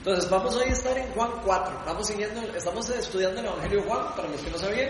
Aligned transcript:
Entonces 0.00 0.30
vamos 0.30 0.56
hoy 0.56 0.70
a 0.70 0.72
estar 0.72 0.96
en 0.96 1.12
Juan 1.12 1.30
4. 1.44 1.82
Vamos 1.84 2.06
siguiendo, 2.06 2.40
estamos 2.56 2.88
estudiando 2.88 3.40
el 3.40 3.46
Evangelio 3.48 3.82
de 3.82 3.86
Juan, 3.86 4.14
para 4.16 4.28
los 4.28 4.40
que 4.40 4.50
no 4.50 4.56
sabían. 4.56 4.88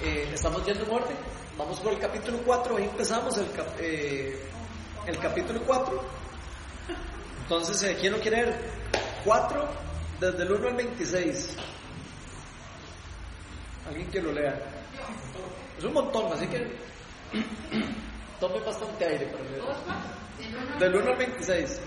Eh, 0.00 0.30
estamos 0.32 0.64
yendo 0.64 0.84
en 0.84 0.90
orden. 0.92 1.16
Vamos 1.58 1.80
por 1.80 1.92
el 1.92 1.98
capítulo 1.98 2.38
4, 2.46 2.76
hoy 2.76 2.84
empezamos 2.84 3.36
el, 3.38 3.46
eh, 3.80 4.40
el 5.04 5.18
capítulo 5.18 5.60
4. 5.66 6.00
Entonces, 7.42 7.82
eh, 7.82 7.96
¿quién 8.00 8.12
lo 8.12 8.20
quiere 8.20 8.44
ver? 8.44 8.60
4, 9.24 9.68
desde 10.20 10.42
el 10.44 10.52
1 10.52 10.68
al 10.68 10.74
26. 10.76 11.56
Alguien 13.88 14.08
que 14.12 14.22
lo 14.22 14.30
lea. 14.30 14.62
Es 15.76 15.82
un 15.82 15.92
montón, 15.92 16.32
así 16.32 16.46
que 16.46 16.58
tome 18.38 18.60
bastante 18.60 19.04
aire 19.06 19.26
para 19.26 19.42
leer. 19.42 20.78
Del 20.78 20.94
1 20.94 21.10
al 21.10 21.18
26. 21.18 21.80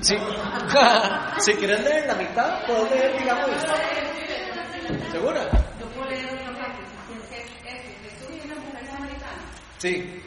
Sí. 0.00 0.16
si 1.40 1.52
quieres 1.54 1.84
leer 1.84 2.06
la 2.06 2.14
mitad, 2.14 2.66
puedes 2.66 2.90
leer, 2.90 3.18
digamos. 3.18 3.50
¿Segura? 5.12 5.44
Yo 5.78 5.86
puedo 5.86 6.10
leer 6.10 6.26
una 6.32 6.58
parte. 6.58 6.82
Jesús 7.64 8.36
y 8.42 8.46
una 8.46 8.60
mujer 8.60 8.86
samaritana. 8.86 9.42
Sí. 9.78 10.19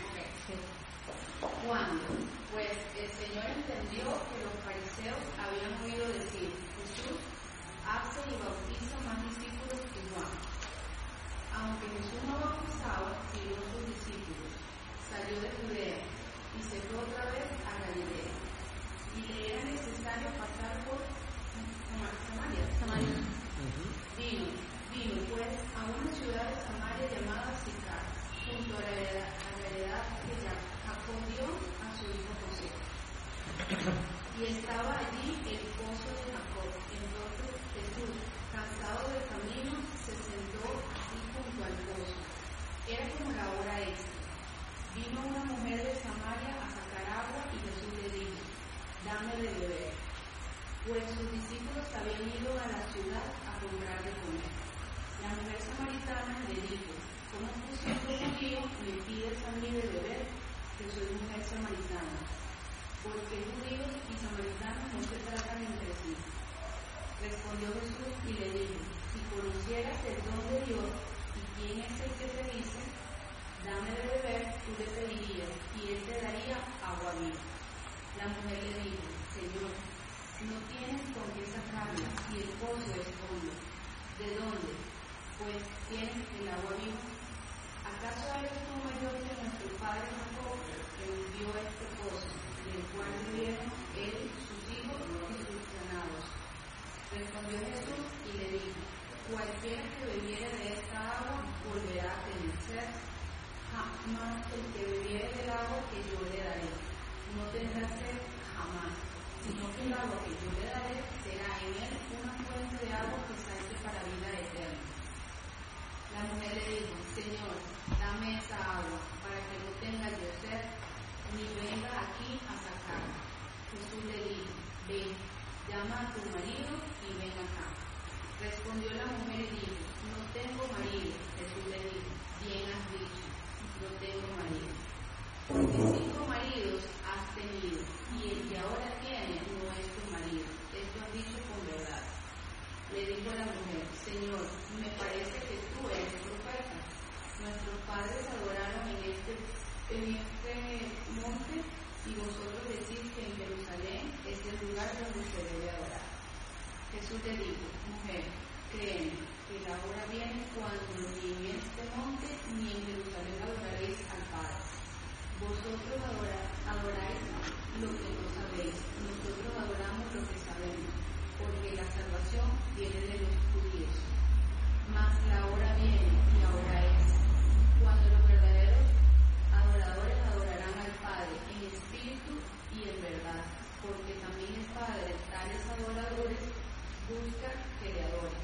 Busca 187.09 187.49
que 187.81 187.93
le 187.93 188.01
adoren. 188.03 188.43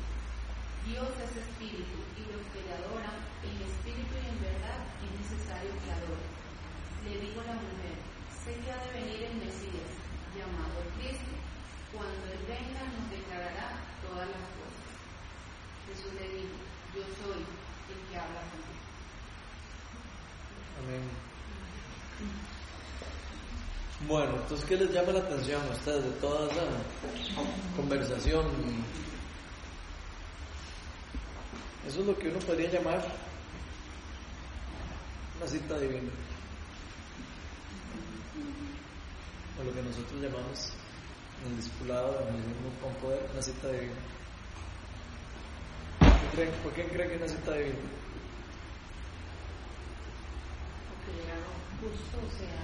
Dios 0.85 1.11
es 1.23 1.31
espíritu 1.43 1.97
y 2.17 2.21
los 2.31 2.43
que 2.51 2.63
le 2.65 2.73
adoran 2.73 3.17
en 3.43 3.55
espíritu 3.61 4.13
y 4.15 4.25
en 4.31 4.39
verdad 4.41 4.79
es 5.03 5.11
necesario 5.21 5.71
que 5.83 5.91
adoren 5.91 6.39
le 7.05 7.19
dijo 7.21 7.41
la 7.47 7.53
mujer, 7.53 7.95
sé 8.43 8.53
que 8.59 8.71
ha 8.71 8.77
de 8.85 8.91
venir 8.99 9.23
el 9.23 9.35
Mesías, 9.37 9.91
llamado 10.35 10.83
Cristo. 10.97 11.31
Cuando 11.91 12.25
Él 12.27 12.45
venga 12.47 12.85
nos 12.85 13.09
declarará 13.09 13.81
todas 14.03 14.27
las 14.29 14.45
cosas. 14.59 14.89
Jesús 15.87 16.13
le 16.13 16.29
dijo, 16.29 16.57
yo 16.93 17.01
soy 17.17 17.41
el 17.41 17.99
que 18.09 18.17
habla 18.17 18.41
contigo. 18.51 18.83
Amén. 20.83 21.09
Bueno, 24.07 24.37
entonces, 24.37 24.65
¿qué 24.67 24.77
les 24.77 24.91
llama 24.91 25.11
la 25.11 25.19
atención 25.19 25.61
a 25.61 25.71
ustedes 25.71 26.03
de 26.03 26.11
toda 26.21 26.49
esa 26.51 26.63
conversación? 27.75 28.45
Eso 31.87 31.99
es 32.01 32.05
lo 32.05 32.17
que 32.17 32.29
uno 32.29 32.39
podría 32.39 32.69
llamar 32.69 33.03
una 35.37 35.47
cita 35.47 35.77
divina. 35.79 36.11
o 39.59 39.63
lo 39.63 39.73
que 39.73 39.81
nosotros 39.81 40.21
llamamos 40.21 40.71
en 41.43 41.51
el 41.51 41.57
discipulado, 41.57 42.27
en 42.29 42.35
el 42.35 42.41
mismo 42.47 42.71
con 42.81 42.93
poder, 42.95 43.29
una 43.33 43.41
cita 43.41 43.67
divina. 43.67 43.99
¿Por 46.63 46.73
qué 46.73 46.85
creen 46.87 47.09
que 47.09 47.15
es 47.15 47.21
una 47.21 47.27
cita 47.27 47.53
divina? 47.55 47.75
Porque 50.87 51.11
llegaron 51.19 51.59
justo, 51.81 52.17
o 52.23 52.31
sea, 52.39 52.63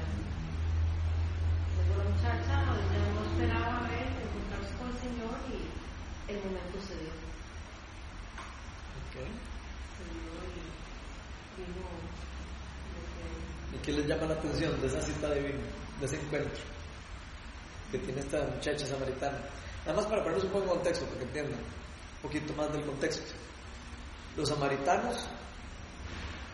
la 1.94 2.04
muchacha, 2.10 2.56
ella 2.90 3.10
no 3.14 3.22
esperaba 3.30 3.88
ver, 3.90 4.08
encontrarse 4.26 4.74
con 4.78 4.88
el 4.90 4.98
Señor 4.98 5.36
y 5.52 6.32
el 6.32 6.38
momento 6.42 6.78
se 6.82 6.96
dio. 6.98 7.14
Okay. 9.10 9.30
Se 9.94 10.04
dio 10.10 10.34
y 10.50 10.64
dijo 11.62 11.86
lo 12.94 13.00
que 13.14 13.78
¿Y 13.78 13.80
qué 13.84 13.92
les 13.94 14.08
llama 14.08 14.34
la 14.34 14.40
atención 14.40 14.80
de 14.82 14.88
esa 14.88 15.02
cita 15.02 15.34
divina, 15.34 15.66
de 16.00 16.06
ese 16.06 16.16
encuentro? 16.20 16.76
que 17.92 18.00
tiene 18.00 18.22
esta 18.22 18.44
muchacha 18.46 18.86
samaritana. 18.86 19.38
Nada 19.86 19.98
más 19.98 20.06
para 20.08 20.24
ponernos 20.24 20.44
un 20.46 20.52
poco 20.52 20.64
en 20.64 20.70
contexto, 20.72 21.06
para 21.06 21.20
que 21.20 21.26
entiendan 21.26 21.60
un 21.60 22.22
poquito 22.22 22.54
más 22.54 22.72
del 22.72 22.84
contexto. 22.84 23.34
Los 24.36 24.50
samaritanos 24.50 25.28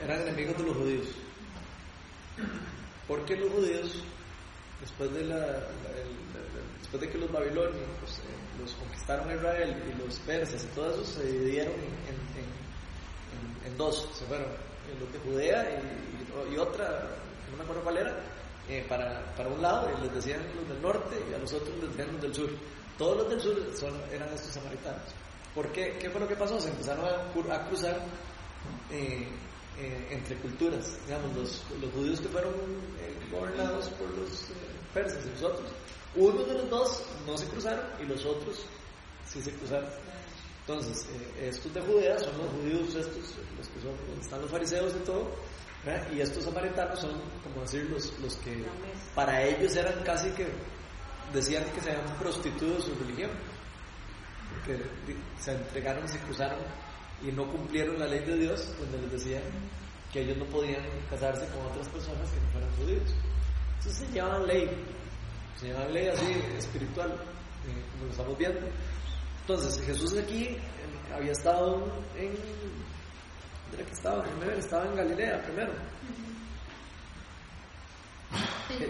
eran 0.04 0.22
enemigos 0.22 0.58
de 0.58 0.64
los 0.64 0.78
judíos. 0.78 1.08
Porque 3.08 3.36
los 3.36 3.52
judíos, 3.52 4.04
después 4.82 5.14
de, 5.14 5.24
la, 5.24 5.68
después 6.80 7.02
de 7.02 7.10
que 7.10 7.18
los 7.18 7.32
babilonios 7.32 7.76
eh, 7.76 8.60
los 8.60 8.74
conquistaron 8.74 9.30
a 9.30 9.36
Israel 9.36 9.76
y 9.88 10.06
los 10.06 10.20
persas 10.20 10.64
y 10.64 10.68
todo 10.76 10.92
eso 10.92 11.06
se 11.06 11.32
dividieron 11.32 11.74
en, 13.66 13.78
dos, 13.78 14.10
se 14.14 14.26
fueron, 14.26 14.48
los 15.00 15.14
de 15.14 15.20
Judea 15.20 15.82
y, 16.52 16.58
otra, 16.58 17.08
no 17.50 17.58
me 17.58 17.64
acuerdo 17.64 17.82
eh, 18.70 18.86
para, 18.88 19.34
para, 19.36 19.50
un 19.50 19.62
lado 19.62 19.90
y 19.98 20.02
les 20.04 20.14
decían 20.14 20.42
los 20.56 20.68
del 20.68 20.82
norte 20.82 21.16
y 21.30 21.34
a 21.34 21.38
los 21.38 21.52
otros 21.54 21.76
les 21.80 21.90
decían 21.90 22.14
los 22.14 22.22
del 22.22 22.36
sur. 22.36 22.50
Todos 22.98 23.18
los 23.18 23.30
del 23.30 23.42
sur 23.42 23.56
son, 23.76 23.94
eran 24.12 24.30
estos 24.34 24.52
samaritanos. 24.52 25.02
¿Por 25.56 25.72
qué? 25.72 25.98
¿Qué 26.00 26.10
fue 26.10 26.20
lo 26.22 26.28
que 26.28 26.36
pasó? 26.36 26.60
Se 26.60 26.70
empezaron 26.70 27.06
a, 27.06 27.56
a 27.56 27.68
cruzar 27.68 28.00
eh, 28.92 29.28
eh, 29.78 30.08
entre 30.12 30.36
culturas. 30.38 30.98
Digamos, 31.06 31.36
los, 31.36 31.64
los, 31.82 31.92
judíos 31.94 32.22
que 32.22 32.28
fueron 32.28 32.54
eh, 32.54 33.16
gobernados 33.32 33.90
por 33.90 34.10
los 34.18 34.46
persas 34.94 35.26
y 35.26 35.30
los 35.30 35.44
otros. 35.44 35.70
Uno 36.16 36.44
de 36.44 36.54
los 36.54 36.70
dos 36.70 37.04
no 37.26 37.38
se 37.38 37.46
cruzaron 37.48 37.86
y 38.02 38.06
los 38.06 38.26
otros 38.26 38.66
sí 39.26 39.42
se 39.42 39.52
cruzaron. 39.54 39.90
Entonces, 40.62 41.08
estos 41.42 41.74
de 41.74 41.82
Judea 41.82 42.20
son 42.20 42.38
los 42.38 42.52
judíos, 42.52 42.96
estos, 42.96 43.36
los 43.58 43.68
que 43.68 43.82
son, 43.82 43.98
donde 44.08 44.22
están 44.22 44.42
los 44.42 44.52
fariseos 44.52 44.94
y 44.96 45.00
todo, 45.00 45.32
y 46.14 46.22
estos 46.22 46.44
samaritanos 46.44 47.00
son, 47.00 47.20
como 47.44 47.62
decir, 47.62 47.90
los, 47.90 48.18
los 48.20 48.36
que 48.38 48.64
para 49.16 49.42
ellos 49.42 49.76
eran 49.76 50.04
casi 50.04 50.30
que 50.32 50.48
decían 51.34 51.64
que 51.74 51.82
se 51.82 51.92
habían 51.92 52.16
prostituido 52.18 52.80
su 52.80 52.94
religión 52.96 53.32
que 54.66 54.80
se 55.40 55.54
entregaron, 55.54 56.08
se 56.08 56.20
cruzaron 56.20 56.60
y 57.24 57.32
no 57.32 57.50
cumplieron 57.52 58.00
la 58.00 58.08
ley 58.08 58.20
de 58.26 58.38
Dios, 58.38 58.74
donde 58.80 58.98
les 59.00 59.12
decían 59.12 59.44
que 60.12 60.22
ellos 60.22 60.38
no 60.38 60.46
podían 60.46 60.84
casarse 61.10 61.48
con 61.48 61.66
otras 61.68 61.88
personas 61.90 62.30
que 62.30 62.40
no 62.40 62.52
fueran 62.52 62.72
judíos. 62.76 63.16
Entonces 63.78 64.08
se 64.08 64.14
llamaban 64.14 64.48
ley, 64.48 64.70
se 65.56 65.68
llamaban 65.68 65.94
ley 65.94 66.08
así 66.08 66.26
espiritual, 66.58 67.12
eh, 67.12 67.84
como 67.92 68.06
lo 68.06 68.12
estamos 68.12 68.38
viendo. 68.38 68.68
Entonces 69.42 69.86
Jesús 69.86 70.18
aquí 70.18 70.44
eh, 70.46 70.60
había 71.16 71.32
estado 71.32 71.76
en, 72.18 72.34
¿dónde 73.70 73.86
que 73.86 73.94
estaba 73.94 74.24
primero? 74.24 74.58
Estaba 74.58 74.86
en 74.86 74.96
Galilea 74.96 75.42
primero. 75.44 75.72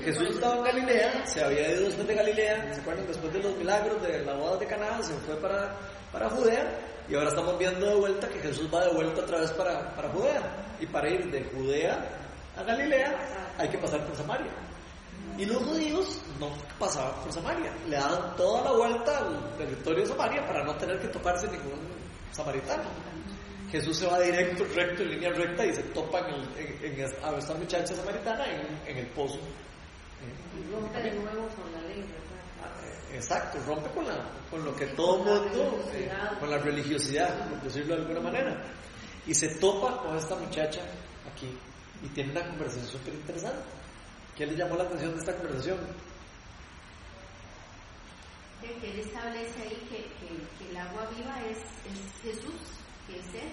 Jesús 0.04 0.30
estaba 0.30 0.58
en 0.58 0.64
Galilea, 0.64 1.26
se 1.26 1.44
había 1.44 1.72
ido 1.72 1.86
después 1.86 2.08
de 2.08 2.16
Galilea, 2.16 2.74
¿se 2.74 2.82
acuerdan? 2.82 3.08
Después 3.08 3.34
de 3.34 3.40
los 3.40 3.58
milagros 3.58 4.02
de 4.04 4.24
la 4.24 4.34
boda 4.36 4.58
de 4.58 4.68
Caná, 4.68 5.02
se 5.02 5.14
fue 5.16 5.36
para, 5.38 5.76
para 6.12 6.30
Judea 6.30 6.70
y 7.12 7.16
ahora 7.16 7.28
estamos 7.28 7.60
viendo 7.60 7.86
de 7.86 7.96
vuelta 7.96 8.30
que 8.30 8.40
Jesús 8.40 8.74
va 8.74 8.86
de 8.86 8.94
vuelta 8.94 9.22
otra 9.22 9.42
vez 9.42 9.52
para, 9.52 9.94
para 9.94 10.10
Judea. 10.12 10.42
Y 10.80 10.86
para 10.86 11.10
ir 11.10 11.30
de 11.30 11.44
Judea 11.44 12.00
a 12.56 12.64
Galilea 12.64 13.54
hay 13.58 13.68
que 13.68 13.78
pasar 13.78 14.06
por 14.06 14.16
Samaria. 14.16 14.52
Y 15.38 15.46
los 15.46 15.58
judíos 15.58 16.22
no 16.40 16.50
pasaban 16.80 17.22
por 17.22 17.34
Samaria, 17.34 17.74
le 17.90 17.98
daban 17.98 18.34
toda 18.38 18.64
la 18.64 18.72
vuelta 18.72 19.18
al 19.18 19.58
territorio 19.58 20.04
de 20.04 20.08
Samaria 20.08 20.46
para 20.46 20.64
no 20.64 20.74
tener 20.78 21.00
que 21.00 21.10
toparse 21.10 21.48
ningún 21.48 21.82
samaritano. 22.32 22.84
Jesús 23.70 23.98
se 23.98 24.06
va 24.06 24.20
directo, 24.20 24.64
recto, 24.74 25.04
en 25.04 25.10
línea 25.10 25.32
recta 25.32 25.66
y 25.66 25.74
se 25.74 25.84
topa 25.84 26.20
a 26.20 27.38
esta 27.38 27.54
muchacha 27.56 27.94
samaritana 27.94 28.46
en, 28.88 28.98
el 28.98 29.08
pozo. 29.08 29.40
Exacto, 33.14 33.60
rompe 33.66 33.90
con, 33.92 34.08
la, 34.08 34.32
con 34.50 34.64
lo 34.64 34.76
que 34.76 34.88
todo 34.88 35.18
mundo, 35.18 35.84
eh, 35.94 36.10
con 36.40 36.50
la 36.50 36.58
religiosidad, 36.58 37.50
por 37.50 37.62
decirlo 37.62 37.96
de 37.96 38.02
alguna 38.02 38.22
manera. 38.22 38.64
Y 39.28 39.34
se 39.34 39.56
topa 39.56 39.98
con 40.02 40.18
esta 40.18 40.36
muchacha 40.36 40.82
aquí 41.32 41.48
y 42.04 42.08
tiene 42.10 42.32
una 42.32 42.48
conversación 42.48 42.88
súper 42.88 43.14
interesante. 43.14 43.62
¿Qué 44.36 44.46
le 44.46 44.56
llamó 44.56 44.76
la 44.78 44.86
atención 44.86 45.14
de 45.14 45.20
esta 45.20 45.36
conversación? 45.36 45.78
Que 48.62 48.92
él 48.92 49.00
establece 49.00 49.62
ahí 49.62 49.88
que, 49.90 49.98
que, 50.20 50.70
el 50.70 50.78
agua 50.78 51.10
viva 51.16 51.36
es, 51.50 51.58
es 51.58 52.22
Jesús 52.24 52.82
que 53.08 53.20
es 53.20 53.28
Él. 53.36 53.52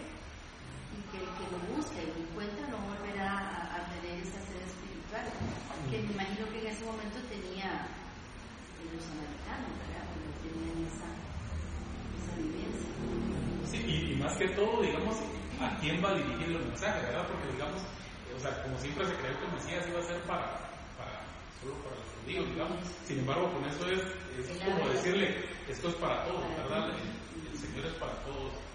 Y 0.95 1.01
que 1.11 1.19
el 1.19 1.31
que 1.37 1.47
lo 1.53 1.77
busca 1.77 2.01
y 2.01 2.07
lo 2.07 2.29
encuentra 2.29 2.67
no 2.69 2.79
volverá 2.89 3.75
a, 3.75 3.89
tener 3.93 4.21
esa 4.21 4.41
sed 4.41 4.63
espiritual. 4.65 5.27
Que 5.91 5.99
me 6.03 6.13
imagino 6.13 6.49
que 6.51 6.61
en 6.61 6.67
ese 6.69 6.85
momento 6.85 7.19
tenía 7.29 7.87
los 9.49 9.65
samaritanos, 9.65 9.73
¿verdad? 9.81 10.05
Porque 10.13 10.31
tenían 10.45 10.77
esa, 10.85 11.09
esa 12.19 12.33
vivencia. 12.37 12.91
Sí, 13.71 13.79
y, 13.89 14.17
más 14.21 14.37
que 14.37 14.49
todo, 14.53 14.83
digamos, 14.83 15.17
a 15.61 15.79
quién 15.81 16.05
va 16.05 16.11
a 16.11 16.19
dirigir 16.21 16.49
los 16.49 16.65
mensajes, 16.69 17.03
¿verdad? 17.03 17.25
Porque, 17.29 17.47
digamos, 17.53 17.81
o 18.37 18.41
sea, 18.41 18.63
como 18.63 18.79
siempre 18.79 19.07
se 19.07 19.15
cree 19.19 19.35
que 19.35 19.45
el 19.45 19.53
Mesías 19.57 19.89
iba 19.89 20.01
a 20.01 20.07
ser 20.07 20.21
para, 20.29 20.47
para 20.95 21.25
solo 21.61 21.75
para 21.83 21.97
los 21.97 22.09
judíos, 22.23 22.45
digamos. 22.53 22.79
Sin 23.07 23.19
embargo, 23.19 23.51
con 23.53 23.65
eso 23.65 23.83
es, 23.89 24.03
es 24.39 24.47
como 24.63 24.89
decirle, 24.93 25.45
esto 25.69 25.89
es 25.89 25.97
para 25.97 26.25
todos, 26.25 26.45
¿verdad? 26.57 26.93
el 26.93 27.59
Señor 27.59 27.87
es 27.87 27.95
para 27.95 28.13
todos 28.23 28.69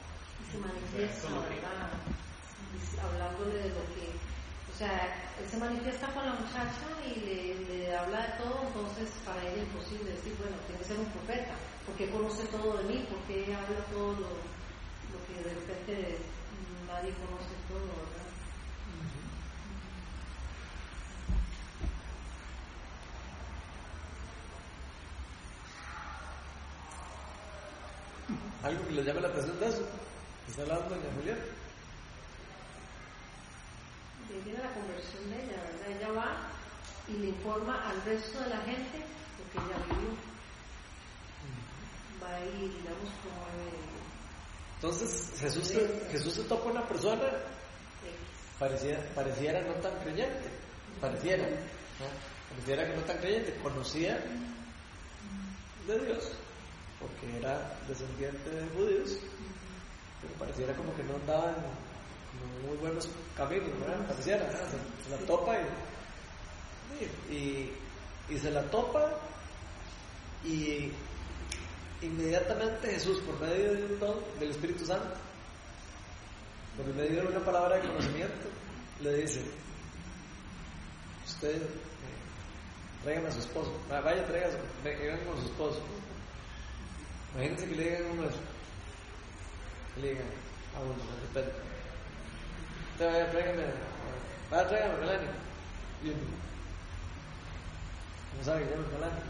se 0.53 0.59
manifiesta, 0.61 1.29
¿verdad? 1.33 1.97
Hablándole 3.01 3.57
de 3.57 3.69
lo 3.69 3.83
que, 3.97 4.13
o 4.73 4.75
sea, 4.75 5.05
él 5.39 5.47
se 5.49 5.57
manifiesta 5.57 6.07
con 6.07 6.25
la 6.25 6.33
muchacha 6.33 6.89
y 7.05 7.19
le, 7.21 7.95
habla 7.95 8.25
de 8.25 8.33
todo, 8.41 8.65
entonces 8.65 9.13
para 9.23 9.39
ella 9.41 9.61
es 9.61 9.69
imposible 9.69 10.11
decir, 10.11 10.33
bueno, 10.39 10.57
tiene 10.65 10.81
que 10.81 10.87
ser 10.87 10.97
un 10.97 11.05
profeta, 11.13 11.53
porque 11.85 12.09
conoce 12.09 12.43
todo 12.47 12.77
de 12.77 12.83
mí, 12.85 13.05
porque 13.07 13.53
habla 13.53 13.85
todo 13.93 14.13
lo, 14.13 14.53
que 15.29 15.47
de 15.47 15.53
repente 15.53 16.17
nadie 16.87 17.13
conoce 17.21 17.53
todo, 17.69 17.85
¿verdad? 17.85 18.23
¿Algo 28.63 28.87
que 28.87 28.93
le 28.93 29.03
llame 29.03 29.21
la 29.21 29.27
atención 29.27 29.59
de 29.59 29.67
eso? 29.67 29.87
¿Está 30.47 30.61
hablando 30.63 30.89
doña 30.89 31.13
Julia? 31.15 31.37
Y 34.29 34.43
viene 34.43 34.59
la 34.59 34.73
conversión 34.73 35.29
de 35.29 35.43
ella, 35.43 35.63
¿verdad? 35.63 35.97
Ella 35.97 36.11
va 36.11 36.53
y 37.07 37.13
le 37.17 37.27
informa 37.29 37.89
al 37.89 38.01
resto 38.03 38.39
de 38.39 38.49
la 38.49 38.61
gente 38.61 38.99
lo 39.37 39.43
que 39.51 39.57
ella 39.67 39.77
vivió. 39.85 40.09
Va 42.23 42.35
ahí, 42.35 42.71
digamos, 42.77 43.09
como... 43.21 43.43
Entonces 44.75 45.39
Jesús, 45.39 45.67
se, 45.67 46.09
Jesús 46.11 46.33
se 46.33 46.43
toca 46.43 46.69
una 46.69 46.85
persona, 46.85 47.23
pareciera, 48.59 49.01
pareciera 49.15 49.61
no 49.61 49.73
tan 49.75 49.97
creyente, 49.99 50.49
pareciera, 50.99 51.47
pareciera 52.49 52.85
que 52.89 52.97
no 52.97 53.03
tan 53.03 53.17
creyente, 53.19 53.55
conocía 53.63 54.21
de 55.87 55.99
Dios, 56.05 56.31
porque 56.99 57.37
era 57.37 57.79
descendiente 57.87 58.49
de 58.49 58.67
judíos, 58.75 59.17
pero 60.21 60.33
pareciera 60.33 60.73
como 60.75 60.93
que 60.95 61.03
no 61.03 61.15
andaban 61.15 61.55
en 61.55 61.92
muy 62.65 62.77
buenos 62.77 63.07
caminos, 63.35 63.69
¿verdad? 63.79 64.15
Se, 64.19 65.09
la 65.09 65.17
topa 65.25 65.55
y, 67.29 67.71
y, 68.33 68.37
se 68.37 68.51
la 68.51 68.63
topa 68.63 69.09
y 70.43 70.91
inmediatamente 72.01 72.91
Jesús, 72.91 73.19
por 73.19 73.39
medio 73.39 73.73
de 73.73 73.85
un 73.85 73.99
don 73.99 74.15
del 74.39 74.51
Espíritu 74.51 74.85
Santo, 74.85 75.15
por 76.77 76.85
medio 76.95 77.21
de 77.21 77.27
una 77.27 77.45
palabra 77.45 77.77
de 77.77 77.87
conocimiento, 77.87 78.49
le 79.01 79.15
dice, 79.17 79.41
usted 81.25 81.55
eh, 81.55 81.67
traigan 83.03 83.25
a 83.25 83.31
su 83.31 83.39
esposo, 83.39 83.73
vaya, 83.89 84.25
traigan, 84.25 85.25
con 85.25 85.37
su 85.39 85.45
esposo. 85.45 85.81
Imagínense 87.33 87.67
que 87.67 87.75
le 87.75 87.83
digan 87.83 88.11
uno 88.11 88.29
eso 88.29 88.39
le 90.01 90.09
digan 90.09 90.27
a 90.75 90.79
uno, 90.81 90.95
de 90.95 91.41
Te 91.41 91.72
vaya, 92.99 93.29
tráigame, 93.31 93.63
vaya, 94.49 94.67
tráigame 94.67 94.95
uno, 94.95 96.13
no 98.37 98.43
sabe 98.43 98.63
que 98.63 98.71
llama 98.71 98.87
Melania. 98.93 99.23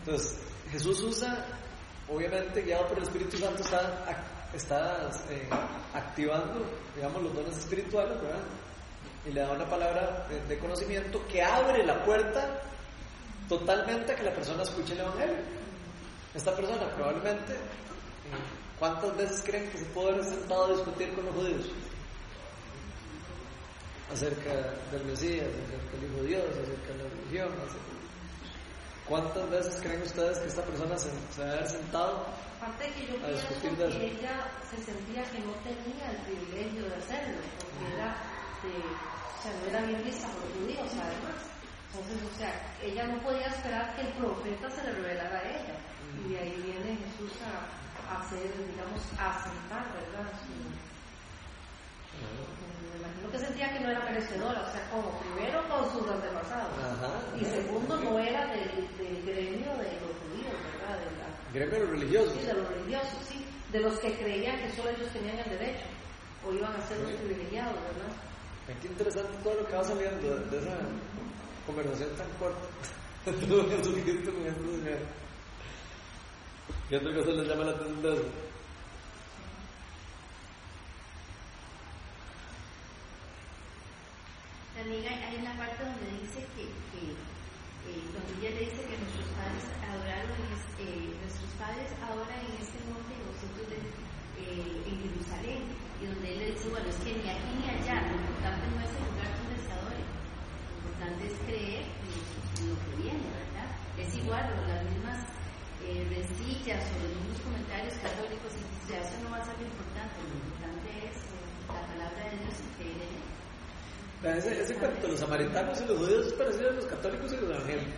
Entonces, 0.00 0.38
Jesús 0.70 1.00
usa, 1.02 1.44
obviamente 2.08 2.62
guiado 2.62 2.88
por 2.88 2.98
el 2.98 3.04
Espíritu 3.04 3.36
Santo, 3.36 3.62
está, 3.62 4.26
está 4.52 5.10
eh, 5.30 5.48
activando, 5.94 6.64
digamos, 6.96 7.22
los 7.22 7.34
dones 7.34 7.56
espirituales, 7.56 8.20
¿verdad? 8.20 8.40
Y 9.26 9.30
le 9.30 9.40
da 9.40 9.52
una 9.52 9.68
palabra 9.68 10.26
de, 10.48 10.58
conocimiento 10.58 11.24
que 11.28 11.42
abre 11.42 11.84
la 11.86 12.04
puerta 12.04 12.62
totalmente 13.48 14.12
a 14.12 14.16
que 14.16 14.24
la 14.24 14.34
persona 14.34 14.64
escuche 14.64 14.94
el 14.94 15.00
Evangelio. 15.00 15.36
Esta 16.34 16.56
persona 16.56 16.88
probablemente 16.96 17.54
¿Cuántas 18.78 19.16
veces 19.16 19.42
creen 19.44 19.70
que 19.70 19.78
se 19.78 19.84
puede 19.86 20.10
haber 20.10 20.24
sentado 20.24 20.64
a 20.64 20.72
discutir 20.72 21.14
con 21.14 21.24
los 21.26 21.34
judíos? 21.36 21.66
Acerca 24.12 24.52
del 24.92 25.04
Mesías, 25.06 25.48
acerca 25.48 25.96
del 25.96 26.04
Hijo 26.10 26.22
de 26.22 26.28
Dios, 26.28 26.44
acerca 26.52 26.92
de 26.92 26.98
la 27.02 27.08
religión. 27.10 27.48
¿Cuántas 29.08 29.50
veces 29.50 29.80
creen 29.82 30.02
ustedes 30.02 30.38
que 30.38 30.48
esta 30.48 30.62
persona 30.64 30.96
se, 30.98 31.10
se 31.34 31.42
haber 31.42 31.66
sentado? 31.68 32.26
Aparte 32.60 32.84
de 32.84 32.92
que 32.92 33.06
yo 33.08 33.14
A 33.18 33.26
pienso 33.26 33.48
discutir 33.48 33.76
de 33.76 33.88
eso. 33.88 33.98
que 33.98 34.06
ella 34.12 34.34
se 34.70 34.76
sentía 34.84 35.22
que 35.24 35.38
no 35.40 35.52
tenía 35.66 36.06
el 36.12 36.16
privilegio 36.28 36.82
de 36.88 36.94
hacerlo, 36.96 37.40
porque 37.58 37.92
era 37.92 38.08
de, 38.62 38.72
o 38.78 39.42
sea, 39.42 39.52
no 39.58 39.66
era 39.68 39.80
bien 39.86 40.04
vista 40.04 40.28
por 40.28 40.44
los 40.46 40.52
judíos 40.60 40.88
además. 40.92 41.40
Entonces, 41.92 42.18
o 42.22 42.38
sea, 42.38 42.52
ella 42.80 43.04
no 43.08 43.20
podía 43.22 43.46
esperar 43.48 43.96
que 43.96 44.02
el 44.02 44.12
profeta 44.14 44.70
se 44.70 44.82
le 44.84 44.92
revelara 44.92 45.38
a 45.38 45.48
ella. 45.50 45.76
Y 46.24 46.32
de 46.32 46.38
ahí 46.38 46.54
viene 46.62 46.96
Jesús 47.04 47.32
a, 47.42 48.14
a 48.14 48.20
hacer, 48.22 48.48
digamos, 48.70 49.02
a 49.18 49.42
sentar, 49.42 49.84
¿verdad? 49.92 50.30
Su- 50.46 50.72
me 52.61 52.61
imagino 53.12 53.30
que 53.30 53.38
sentía 53.38 53.72
que 53.72 53.80
no 53.80 53.90
era 53.90 54.04
merecedora, 54.04 54.62
o 54.62 54.72
sea, 54.72 54.90
como 54.90 55.18
primero 55.20 55.62
con 55.68 55.90
sus 55.92 56.08
antepasados. 56.08 56.72
Ajá. 56.78 57.20
Y 57.38 57.44
segundo, 57.44 57.96
no 57.98 58.18
era 58.18 58.46
del, 58.46 58.88
del 58.98 59.22
gremio 59.24 59.70
de 59.76 59.92
los 60.00 60.12
judíos, 60.22 60.56
¿verdad? 60.72 60.98
De 60.98 61.60
la, 61.60 61.66
Gremio 61.66 61.90
religioso. 61.90 62.34
Sí, 62.34 62.46
de 62.46 62.54
los 62.54 62.68
religiosos, 62.68 63.18
sí. 63.28 63.44
De 63.70 63.80
los 63.80 63.98
que 64.00 64.14
creían 64.16 64.58
que 64.58 64.70
solo 64.72 64.90
ellos 64.90 65.08
tenían 65.12 65.38
el 65.38 65.50
derecho. 65.50 65.86
O 66.46 66.52
iban 66.52 66.74
a 66.74 66.80
ser 66.86 66.98
los 66.98 67.12
privilegiados, 67.12 67.74
¿verdad? 67.74 68.12
Qué 68.80 68.88
interesante 68.88 69.30
todo 69.42 69.54
lo 69.54 69.66
que 69.66 69.76
va 69.76 69.84
saliendo 69.84 70.34
de, 70.34 70.50
de 70.50 70.58
esa 70.58 70.78
conversación 71.66 72.10
tan 72.16 72.30
corta. 72.38 72.66
Todo 73.48 73.68
Jesucristo 73.68 74.32
con 74.32 74.46
esta 74.46 74.60
señora. 74.60 74.98
¿Qué 76.88 76.96
otra 76.96 77.14
cosa 77.14 77.30
les 77.30 77.48
llama 77.48 77.64
la 77.64 77.70
atención 77.70 78.02
de 78.02 78.14
eso? 78.14 78.24
También 84.82 85.06
hay, 85.06 85.14
hay 85.30 85.36
una 85.38 85.54
parte 85.54 85.78
donde 85.78 86.10
dice 86.18 86.42
que, 86.58 86.66
eh, 86.66 88.02
donde 88.10 88.30
ella 88.42 88.50
le 88.50 88.66
dice 88.66 88.82
que 88.82 88.98
nuestros 88.98 89.30
padres 89.38 89.62
adoraron, 89.78 90.34
eh, 90.82 91.06
nuestros 91.22 91.54
padres 91.54 91.86
adoran 92.02 92.42
en 92.50 92.58
este 92.58 92.82
monte 92.90 93.14
y 93.14 93.22
vosotros 93.30 93.62
de- 93.70 93.78
eh, 94.42 94.82
en 94.90 94.94
Jerusalén. 95.06 95.62
Y 96.02 96.10
donde 96.10 96.26
él 96.34 96.38
le 96.42 96.46
dice, 96.58 96.66
bueno, 96.66 96.90
es 96.90 96.98
que 96.98 97.14
ni 97.14 97.30
aquí 97.30 97.52
ni 97.62 97.66
allá, 97.70 98.10
lo 98.10 98.18
importante 98.26 98.64
no 98.74 98.78
es 98.82 98.90
el 98.90 99.06
lugar 99.06 99.30
donde 99.38 99.56
se 99.62 99.70
adore, 99.70 100.02
lo 100.02 100.74
importante 100.74 101.22
es 101.30 101.36
creer 101.46 101.84
en, 101.86 102.66
lo 102.66 102.74
que 102.82 102.92
viene, 103.06 103.26
¿verdad? 103.38 103.70
Es 104.02 104.10
igual, 104.18 104.50
o 104.50 104.66
las 104.66 104.82
mismas 104.82 105.22
eh, 105.86 106.02
rencillas 106.10 106.82
o 106.90 107.06
los 107.06 107.14
mismos 107.22 107.38
comentarios 107.46 107.94
católicos, 108.02 108.50
y 108.58 108.66
dice, 108.66 108.98
eso 108.98 109.14
no 109.22 109.30
va 109.30 109.38
a 109.38 109.46
ser 109.46 109.54
lo 109.62 109.66
importante 109.70 110.90
es 111.06 111.22
eh, 111.22 111.70
la 111.70 111.86
palabra 111.86 112.34
de 112.34 112.42
Dios 112.42 112.58
y 112.66 112.82
creer 112.82 112.98
en 112.98 113.14
él. 113.14 113.30
Ese, 114.24 114.62
ese 114.62 114.74
cuento 114.76 115.00
de 115.02 115.08
los 115.08 115.20
samaritanos 115.20 115.80
y 115.80 115.84
los 115.86 115.98
judíos 115.98 116.26
es 116.28 116.32
parecido 116.34 116.68
a 116.70 116.72
los 116.74 116.86
católicos 116.86 117.32
y 117.32 117.36
los 117.36 117.50
evangélicos. 117.50 117.94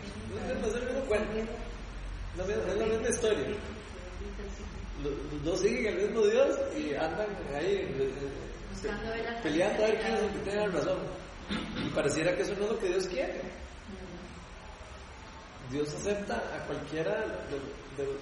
No 0.60 0.66
es 0.68 0.74
el 0.74 0.84
mismo 0.86 1.00
cuento. 1.06 1.36
Es 1.38 2.76
la 2.78 2.86
misma 2.86 3.08
historia. 3.08 3.46
Los, 5.02 5.44
dos 5.44 5.60
siguen 5.60 5.86
el 5.98 6.06
mismo 6.06 6.22
Dios 6.22 6.58
y 6.76 6.94
andan 6.94 7.26
ahí 7.54 7.74
eh, 7.98 8.12
la 8.84 9.42
peleando 9.42 9.84
a 9.84 9.86
ver 9.88 10.00
quién 10.00 10.14
es 10.14 10.22
el 10.22 10.30
que 10.30 10.38
tiene 10.38 10.66
la 10.66 10.72
razón. 10.72 10.98
Y 11.84 11.90
pareciera 11.90 12.34
que 12.34 12.42
eso 12.42 12.54
no 12.58 12.64
es 12.64 12.70
lo 12.70 12.78
que 12.78 12.88
Dios 12.88 13.06
quiere. 13.08 13.40
Dios 15.70 15.94
acepta 15.94 16.36
a 16.36 16.66
cualquiera 16.66 17.20
de, 17.20 18.02
de- 18.02 18.18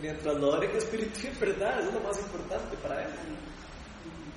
mientras 0.00 0.34
lo 0.36 0.52
adoren 0.52 0.70
en 0.70 0.76
espíritu 0.76 1.18
y 1.26 1.38
verdad, 1.38 1.80
eso 1.80 1.88
es 1.88 1.94
lo 1.94 2.00
más 2.00 2.18
importante 2.18 2.76
para 2.78 3.02
él. 3.02 3.08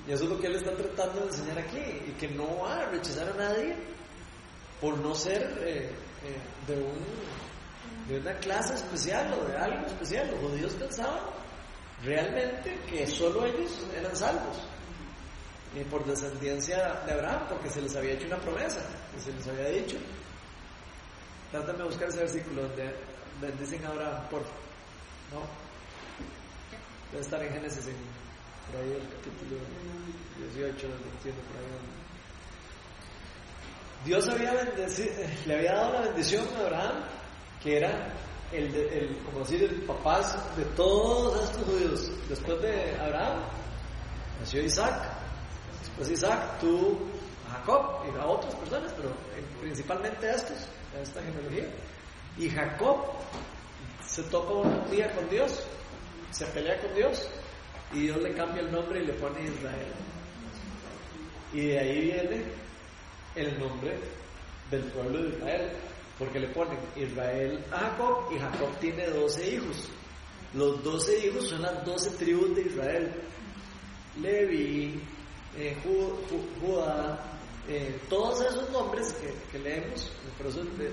Y 0.08 0.12
eso 0.12 0.24
es 0.24 0.30
lo 0.30 0.40
que 0.40 0.46
él 0.46 0.54
está 0.56 0.74
tratando 0.74 1.20
de 1.20 1.26
enseñar 1.26 1.58
aquí, 1.58 1.78
y 1.78 2.14
que 2.18 2.28
no 2.28 2.60
va 2.60 2.76
a 2.76 2.86
rechazar 2.86 3.28
a 3.28 3.34
nadie 3.34 3.76
por 4.80 4.96
no 4.96 5.14
ser 5.14 5.42
eh, 5.60 5.90
eh, 6.24 6.66
de, 6.66 6.82
un, 6.82 8.08
de 8.08 8.18
una 8.18 8.38
clase 8.38 8.74
especial 8.74 9.34
o 9.34 9.46
de 9.46 9.56
algo 9.58 9.86
especial. 9.86 10.30
Los 10.30 10.40
judíos 10.40 10.72
pensaban 10.72 11.20
realmente 12.02 12.78
que 12.88 13.06
solo 13.06 13.44
ellos 13.44 13.70
eran 13.94 14.16
salvos, 14.16 14.56
y 15.74 15.84
por 15.84 16.02
descendencia 16.06 17.02
de 17.04 17.12
Abraham, 17.12 17.42
porque 17.50 17.68
se 17.68 17.82
les 17.82 17.94
había 17.94 18.12
hecho 18.12 18.28
una 18.28 18.38
promesa, 18.38 18.80
que 19.14 19.20
se 19.20 19.30
les 19.30 19.46
había 19.46 19.68
dicho. 19.68 19.98
Trátame 21.50 21.80
de 21.80 21.84
buscar 21.84 22.08
ese 22.08 22.20
versículo 22.20 22.62
donde 22.62 22.94
bendicen 23.42 23.84
a 23.84 23.88
Abraham, 23.90 24.28
por. 24.30 24.40
¿No? 24.40 25.42
Debe 27.10 27.22
estar 27.22 27.42
en 27.42 27.52
Génesis, 27.52 27.86
en, 27.88 28.17
por 28.70 28.80
ahí 28.80 28.92
el 28.92 29.08
capítulo 29.08 29.60
18, 30.54 30.88
donde 30.88 31.08
entiendo 31.08 31.42
por 31.42 31.56
ahí. 31.58 31.68
donde- 31.72 31.98
Dios 34.04 34.28
había 34.28 34.52
bendecido, 34.54 35.12
le 35.46 35.54
había 35.56 35.72
dado 35.74 35.92
la 35.94 36.00
bendición 36.02 36.46
a 36.56 36.60
Abraham, 36.60 37.04
que 37.62 37.76
era 37.78 38.12
el, 38.52 38.74
el, 38.74 39.16
como 39.24 39.40
decir, 39.40 39.62
el 39.64 39.82
papá 39.82 40.20
de 40.56 40.64
todos 40.76 41.42
estos 41.44 41.64
judíos. 41.64 42.10
Después 42.28 42.62
de 42.62 42.96
Abraham, 43.00 43.42
nació 44.40 44.62
Isaac. 44.62 45.02
Después 45.80 46.10
Isaac 46.10 46.58
tuvo 46.60 46.98
a 47.48 47.54
Jacob 47.58 48.04
y 48.06 48.18
a 48.18 48.26
otras 48.26 48.54
personas, 48.54 48.92
pero 48.96 49.08
eh, 49.10 49.44
principalmente 49.60 50.28
a 50.28 50.34
estos, 50.34 50.56
a 50.96 51.00
esta 51.02 51.20
genealogía. 51.22 51.68
Y 52.38 52.48
Jacob 52.48 52.98
se 54.06 54.22
topa 54.24 54.52
un 54.52 54.90
día 54.90 55.12
con 55.14 55.28
Dios, 55.28 55.60
se 56.30 56.46
pelea 56.46 56.80
con 56.80 56.94
Dios, 56.94 57.28
y 57.92 58.00
Dios 58.02 58.18
le 58.22 58.32
cambia 58.34 58.62
el 58.62 58.70
nombre 58.72 59.02
y 59.02 59.06
le 59.06 59.12
pone 59.14 59.42
Israel. 59.44 59.92
Y 61.52 61.60
de 61.68 61.78
ahí 61.78 62.00
viene 62.02 62.42
el 63.34 63.58
nombre 63.58 63.98
del 64.70 64.82
pueblo 64.84 65.22
de 65.22 65.28
Israel, 65.36 65.70
porque 66.18 66.40
le 66.40 66.48
ponen 66.48 66.78
Israel 66.96 67.64
a 67.72 67.78
Jacob 67.78 68.26
y 68.34 68.38
Jacob 68.38 68.76
tiene 68.80 69.06
12 69.06 69.54
hijos. 69.54 69.76
Los 70.54 70.82
12 70.82 71.26
hijos 71.26 71.48
son 71.48 71.62
las 71.62 71.84
12 71.84 72.10
tribus 72.18 72.54
de 72.56 72.62
Israel. 72.62 73.12
Levi, 74.20 75.00
eh, 75.56 75.76
Ju- 75.84 76.16
Ju- 76.28 76.60
Judá, 76.60 77.18
eh, 77.68 77.98
todos 78.08 78.40
esos 78.40 78.68
nombres 78.70 79.12
que, 79.14 79.32
que 79.52 79.58
leemos, 79.62 80.10
eso, 80.46 80.62
eh, 80.80 80.92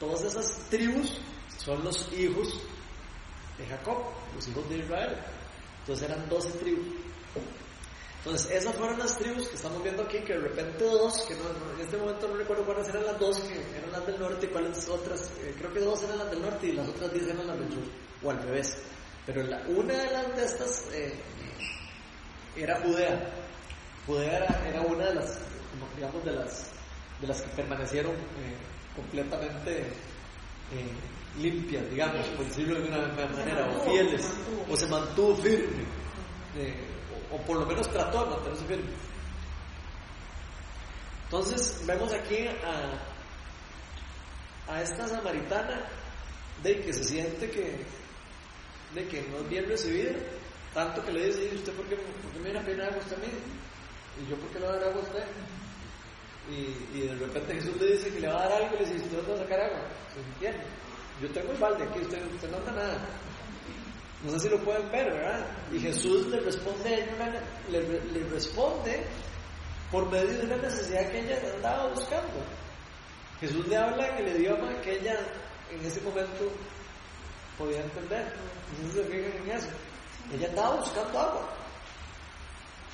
todas 0.00 0.22
esas 0.24 0.66
tribus 0.70 1.18
son 1.58 1.84
los 1.84 2.10
hijos 2.12 2.54
de 3.58 3.66
Jacob, 3.66 3.98
los 4.34 4.48
hijos 4.48 4.68
de 4.68 4.78
Israel. 4.78 5.16
Entonces 5.84 6.08
eran 6.10 6.28
12 6.28 6.50
tribus. 6.58 6.86
Entonces, 8.24 8.50
esas 8.52 8.74
fueron 8.76 8.98
las 8.98 9.18
tribus 9.18 9.48
que 9.48 9.56
estamos 9.56 9.82
viendo 9.82 10.02
aquí, 10.02 10.18
que 10.20 10.32
de 10.32 10.38
repente 10.40 10.82
dos, 10.82 11.12
que 11.28 11.34
no, 11.34 11.42
en 11.76 11.80
este 11.84 11.98
momento 11.98 12.26
no 12.26 12.36
recuerdo 12.36 12.64
cuáles 12.64 12.88
eran 12.88 13.04
las 13.04 13.20
dos, 13.20 13.38
que 13.38 13.54
eran 13.76 13.92
las 13.92 14.06
del 14.06 14.18
norte 14.18 14.46
y 14.46 14.48
cuáles 14.48 14.88
otras, 14.88 15.30
eh, 15.42 15.54
creo 15.58 15.70
que 15.74 15.80
dos 15.80 16.02
eran 16.04 16.16
las 16.16 16.30
del 16.30 16.40
norte 16.40 16.66
y 16.68 16.72
las 16.72 16.88
otras 16.88 17.12
diez 17.12 17.26
eran 17.28 17.46
las 17.46 17.58
del 17.58 17.68
sur, 17.70 17.82
o 18.22 18.30
al 18.30 18.42
revés. 18.42 18.78
Pero 19.26 19.42
la- 19.42 19.62
una 19.68 19.92
de 19.94 20.10
las 20.10 20.36
de 20.36 20.42
estas 20.44 20.84
eh, 20.94 21.12
era 22.56 22.80
Judea. 22.80 23.30
Judea 24.06 24.38
era, 24.68 24.80
una 24.80 25.04
de 25.06 25.14
las, 25.16 25.38
digamos, 25.94 26.24
de 26.24 26.32
las, 26.32 26.70
de 27.20 27.26
las 27.26 27.42
que 27.42 27.48
permanecieron 27.56 28.12
eh, 28.14 28.56
completamente 28.96 29.92
limpias, 31.38 31.88
digamos, 31.90 32.26
por 32.28 32.46
decirlo 32.46 32.74
de 32.74 32.80
alguna 32.84 33.26
manera, 33.36 33.68
o 33.68 33.80
fieles, 33.90 34.30
o 34.70 34.76
se 34.76 34.86
mantuvo 34.86 35.36
firme, 35.36 35.84
eh, 36.56 36.74
o, 37.30 37.36
o 37.36 37.42
por 37.42 37.58
lo 37.58 37.66
menos 37.66 37.88
trató 37.90 38.24
de 38.24 38.30
mantenerse 38.30 38.64
firme. 38.66 38.90
Entonces 41.24 41.82
vemos 41.86 42.12
aquí 42.12 42.46
a, 42.46 42.98
a 44.72 44.82
esta 44.82 45.08
samaritana 45.08 45.82
de 46.62 46.80
que 46.80 46.92
se 46.92 47.04
siente 47.04 47.50
que, 47.50 47.84
de 48.94 49.08
que 49.08 49.22
no 49.22 49.38
es 49.38 49.48
bien 49.48 49.66
recibida, 49.66 50.12
tanto 50.72 51.04
que 51.04 51.12
le 51.12 51.26
dice, 51.26 51.50
¿y 51.52 51.56
usted 51.56 51.72
por 51.72 51.86
qué, 51.86 51.96
por 51.96 52.30
qué 52.32 52.38
me 52.38 52.44
viene 52.44 52.60
a 52.60 52.64
pedir 52.64 52.82
agua 52.82 52.98
usted 52.98 53.16
a 53.16 53.20
mí? 53.20 53.26
¿Y 54.22 54.30
yo 54.30 54.36
por 54.36 54.48
qué 54.50 54.60
le 54.60 54.66
voy 54.66 54.76
a 54.76 54.78
dar 54.78 54.88
agua 54.88 55.02
a 55.02 55.04
usted? 55.04 55.24
Y, 56.50 56.98
y 56.98 57.00
de 57.08 57.14
repente 57.14 57.54
Jesús 57.54 57.80
le 57.80 57.92
dice 57.92 58.12
que 58.12 58.20
le 58.20 58.28
va 58.28 58.44
a 58.44 58.48
dar 58.48 58.62
algo 58.62 58.76
y 58.76 58.84
le 58.84 58.92
dice, 58.92 59.06
¿usted 59.06 59.30
va 59.30 59.34
a 59.34 59.38
sacar 59.38 59.60
agua? 59.60 59.80
¿Se 60.12 60.20
entiende? 60.20 60.64
Yo 61.20 61.30
tengo 61.30 61.52
el 61.52 61.58
balde 61.58 61.84
aquí, 61.84 62.00
usted, 62.00 62.50
no 62.50 62.56
anda 62.58 62.72
nada. 62.72 62.98
No 64.24 64.30
sé 64.32 64.40
si 64.40 64.48
lo 64.48 64.58
pueden 64.64 64.90
ver, 64.90 65.12
¿verdad? 65.12 65.46
Y 65.72 65.78
Jesús 65.78 66.26
le 66.28 66.40
responde, 66.40 67.06
le, 67.70 68.24
responde 68.30 69.04
por 69.90 70.10
medio 70.10 70.38
de 70.38 70.46
una 70.46 70.56
necesidad 70.56 71.10
que 71.10 71.20
ella 71.20 71.38
andaba 71.54 71.88
buscando. 71.88 72.42
Jesús 73.40 73.66
le 73.68 73.76
habla 73.76 74.08
en 74.18 74.26
el 74.26 74.40
idioma 74.40 74.80
que 74.80 74.98
ella 74.98 75.18
en 75.70 75.84
ese 75.84 76.00
momento 76.00 76.50
podía 77.58 77.82
entender. 77.82 78.32
Entonces 78.70 79.04
se 79.04 79.10
fijan 79.10 79.42
en 79.42 79.50
eso. 79.50 79.68
Ella 80.32 80.48
andaba 80.48 80.76
buscando 80.76 81.18
agua. 81.20 81.63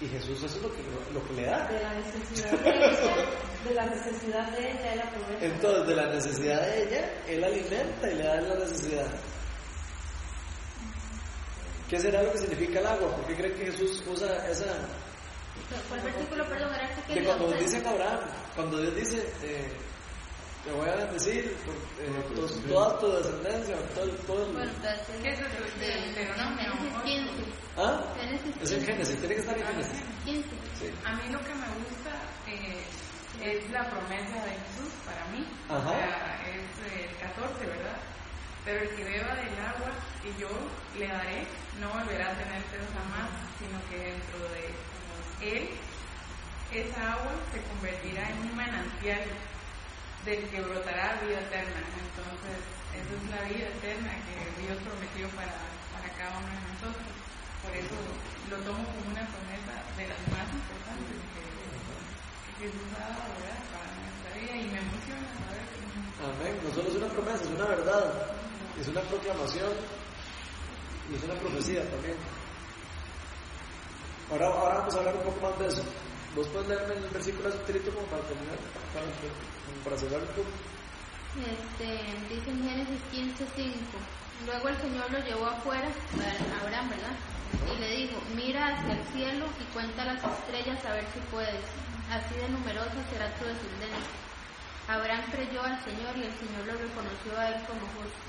Y 0.00 0.09
Jesús 0.09 0.42
eso 0.42 0.57
es 0.57 0.62
lo 0.62 0.73
que, 0.73 0.83
lo 1.12 1.26
que 1.26 1.35
le 1.35 1.45
da. 1.45 1.69
De 1.69 1.83
la 1.83 1.95
necesidad 1.95 2.50
de 2.59 2.71
ella, 2.71 3.26
de 3.64 3.75
la 3.75 3.87
necesidad 3.87 4.49
de 4.52 4.71
ella, 4.71 4.92
él 4.95 5.00
aprovecha. 5.00 5.45
Entonces, 5.45 5.87
de 5.87 5.95
la 5.97 6.07
necesidad 6.07 6.62
de 6.62 6.83
ella, 6.83 7.23
Él 7.28 7.45
alimenta 7.45 8.11
y 8.11 8.14
le 8.14 8.25
da 8.25 8.40
la 8.40 8.54
necesidad. 8.54 9.07
¿Qué 11.90 12.00
será 12.00 12.23
lo 12.23 12.33
que 12.33 12.38
significa 12.38 12.78
el 12.80 12.87
agua? 12.87 13.14
¿Por 13.14 13.26
qué 13.26 13.37
creen 13.37 13.54
que 13.59 13.66
Jesús 13.66 14.02
usa 14.07 14.49
esa... 14.49 14.73
¿Cuál 15.88 16.00
versículo, 16.00 16.49
perdón, 16.49 16.75
era 16.75 16.88
el 16.88 17.02
que 17.04 17.14
Que 17.14 17.25
cuando 17.25 17.52
dice 17.52 17.87
Abraham, 17.87 18.21
cuando 18.54 18.80
Dios 18.80 18.95
dice, 18.97 19.33
eh, 19.42 19.69
te 20.64 20.72
voy 20.72 20.88
a 20.88 20.96
bendecir 20.96 21.56
por 21.64 21.74
eh, 22.04 22.24
tos- 22.34 22.62
toda 22.68 22.98
tu 22.98 23.06
descendencia, 23.12 23.76
todo, 23.94 24.06
todo 24.26 24.46
el- 24.46 24.52
Bueno, 24.52 24.72
¿Qué 25.22 25.28
es 25.32 25.40
eso? 25.40 25.48
de 25.80 25.86
Deuteronomio, 25.86 26.72
Génesis 26.72 26.92
¿no? 26.92 27.02
15. 27.02 27.44
¿Ah? 27.76 28.04
Es 28.20 28.40
15. 28.42 28.80
Génesis, 28.86 29.18
tiene 29.20 29.34
que 29.34 29.40
estar 29.40 29.58
en 29.58 29.66
Génesis. 29.66 30.02
15. 30.24 30.48
Sí. 30.78 30.90
A 31.04 31.12
mí 31.14 31.22
lo 31.32 31.40
que 31.40 31.54
me 31.54 31.66
gusta 31.80 32.12
eh, 32.46 32.84
es 33.40 33.70
la 33.70 33.88
promesa 33.88 34.36
de 34.44 34.50
Jesús 34.52 34.92
para 35.06 35.24
mí. 35.32 35.46
Ajá. 35.68 35.90
O 35.90 35.92
sea, 35.92 36.42
es 36.46 36.92
eh, 36.92 37.08
el 37.08 37.16
14, 37.28 37.66
¿verdad? 37.66 37.96
Pero 38.64 38.82
el 38.82 38.90
que 38.96 39.04
beba 39.04 39.34
del 39.34 39.56
agua 39.64 39.90
que 40.22 40.30
yo 40.38 40.48
le 40.98 41.08
daré 41.08 41.46
no 41.80 41.88
volverá 41.88 42.32
a 42.32 42.36
tener 42.36 42.60
sed 42.68 42.84
jamás, 42.92 43.30
sino 43.58 43.80
que 43.88 43.96
dentro 44.12 44.38
de 44.52 45.58
él 45.58 45.70
esa 46.70 47.12
agua 47.14 47.32
se 47.52 47.60
convertirá 47.62 48.28
en 48.30 48.38
un 48.38 48.56
manantial 48.56 49.20
del 50.24 50.48
que 50.48 50.60
brotará 50.60 51.20
vida 51.24 51.40
eterna. 51.40 51.80
Entonces, 51.80 52.58
esa 52.92 53.12
es 53.16 53.24
la 53.30 53.40
vida 53.48 53.68
eterna 53.72 54.12
que 54.28 54.36
Dios 54.60 54.76
prometió 54.84 55.28
para, 55.32 55.56
para 55.96 56.08
cada 56.16 56.38
uno 56.38 56.52
de 56.52 56.62
nosotros. 56.76 57.08
Por 57.64 57.72
eso 57.76 57.96
lo 58.48 58.56
tomo 58.64 58.84
como 58.84 59.08
una 59.12 59.24
promesa 59.28 59.74
de 59.96 60.04
las 60.08 60.20
más 60.32 60.48
importantes 60.48 61.16
que, 61.32 61.44
que 61.44 62.52
Jesús 62.64 62.88
ha 62.96 63.12
dado 63.12 63.20
¿verdad? 63.36 63.60
para 63.68 63.88
nuestra 64.00 64.30
vida 64.36 64.54
y 64.56 64.66
me 64.72 64.80
emociona 64.80 65.28
saber 65.44 65.64
que 65.68 65.80
Amén. 66.20 66.52
No 66.64 66.68
solo 66.72 66.88
es 66.88 66.96
una 66.96 67.08
promesa, 67.08 67.44
es 67.44 67.52
una 67.56 67.68
verdad. 67.68 68.06
Es 68.80 68.88
una 68.88 69.00
proclamación 69.02 69.72
y 71.10 71.14
es 71.16 71.22
una 71.24 71.34
profecía 71.34 71.84
también. 71.90 72.16
Ahora, 74.30 74.46
ahora 74.46 74.74
vamos 74.78 74.94
a 74.94 74.98
hablar 74.98 75.16
un 75.16 75.22
poco 75.22 75.40
más 75.40 75.58
de 75.58 75.66
eso. 75.68 75.82
¿Vos 76.36 76.46
puedes 76.48 76.68
leerme 76.68 76.94
el 76.94 77.10
versículo 77.10 77.48
ese 77.48 77.58
tirito 77.66 77.90
como 77.92 78.06
para 78.06 78.22
terminar? 78.22 78.56
Para 79.84 79.96
cerrar 79.96 80.20
un 80.20 80.28
poco. 80.28 80.50
Este, 81.38 82.34
dice 82.34 82.50
en 82.50 82.62
Génesis 82.62 83.00
15:5. 83.12 83.98
Luego 84.46 84.68
el 84.68 84.76
Señor 84.78 85.10
lo 85.12 85.18
llevó 85.20 85.46
afuera, 85.46 85.86
a 85.86 86.64
Abraham, 86.64 86.90
¿verdad? 86.90 87.16
Y 87.70 87.78
le 87.78 87.96
dijo, 87.96 88.18
mira 88.34 88.68
hacia 88.68 88.94
el 88.94 89.04
cielo 89.12 89.46
y 89.60 89.64
cuenta 89.74 90.04
las 90.04 90.22
estrellas 90.22 90.84
a 90.84 90.94
ver 90.94 91.04
si 91.12 91.20
puedes. 91.30 91.64
Así 92.10 92.34
de 92.34 92.48
numerosa 92.48 92.96
será 93.12 93.30
tu 93.36 93.44
descendencia. 93.44 94.10
Abraham 94.88 95.22
creyó 95.30 95.62
al 95.62 95.78
Señor 95.84 96.16
y 96.16 96.24
el 96.24 96.34
Señor 96.34 96.66
lo 96.66 96.72
reconoció 96.72 97.38
a 97.38 97.48
él 97.48 97.62
como 97.66 97.86
justo. 97.94 98.20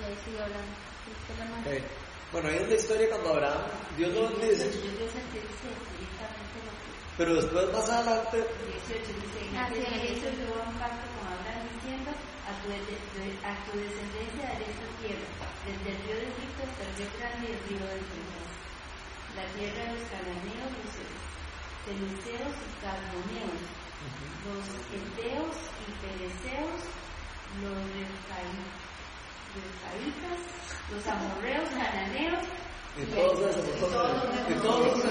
Y 0.00 0.04
ahí 0.04 0.16
sigue 0.24 0.40
hablando. 0.40 0.90
Bueno, 2.32 2.48
ahí 2.48 2.56
es 2.56 2.68
la 2.68 2.74
historia 2.74 3.08
cuando 3.10 3.30
Abraham, 3.30 3.62
Dios 3.98 4.14
lo 4.14 4.28
dice 4.28 4.70
pero 7.20 7.34
después 7.36 7.68
más 7.68 7.84
adelante, 7.90 8.40
18 8.88 9.12
dice, 9.12 9.38
en 9.44 9.56
aquel 9.60 9.76
sí, 9.76 9.80
día 9.84 9.92
ahí 9.92 10.08
hizo 10.16 10.30
dice. 10.30 10.40
Jehová 10.40 10.64
un 10.72 10.78
pacto 10.80 11.04
con 11.20 11.28
Abraham 11.28 11.68
diciendo, 11.76 12.10
a 12.48 12.52
tu, 12.64 12.68
de- 12.72 12.80
de- 12.80 13.40
a 13.44 13.52
tu 13.68 13.72
descendencia 13.76 14.40
daré 14.48 14.64
esta 14.72 14.88
tierra, 15.04 15.28
desde 15.68 15.88
el 15.92 15.98
río 16.00 16.16
de 16.16 16.28
Egipto 16.32 16.60
hasta 16.64 16.80
el 16.88 16.92
río 16.96 17.10
grande 17.20 17.44
y 17.44 17.52
el 17.52 17.60
río 17.68 17.84
del 17.92 18.02
Jordán. 18.08 18.48
La 19.36 19.44
tierra 19.52 19.80
de 19.84 19.92
los 20.00 20.04
cananeos, 20.08 20.70
los 20.80 20.96
filisteos 21.84 22.54
y 22.56 22.72
carboneos, 22.80 23.60
los 24.48 24.64
eteos 24.96 25.54
y 25.76 25.92
pereceos, 26.00 26.80
los 27.60 27.76
refaitas, 29.52 30.40
los 30.88 31.04
amorreos, 31.06 31.68
cananeos, 31.68 32.44
y 32.98 33.04
todos 33.14 33.38
los 33.40 33.56
enredos. 33.56 33.80
todos 34.62 34.80
los. 34.84 35.04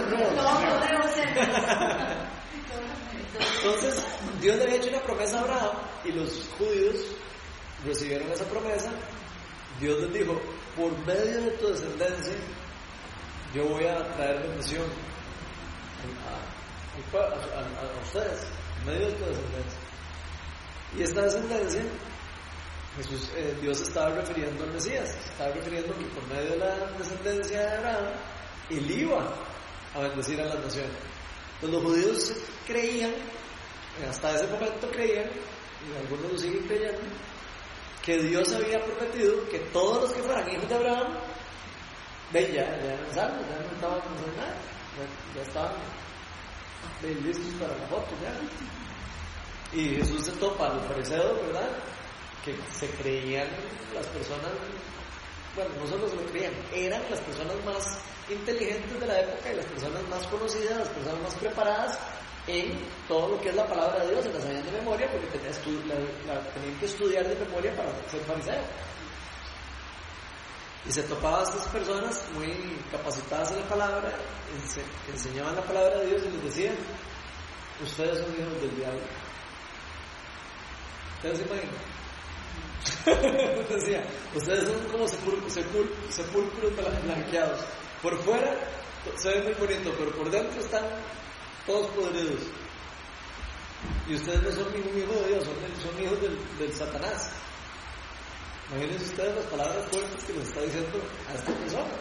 Entonces, 3.63 4.03
Dios 4.41 4.55
le 4.57 4.63
había 4.63 4.75
hecho 4.75 4.89
una 4.89 5.00
promesa 5.01 5.38
a 5.38 5.41
Abraham 5.41 5.71
y 6.05 6.12
los 6.12 6.50
judíos 6.57 6.95
recibieron 7.86 8.31
esa 8.31 8.45
promesa. 8.45 8.91
Dios 9.79 10.00
les 10.01 10.13
dijo, 10.13 10.39
por 10.75 10.91
medio 11.05 11.41
de 11.41 11.51
tu 11.51 11.67
descendencia, 11.67 12.33
yo 13.53 13.65
voy 13.65 13.85
a 13.85 13.98
traer 14.15 14.42
bendición 14.42 14.83
a- 16.27 17.20
a 17.22 18.01
ustedes, 18.03 18.46
por 18.83 18.94
medio 18.94 19.07
de 19.07 19.13
tu 19.13 19.25
descendencia. 19.25 19.79
Y 20.98 21.03
esta 21.03 21.22
descendencia, 21.22 21.81
Jesús, 23.00 23.29
eh, 23.38 23.55
Dios 23.62 23.79
estaba 23.79 24.09
refiriendo 24.09 24.64
al 24.64 24.74
Mesías, 24.74 25.09
estaba 25.29 25.51
refiriendo 25.51 25.98
que 25.98 26.05
por 26.05 26.27
medio 26.27 26.51
de 26.51 26.57
la 26.57 26.75
descendencia 26.98 27.62
de 27.62 27.77
Abraham, 27.77 28.05
él 28.70 28.92
iba 28.92 29.35
a 29.96 30.00
bendecir 30.00 30.42
a 30.42 30.46
las 30.46 30.59
naciones. 30.59 30.92
Entonces 31.55 31.79
los 31.79 31.83
judíos 31.83 32.33
creían, 32.68 33.14
hasta 34.09 34.35
ese 34.35 34.48
momento 34.48 34.92
creían, 34.92 35.29
y 35.29 35.98
algunos 35.98 36.33
lo 36.33 36.38
siguen 36.38 36.68
creyendo, 36.68 37.00
que 38.03 38.18
Dios 38.18 38.53
había 38.53 38.83
prometido 38.83 39.48
que 39.50 39.59
todos 39.72 40.01
los 40.01 40.14
que 40.14 40.22
fueran 40.24 40.50
hijos 40.51 40.68
de 40.68 40.75
Abraham, 40.75 41.14
ven 42.33 42.48
ya, 42.48 42.64
ya 42.64 42.94
eran 42.94 43.14
salvos, 43.14 43.46
ya 43.48 43.59
no 43.59 43.75
estaban 43.75 44.00
haciendo 44.00 44.38
nada, 44.38 44.55
ya, 44.98 45.35
ya 45.35 45.48
estaban 45.48 45.72
listos 47.24 47.53
para 47.59 47.77
la 47.77 47.88
foto 47.88 48.12
ya. 48.22 49.77
Y 49.77 49.96
Jesús 49.96 50.25
se 50.25 50.31
topa 50.33 50.68
a 50.68 50.74
los 50.74 50.85
fariseos, 50.85 51.40
¿verdad? 51.46 51.70
Que 52.45 52.55
se 52.73 52.89
creían 52.95 53.47
las 53.93 54.05
personas, 54.07 54.51
bueno, 55.55 55.71
no 55.81 55.87
solo 55.87 56.07
se 56.09 56.15
lo 56.15 56.23
creían, 56.27 56.53
eran 56.73 57.01
las 57.09 57.19
personas 57.21 57.55
más 57.65 57.99
inteligentes 58.29 58.99
de 58.99 59.05
la 59.07 59.19
época 59.21 59.51
y 59.51 59.55
las 59.57 59.65
personas 59.65 60.01
más 60.09 60.25
conocidas, 60.27 60.77
las 60.77 60.89
personas 60.89 61.21
más 61.21 61.35
preparadas 61.35 61.99
en 62.47 62.79
todo 63.07 63.29
lo 63.35 63.41
que 63.41 63.49
es 63.49 63.55
la 63.55 63.67
palabra 63.67 64.03
de 64.05 64.11
Dios, 64.11 64.23
se 64.23 64.33
la 64.33 64.39
sabían 64.41 64.63
de 64.65 64.71
memoria 64.71 65.07
porque 65.11 65.27
tenían, 65.27 65.53
la- 66.27 66.41
tenían 66.53 66.79
que 66.79 66.85
estudiar 66.85 67.27
de 67.27 67.35
memoria 67.45 67.75
para 67.75 67.89
ser 68.09 68.21
fariseo. 68.21 68.63
Y 70.87 70.91
se 70.91 71.03
topaba 71.03 71.41
a 71.41 71.43
estas 71.43 71.67
personas 71.67 72.23
muy 72.33 72.79
capacitadas 72.89 73.51
en 73.51 73.59
la 73.59 73.67
palabra, 73.67 74.11
enseñaban 75.11 75.55
la 75.55 75.61
palabra 75.63 75.99
de 75.99 76.05
Dios 76.07 76.21
y 76.25 76.29
les 76.31 76.43
decían, 76.45 76.75
ustedes 77.83 78.17
son 78.19 78.33
hijos 78.39 78.61
del 78.61 78.75
diablo. 78.77 79.01
¿Ustedes 81.17 81.37
se 81.39 81.43
imaginan? 81.43 81.88
Decía, 83.69 84.03
ustedes 84.35 84.67
son 84.67 84.79
como 84.91 85.05
sepul- 85.05 85.43
sepul- 85.48 85.91
sepulcros 86.09 86.72
blan- 86.74 87.01
blanqueados. 87.03 87.59
Por 88.01 88.17
fuera 88.24 88.55
se 89.17 89.29
ve 89.29 89.43
muy 89.43 89.53
bonito, 89.53 89.93
pero 89.98 90.11
por 90.11 90.29
dentro 90.29 90.59
están 90.61 90.85
todos 91.65 91.87
podridos. 91.91 92.41
Y 94.07 94.15
ustedes 94.15 94.41
no 94.43 94.51
son 94.63 94.74
ningún 94.74 94.98
hijo 94.98 95.13
de 95.22 95.27
Dios, 95.29 95.45
son, 95.45 96.03
hijos 96.03 96.17
del, 96.22 96.74
Satanás. 96.74 97.29
Imagínense 98.72 99.05
ustedes 99.05 99.35
las 99.35 99.45
palabras 99.45 99.85
fuertes 99.91 100.24
que 100.25 100.33
les 100.33 100.48
está 100.48 100.61
diciendo 100.61 101.00
a 101.29 101.33
estas 101.33 101.55
personas. 101.55 101.93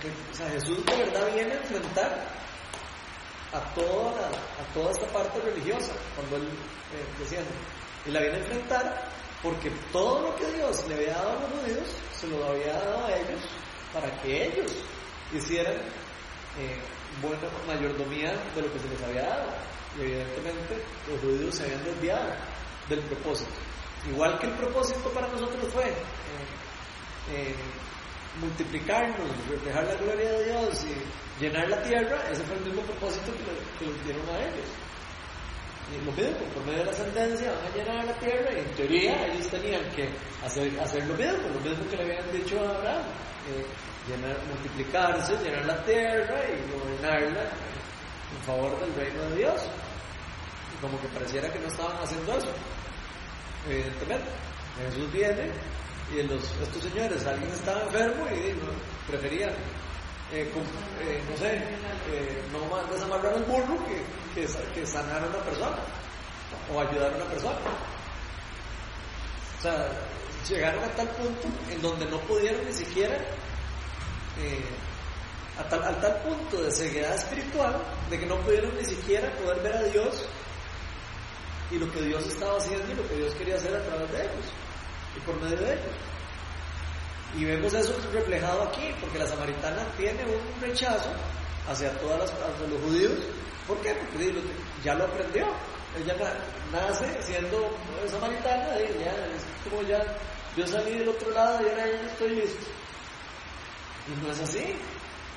Que, 0.00 0.08
o 0.08 0.34
sea, 0.36 0.50
Jesús 0.50 0.84
de 0.84 0.96
verdad 0.96 1.32
viene 1.34 1.52
a 1.52 1.56
enfrentar 1.56 2.28
a 3.52 3.60
toda, 3.74 4.28
a 4.28 4.74
toda 4.74 4.90
esta 4.90 5.06
parte 5.08 5.40
religiosa, 5.40 5.92
cuando 6.16 6.36
él 6.36 6.42
eh, 6.44 7.18
decía, 7.18 7.40
y 8.06 8.10
la 8.10 8.20
viene 8.20 8.36
a 8.36 8.40
enfrentar 8.40 9.08
porque 9.42 9.70
todo 9.92 10.22
lo 10.22 10.36
que 10.36 10.46
Dios 10.52 10.86
le 10.88 10.94
había 10.94 11.14
dado 11.14 11.30
a 11.30 11.40
los 11.40 11.50
judíos, 11.50 11.88
se 12.18 12.26
lo 12.28 12.44
había 12.46 12.72
dado 12.74 13.06
a 13.06 13.16
ellos 13.16 13.40
para 13.92 14.22
que 14.22 14.46
ellos 14.46 14.72
hicieran 15.34 15.74
eh, 16.58 16.78
buena 17.20 17.48
mayordomía 17.66 18.32
de 18.54 18.62
lo 18.62 18.72
que 18.72 18.78
se 18.78 18.88
les 18.88 19.02
había 19.02 19.22
dado. 19.22 19.50
Y 19.98 20.02
evidentemente 20.02 20.82
los 21.10 21.20
judíos 21.20 21.54
se 21.54 21.64
habían 21.64 21.84
desviado 21.84 22.30
del 22.88 23.00
propósito. 23.00 23.50
Igual 24.08 24.38
que 24.38 24.46
el 24.46 24.52
propósito 24.54 25.08
para 25.10 25.28
nosotros 25.28 25.72
fue 25.72 25.84
eh, 25.88 25.94
eh, 27.32 27.54
multiplicarnos, 28.40 29.28
reflejar 29.50 29.84
la 29.84 29.94
gloria 29.94 30.30
de 30.32 30.44
Dios 30.44 30.84
y 30.84 31.42
llenar 31.42 31.68
la 31.68 31.82
tierra, 31.82 32.22
ese 32.30 32.42
fue 32.44 32.56
el 32.56 32.64
mismo 32.64 32.82
propósito 32.82 33.32
que, 33.32 33.42
le- 33.44 33.78
que 33.78 33.86
les 33.94 34.04
dieron 34.04 34.28
a 34.30 34.38
ellos. 34.40 34.66
Lo 36.04 36.12
mismo, 36.12 36.38
por 36.54 36.64
medio 36.64 36.78
de 36.80 36.84
la 36.86 36.90
ascendencia 36.90 37.52
van 37.52 37.66
a 37.66 37.76
llenar 37.76 38.04
la 38.04 38.14
tierra 38.14 38.50
y 38.52 38.58
en 38.58 38.74
teoría 38.74 39.26
ellos 39.26 39.46
tenían 39.48 39.84
que 39.94 40.08
hacer, 40.44 40.80
hacer 40.80 41.06
lo 41.06 41.14
mismo, 41.14 41.48
lo 41.54 41.60
mismo 41.60 41.88
que 41.90 41.96
le 41.96 42.02
habían 42.02 42.32
dicho 42.32 42.58
a 42.58 42.70
Abraham, 42.76 43.02
eh, 43.48 43.66
multiplicarse, 44.48 45.36
llenar 45.44 45.64
la 45.64 45.84
tierra 45.84 46.40
y 46.48 46.72
gobernarla 46.72 47.42
en 47.42 48.42
favor 48.44 48.80
del 48.80 48.94
reino 48.94 49.22
de 49.30 49.36
Dios. 49.36 49.62
Y 50.74 50.80
como 50.80 51.00
que 51.00 51.08
pareciera 51.08 51.52
que 51.52 51.60
no 51.60 51.68
estaban 51.68 51.96
haciendo 52.02 52.36
eso, 52.36 52.52
evidentemente. 53.68 54.30
Jesús 54.88 55.12
viene 55.12 55.52
y 56.14 56.20
estos 56.20 56.82
señores, 56.82 57.24
alguien 57.26 57.50
estaba 57.50 57.82
enfermo 57.82 58.26
y 58.26 58.52
no, 58.52 58.72
preferían, 59.06 59.52
eh, 60.32 60.50
eh, 61.00 61.22
no 61.30 61.36
sé, 61.36 61.56
eh, 62.10 62.42
no 62.52 62.64
más 62.74 62.90
desamarrar 62.90 63.34
el 63.34 63.44
burro 63.44 63.76
que, 63.86 64.02
que, 64.40 64.48
sa- 64.48 64.62
que 64.74 64.86
sanar 64.86 65.22
a 65.22 65.26
una 65.26 65.38
persona 65.44 65.76
o 66.72 66.80
ayudar 66.80 67.12
a 67.12 67.16
una 67.16 67.24
persona. 67.26 67.58
O 69.58 69.62
sea, 69.62 69.88
llegaron 70.48 70.82
a 70.84 70.88
tal 70.88 71.08
punto 71.08 71.48
en 71.70 71.80
donde 71.82 72.06
no 72.06 72.18
pudieron 72.20 72.64
ni 72.66 72.72
siquiera, 72.72 73.16
a 75.58 75.62
tal, 75.68 75.82
al 75.84 76.00
tal 76.00 76.16
punto 76.22 76.62
de 76.62 76.70
ceguedad 76.70 77.14
espiritual, 77.14 77.76
de 78.10 78.18
que 78.18 78.26
no 78.26 78.36
pudieron 78.40 78.74
ni 78.76 78.84
siquiera 78.84 79.30
poder 79.36 79.60
ver 79.62 79.76
a 79.76 79.82
Dios 79.84 80.24
y 81.70 81.78
lo 81.78 81.90
que 81.92 82.02
Dios 82.02 82.26
estaba 82.26 82.58
haciendo 82.58 82.90
y 82.90 82.94
lo 82.94 83.06
que 83.08 83.14
Dios 83.16 83.34
quería 83.34 83.56
hacer 83.56 83.74
a 83.76 83.82
través 83.84 84.10
de 84.12 84.22
ellos 84.22 84.44
y 85.16 85.20
por 85.20 85.40
medio 85.40 85.56
de 85.58 85.72
ellos. 85.74 85.94
Y 87.36 87.44
vemos 87.44 87.72
eso 87.72 87.94
reflejado 88.12 88.62
aquí, 88.64 88.94
porque 89.00 89.18
la 89.18 89.26
samaritana 89.26 89.84
tiene 89.96 90.22
un 90.24 90.60
rechazo 90.60 91.10
hacia 91.68 91.90
todas 91.98 92.20
las, 92.20 92.30
los 92.68 92.80
judíos. 92.82 93.12
¿Por 93.66 93.80
qué? 93.80 93.94
Porque 93.94 94.32
ya 94.84 94.94
lo 94.94 95.04
aprendió. 95.04 95.46
Ella 95.98 96.14
nace 96.72 97.06
siendo 97.22 97.70
samaritana, 98.10 98.80
y 98.80 98.84
es 98.84 99.70
como 99.70 99.82
ya, 99.82 100.02
yo 100.56 100.66
salí 100.66 100.98
del 100.98 101.08
otro 101.08 101.30
lado 101.30 101.60
y 101.62 101.68
ahora 101.68 101.86
ya 101.86 102.06
estoy 102.06 102.30
listo. 102.30 102.66
Y 104.08 104.24
no 104.24 104.32
es 104.32 104.40
así. 104.40 104.74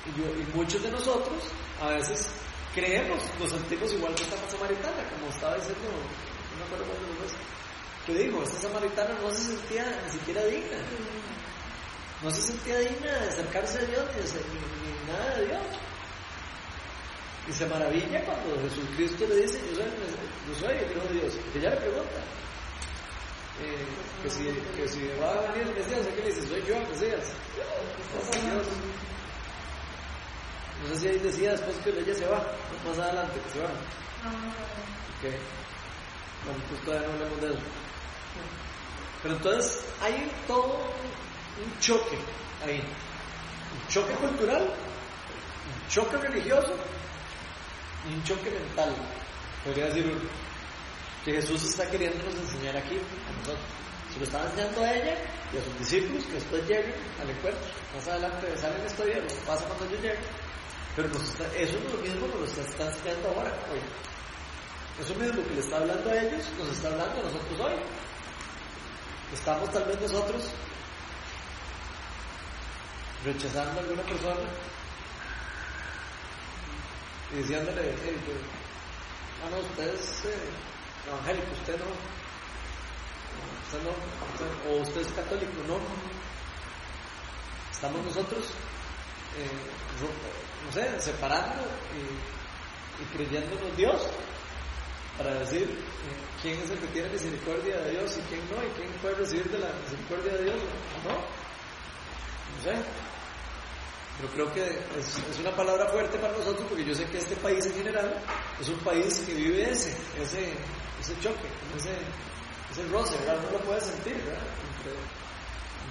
Y 0.06 0.56
muchos 0.58 0.82
de 0.84 0.92
nosotros 0.92 1.44
a 1.82 1.90
veces 1.90 2.28
creemos, 2.74 3.20
nos 3.40 3.52
sentimos 3.52 3.92
igual 3.94 4.14
que 4.16 4.24
esta 4.24 4.38
samaritana, 4.50 5.10
como 5.18 5.32
estaba 5.32 5.56
diciendo, 5.56 5.82
no 5.84 6.58
me 6.58 6.66
acuerdo 6.66 6.86
cuándo 6.86 7.06
que 8.06 8.14
dijo, 8.14 8.44
esta 8.44 8.60
samaritana 8.62 9.16
no 9.20 9.32
se 9.32 9.42
sentía 9.42 10.00
ni 10.06 10.12
siquiera 10.12 10.44
digna. 10.46 10.78
No 12.26 12.32
se 12.32 12.42
sentía 12.42 12.80
digna 12.80 13.12
de 13.12 13.30
acercarse 13.30 13.78
a 13.78 13.82
Dios 13.82 14.04
ni, 14.16 14.58
ni, 14.90 15.14
nada 15.14 15.36
de 15.38 15.46
Dios. 15.46 15.62
Y 17.48 17.54
se 17.54 17.68
maravilla 17.68 18.26
cuando 18.26 18.60
Jesucristo 18.68 19.28
le 19.30 19.36
dice, 19.44 19.60
yo 19.70 19.76
soy, 19.76 19.86
yo 20.48 20.60
soy 20.60 20.76
el 20.76 20.92
Hijo 20.92 21.08
de 21.08 21.14
Dios. 21.20 21.34
Que 21.54 21.62
ya 21.62 21.70
le 21.70 21.76
pregunta, 21.76 22.18
eh, 23.62 23.86
que, 24.24 24.30
si, 24.32 24.44
que 24.44 24.88
si 24.88 25.08
va 25.22 25.34
a 25.34 25.52
venir 25.52 25.68
el 25.68 25.76
Mesías, 25.76 26.08
¿qué 26.16 26.22
le 26.24 26.34
dice? 26.34 26.48
Soy 26.48 26.64
yo 26.66 26.76
el 26.78 26.88
Mesías. 26.88 27.26
Dios. 28.42 28.68
No 30.82 30.90
sé 30.90 31.00
si 31.00 31.08
ahí 31.08 31.20
decía 31.20 31.52
después 31.52 31.76
que 31.84 31.92
ella 31.92 32.16
se 32.16 32.26
va, 32.26 32.44
más 32.88 32.98
adelante, 32.98 33.40
que 33.40 33.50
se 33.52 33.60
va. 33.60 33.70
Ok. 33.70 35.30
Bueno, 36.44 36.64
pues 36.70 36.82
todavía 36.82 37.08
no 37.08 37.14
hablamos 37.14 37.42
de 37.42 37.48
eso. 37.50 37.60
Pero 39.22 39.36
entonces 39.36 39.86
hay 40.02 40.32
todo 40.48 40.90
un 41.64 41.80
choque 41.80 42.18
ahí. 42.66 42.80
Un 42.80 43.88
choque 43.90 44.14
cultural, 44.14 44.62
un 44.64 45.90
choque 45.90 46.18
religioso 46.18 46.76
y 48.10 48.14
un 48.14 48.24
choque 48.24 48.50
mental. 48.52 48.96
Podría 49.64 49.86
decir 49.88 50.06
uno. 50.06 50.30
Que 51.24 51.34
Jesús 51.34 51.64
está 51.64 51.90
queriéndonos 51.90 52.36
enseñar 52.36 52.78
aquí 52.78 52.96
a 52.96 53.32
nosotros. 53.40 53.66
Se 54.14 54.20
lo 54.20 54.26
estaba 54.26 54.46
enseñando 54.46 54.82
a 54.82 54.94
ella 54.94 55.18
y 55.52 55.58
a 55.58 55.64
sus 55.64 55.80
discípulos 55.80 56.24
que 56.26 56.34
después 56.34 56.62
lleguen 56.68 56.94
al 57.22 57.30
encuentro. 57.30 57.62
Más 57.96 58.08
adelante 58.08 58.58
sale 58.58 58.78
la 58.78 58.86
historia, 58.86 59.18
lo 59.18 59.46
pasa 59.46 59.66
cuando 59.66 59.90
yo 59.90 60.02
llegue. 60.02 60.20
Pero 60.96 61.08
eso 61.10 61.48
es 61.58 61.74
lo 61.74 61.98
mismo 62.00 62.32
que 62.32 62.40
nos 62.40 62.58
está 62.58 62.86
enseñando 62.86 63.28
ahora, 63.30 63.52
hoy. 63.72 63.80
Eso 65.04 65.14
mismo 65.16 65.44
que 65.44 65.56
le 65.56 65.60
está 65.60 65.78
hablando 65.78 66.10
a 66.10 66.16
ellos, 66.16 66.46
nos 66.58 66.70
está 66.70 66.88
hablando 66.88 67.20
a 67.20 67.24
nosotros 67.24 67.60
hoy. 67.60 67.74
Estamos 69.34 69.72
tal 69.72 69.84
vez 69.84 70.00
nosotros 70.00 70.44
rechazando 73.26 73.80
a 73.80 73.84
alguna 73.84 74.04
persona 74.04 74.42
y 77.34 77.38
diciéndole, 77.38 77.96
hey, 78.04 78.18
ah, 79.44 79.50
no, 79.50 79.58
usted 79.58 79.94
es 79.94 80.26
eh, 80.26 81.08
evangélico, 81.08 81.52
usted 81.54 81.80
no, 81.80 81.86
usted 83.66 83.82
no, 83.84 84.72
o 84.72 84.82
usted 84.82 85.02
es 85.02 85.12
católico, 85.14 85.52
no. 85.68 85.80
Estamos 87.72 88.06
nosotros, 88.06 88.46
eh, 89.38 89.50
no 90.66 90.72
sé, 90.72 91.02
separando 91.02 91.64
y, 91.94 93.04
y 93.04 93.06
creyéndonos 93.18 93.76
Dios 93.76 94.08
para 95.18 95.34
decir 95.40 95.64
eh, 95.64 96.42
quién 96.42 96.60
es 96.62 96.70
el 96.70 96.80
que 96.80 96.88
tiene 96.88 97.10
misericordia 97.10 97.80
de 97.82 97.92
Dios 97.92 98.18
y 98.18 98.22
quién 98.30 98.42
no, 98.50 98.64
y 98.64 98.70
quién 98.78 98.92
puede 99.02 99.16
recibir 99.16 99.50
de 99.50 99.60
la 99.60 99.72
misericordia 99.84 100.34
de 100.34 100.44
Dios 100.44 100.60
no. 101.04 101.46
No 102.56 102.64
sé. 102.64 103.15
Pero 104.18 104.30
creo 104.34 104.54
que 104.54 104.64
es, 104.98 105.18
es, 105.30 105.40
una 105.40 105.56
palabra 105.56 105.88
fuerte 105.88 106.18
para 106.18 106.32
nosotros 106.38 106.66
porque 106.70 106.86
yo 106.86 106.96
sé 106.96 107.06
que 107.06 107.18
este 107.18 107.36
país 107.38 107.66
en 107.66 107.74
general 107.74 108.22
es 108.62 108.70
un 108.70 108.80
país 108.80 109.22
que 109.26 109.34
vive 109.34 109.70
ese, 109.70 109.90
ese, 110.22 110.54
ese 111.02 111.20
choque, 111.20 111.50
ese, 111.76 111.92
ese 112.72 112.88
roce, 112.90 113.18
¿verdad? 113.20 113.40
Uno 113.40 113.58
lo 113.58 113.66
puede 113.66 113.82
sentir, 113.82 114.16
¿verdad? 114.16 114.48
Entre, 114.78 114.94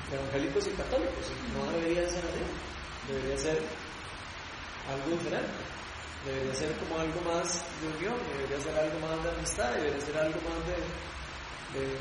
entre 0.03 0.17
evangélicos 0.17 0.67
y 0.67 0.71
católicos. 0.71 1.33
No 1.53 1.71
debería 1.73 2.09
ser 2.09 2.25
así, 2.25 3.13
debería 3.13 3.39
ser 3.39 3.63
algo 4.89 5.11
diferente 5.11 5.75
debería 6.25 6.55
ser 6.55 6.73
como 6.79 6.99
algo 6.99 7.21
más 7.21 7.63
de 7.81 7.89
unión, 7.99 8.15
debería 8.33 8.61
ser 8.61 8.79
algo 8.79 8.99
más 9.01 9.23
de 9.23 9.31
amistad, 9.31 9.75
debería 9.75 10.01
ser 10.01 10.17
algo 10.17 10.41
más 10.41 10.59
de, 10.67 10.77
de, 11.79 11.99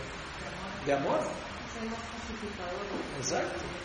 de 0.86 0.94
amor. 0.94 1.20
Ser 1.74 1.90
más 1.90 2.00
pacificador. 2.00 2.88
Exacto. 3.20 3.83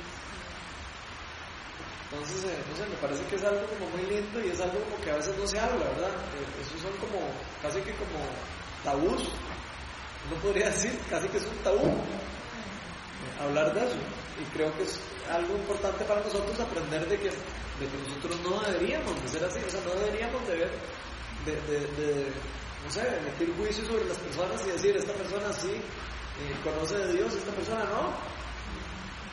Entonces, 2.11 2.45
eh, 2.45 2.57
no 2.71 2.77
sé, 2.77 2.89
me 2.89 2.97
parece 2.97 3.23
que 3.25 3.37
es 3.37 3.45
algo 3.45 3.67
como 3.69 3.91
muy 3.91 4.03
lindo 4.09 4.41
y 4.41 4.49
es 4.49 4.61
algo 4.61 4.81
como 4.81 4.97
que 5.05 5.11
a 5.11 5.17
veces 5.17 5.37
no 5.37 5.47
se 5.47 5.61
habla, 5.61 5.85
¿verdad? 5.93 6.09
Eh, 6.41 6.63
esos 6.65 6.81
son 6.81 6.93
como, 6.97 7.21
casi 7.61 7.81
que 7.81 7.93
como 8.01 8.25
tabús. 8.83 9.29
Uno 10.27 10.41
podría 10.43 10.71
decir, 10.71 10.99
casi 11.11 11.29
que 11.29 11.37
es 11.37 11.45
un 11.45 11.59
tabú 11.59 11.85
eh, 11.85 13.43
hablar 13.43 13.75
de 13.75 13.81
eso. 13.81 13.97
Y 14.41 14.45
creo 14.57 14.75
que 14.77 14.85
es 14.85 14.99
algo 15.29 15.55
importante 15.55 16.05
para 16.05 16.23
nosotros 16.23 16.59
aprender 16.59 17.07
de 17.09 17.19
que, 17.19 17.29
de 17.29 17.87
nosotros 18.09 18.41
no 18.41 18.61
deberíamos 18.61 19.23
de 19.23 19.29
ser 19.29 19.45
así, 19.45 19.61
o 19.61 19.71
sea, 19.71 19.81
no 19.85 20.01
deberíamos 20.01 20.47
de 20.49 20.57
ver, 20.57 20.71
de, 21.45 21.53
de, 21.53 22.33
no 22.85 22.91
sé, 22.91 23.03
emitir 23.05 23.55
juicios 23.57 23.87
sobre 23.87 24.05
las 24.07 24.17
personas 24.17 24.65
y 24.67 24.71
decir, 24.71 24.97
esta 24.97 25.13
persona 25.13 25.53
sí 25.53 25.73
eh, 25.73 26.57
conoce 26.65 26.97
de 26.97 27.13
Dios, 27.13 27.35
esta 27.35 27.53
persona 27.53 27.85
no. 27.85 28.15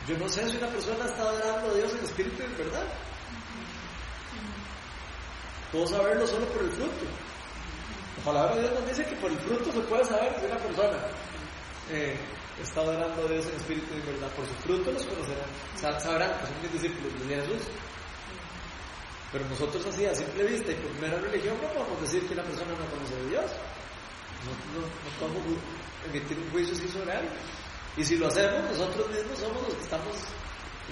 Yo 0.06 0.16
no 0.18 0.28
sé 0.28 0.48
si 0.48 0.56
una 0.56 0.68
persona 0.68 1.04
está 1.04 1.22
adorando 1.22 1.70
a 1.70 1.74
Dios 1.74 1.92
en 1.94 2.04
espíritu 2.04 2.36
y 2.40 2.44
en 2.44 2.56
verdad. 2.58 2.86
Puedo 5.72 5.86
saberlo 5.88 6.26
solo 6.26 6.46
por 6.46 6.62
el 6.62 6.70
fruto. 6.70 7.06
La 8.18 8.24
palabra 8.24 8.54
de 8.54 8.62
Dios 8.62 8.74
nos 8.74 8.88
dice 8.88 9.04
que 9.04 9.16
por 9.16 9.30
el 9.32 9.38
fruto 9.38 9.72
se 9.72 9.80
puede 9.80 10.04
saber 10.04 10.32
si 10.38 10.46
una 10.46 10.58
persona 10.58 10.98
eh, 11.90 12.16
está 12.62 12.80
adorando 12.82 13.26
a 13.26 13.30
Dios 13.32 13.46
en 13.46 13.56
espíritu 13.56 13.86
y 13.94 13.96
en 13.98 14.06
verdad. 14.06 14.30
Por 14.36 14.46
su 14.46 14.54
fruto 14.62 14.92
los 14.92 15.04
conocerán. 15.04 16.00
Sabrán 16.00 16.38
que 16.38 16.46
son 16.46 16.62
mis 16.62 16.72
discípulos 16.72 17.28
de 17.28 17.34
Jesús. 17.34 17.62
Pero 19.32 19.44
nosotros 19.48 19.84
así, 19.86 20.06
a 20.06 20.14
simple 20.14 20.44
vista 20.44 20.70
y 20.70 20.76
por 20.76 20.92
mera 21.00 21.18
religión, 21.18 21.56
no 21.60 21.68
podemos 21.68 22.00
decir 22.00 22.24
que 22.28 22.34
una 22.34 22.44
persona 22.44 22.70
no 22.78 22.86
conoce 22.86 23.16
de 23.16 23.30
Dios. 23.30 23.50
No 24.46 25.18
podemos 25.18 25.42
emitir 26.06 26.38
un 26.38 26.50
juicio 26.50 26.74
así 26.76 26.86
sobre 26.86 27.10
alguien. 27.10 27.65
Y 27.96 28.04
si 28.04 28.16
lo 28.16 28.28
hacemos, 28.28 28.62
nosotros 28.70 29.08
mismos 29.10 29.38
somos 29.38 29.62
los 29.62 29.74
que 29.74 29.82
estamos 29.82 30.16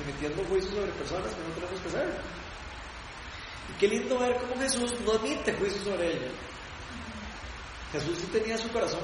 emitiendo 0.03 0.45
juicios 0.45 0.75
sobre 0.75 0.93
personas 0.93 1.33
que 1.35 1.43
no 1.43 1.55
tenemos 1.55 1.81
que 1.81 1.88
hacer. 1.88 2.21
Y 3.71 3.79
qué 3.79 3.88
lindo 3.88 4.19
ver 4.19 4.37
cómo 4.37 4.61
Jesús 4.61 4.95
no 5.05 5.14
emite 5.14 5.53
juicios 5.55 5.85
sobre 5.85 6.12
ella. 6.12 6.29
Jesús 7.93 8.19
sí 8.19 8.27
tenía 8.27 8.59
su 8.59 8.69
corazón 8.71 9.03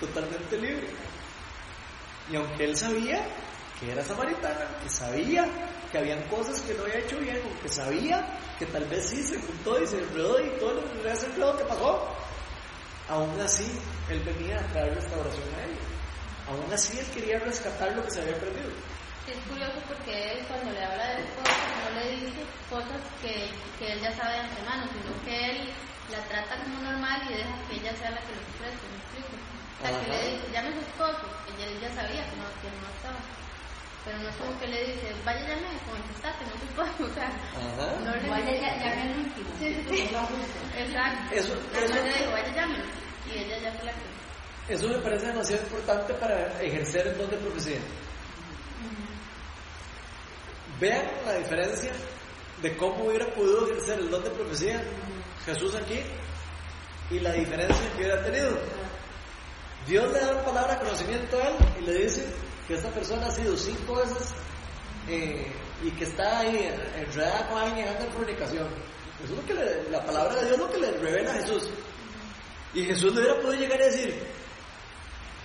totalmente 0.00 0.58
libre. 0.58 0.88
Y 2.30 2.36
aunque 2.36 2.64
él 2.64 2.76
sabía 2.76 3.26
que 3.80 3.90
era 3.90 4.04
samaritana, 4.04 4.66
que 4.82 4.88
sabía 4.88 5.46
que 5.90 5.98
habían 5.98 6.22
cosas 6.28 6.60
que 6.60 6.74
no 6.74 6.84
había 6.84 6.98
hecho 6.98 7.18
bien, 7.18 7.40
aunque 7.44 7.68
sabía 7.68 8.38
que 8.58 8.66
tal 8.66 8.84
vez 8.84 9.08
sí 9.08 9.22
se 9.22 9.40
juntó 9.40 9.82
y 9.82 9.86
se 9.86 9.98
enredó 9.98 10.40
y 10.40 10.50
todo 10.58 10.74
lo 10.74 11.10
ese 11.10 11.26
enredo 11.26 11.56
que 11.56 11.64
pasó, 11.64 12.08
aún 13.08 13.40
así 13.40 13.66
él 14.08 14.20
venía 14.20 14.60
a 14.60 14.66
traer 14.68 14.94
restauración 14.94 15.54
a 15.54 15.64
ella. 15.64 16.01
Aún 16.52 16.70
así 16.70 16.98
él 16.98 17.06
quería 17.14 17.38
rescatar 17.38 17.96
lo 17.96 18.02
que 18.04 18.10
se 18.10 18.20
había 18.20 18.38
perdido. 18.38 18.68
Es 19.26 19.38
curioso 19.48 19.80
porque 19.88 20.32
él 20.32 20.46
cuando 20.48 20.70
le 20.72 20.84
habla 20.84 21.16
de 21.16 21.24
cosas 21.34 21.56
no 21.80 21.90
le 21.98 22.10
dice 22.16 22.44
cosas 22.68 23.00
que, 23.22 23.48
que 23.78 23.92
él 23.92 24.00
ya 24.02 24.12
sabe 24.12 24.34
de 24.34 24.40
antemano, 24.40 24.84
sino 24.92 25.24
que 25.24 25.50
él 25.50 25.72
la 26.10 26.20
trata 26.28 26.62
como 26.64 26.80
normal 26.82 27.22
y 27.30 27.34
deja 27.38 27.56
que 27.68 27.76
ella 27.76 27.96
sea 27.96 28.10
la 28.10 28.20
que 28.26 28.34
lo 28.34 28.40
exprese, 28.42 28.84
¿me 28.90 28.98
explico? 28.98 29.28
O 29.80 29.86
sea, 29.86 30.00
que 30.00 30.08
le 30.08 30.30
dice, 30.30 30.52
llame 30.52 30.68
a 30.68 30.72
su 30.74 30.80
esposo, 30.80 31.26
ella 31.48 31.80
ya 31.80 31.90
sabía 31.94 32.28
que 32.28 32.36
no, 32.36 32.44
que 32.60 32.68
no 32.68 32.88
estaba. 32.92 33.20
Pero 34.04 34.18
no 34.18 34.28
es 34.28 34.36
como 34.36 34.58
que 34.60 34.66
le 34.66 34.92
dice, 34.92 35.14
vaya 35.24 35.40
llame, 35.48 35.78
contestate, 35.88 36.44
no 36.44 36.58
se 36.60 36.66
puede, 36.74 36.90
o 37.10 37.14
sea, 37.14 37.28
Ajá. 37.56 37.96
no 38.04 38.14
le 38.16 38.28
Vaya, 38.28 38.52
ya, 38.60 38.76
ya 38.76 39.04
me 39.04 39.24
último. 39.24 39.50
Sí, 39.58 39.72
sí, 39.72 39.84
sí. 39.88 40.10
Exacto. 40.76 41.34
Eso, 41.34 41.54
Entonces 41.54 41.90
eso, 41.90 42.02
le 42.04 42.18
dijo, 42.18 42.32
vaya 42.32 42.54
llame, 42.54 42.78
y 43.26 43.38
ella 43.38 43.58
ya 43.58 43.72
fue 43.72 43.84
la 43.86 43.92
que... 43.94 44.11
eso 44.68 44.88
me 44.88 44.98
parece 44.98 45.26
demasiado 45.26 45.62
importante 45.64 46.14
para 46.14 46.62
ejercer 46.62 47.06
el 47.08 47.18
don 47.18 47.30
de 47.30 47.36
profecía. 47.38 47.78
Vean 50.80 51.04
la 51.26 51.34
diferencia 51.34 51.92
de 52.60 52.76
cómo 52.76 53.04
hubiera 53.06 53.26
podido 53.34 53.68
ejercer 53.70 53.98
el 54.00 54.10
don 54.10 54.22
de 54.24 54.30
profecía 54.30 54.82
Jesús 55.44 55.74
aquí 55.74 56.00
y 57.10 57.20
la 57.20 57.32
diferencia 57.32 57.90
que 57.92 57.98
hubiera 57.98 58.22
tenido. 58.24 58.58
Dios 59.86 60.12
le 60.12 60.20
da 60.20 60.30
una 60.32 60.44
palabra 60.44 60.78
conocimiento 60.78 61.36
a 61.38 61.48
él 61.48 61.54
y 61.80 61.84
le 61.84 61.94
dice 62.04 62.24
que 62.66 62.74
esta 62.74 62.88
persona 62.90 63.26
ha 63.26 63.30
sido 63.30 63.56
cinco 63.56 63.96
veces 63.96 64.32
eh, 65.08 65.52
y 65.82 65.90
que 65.90 66.04
está 66.04 66.38
ahí 66.40 66.70
enredada 66.96 67.48
con 67.48 67.58
alguien 67.58 67.88
en 67.88 68.12
fornicación. 68.12 68.68
Eso 69.24 69.32
es 69.34 69.38
lo 69.40 69.46
que 69.46 69.54
le- 69.54 69.90
la 69.90 70.04
palabra 70.04 70.34
de 70.36 70.40
Dios 70.46 70.52
es 70.52 70.58
lo 70.58 70.70
que 70.70 70.78
le 70.78 70.92
revela 70.92 71.30
a 71.32 71.34
Jesús. 71.34 71.68
Y 72.74 72.84
Jesús 72.84 73.12
le 73.14 73.20
hubiera 73.22 73.40
podido 73.40 73.60
llegar 73.60 73.82
a 73.82 73.86
decir, 73.86 74.22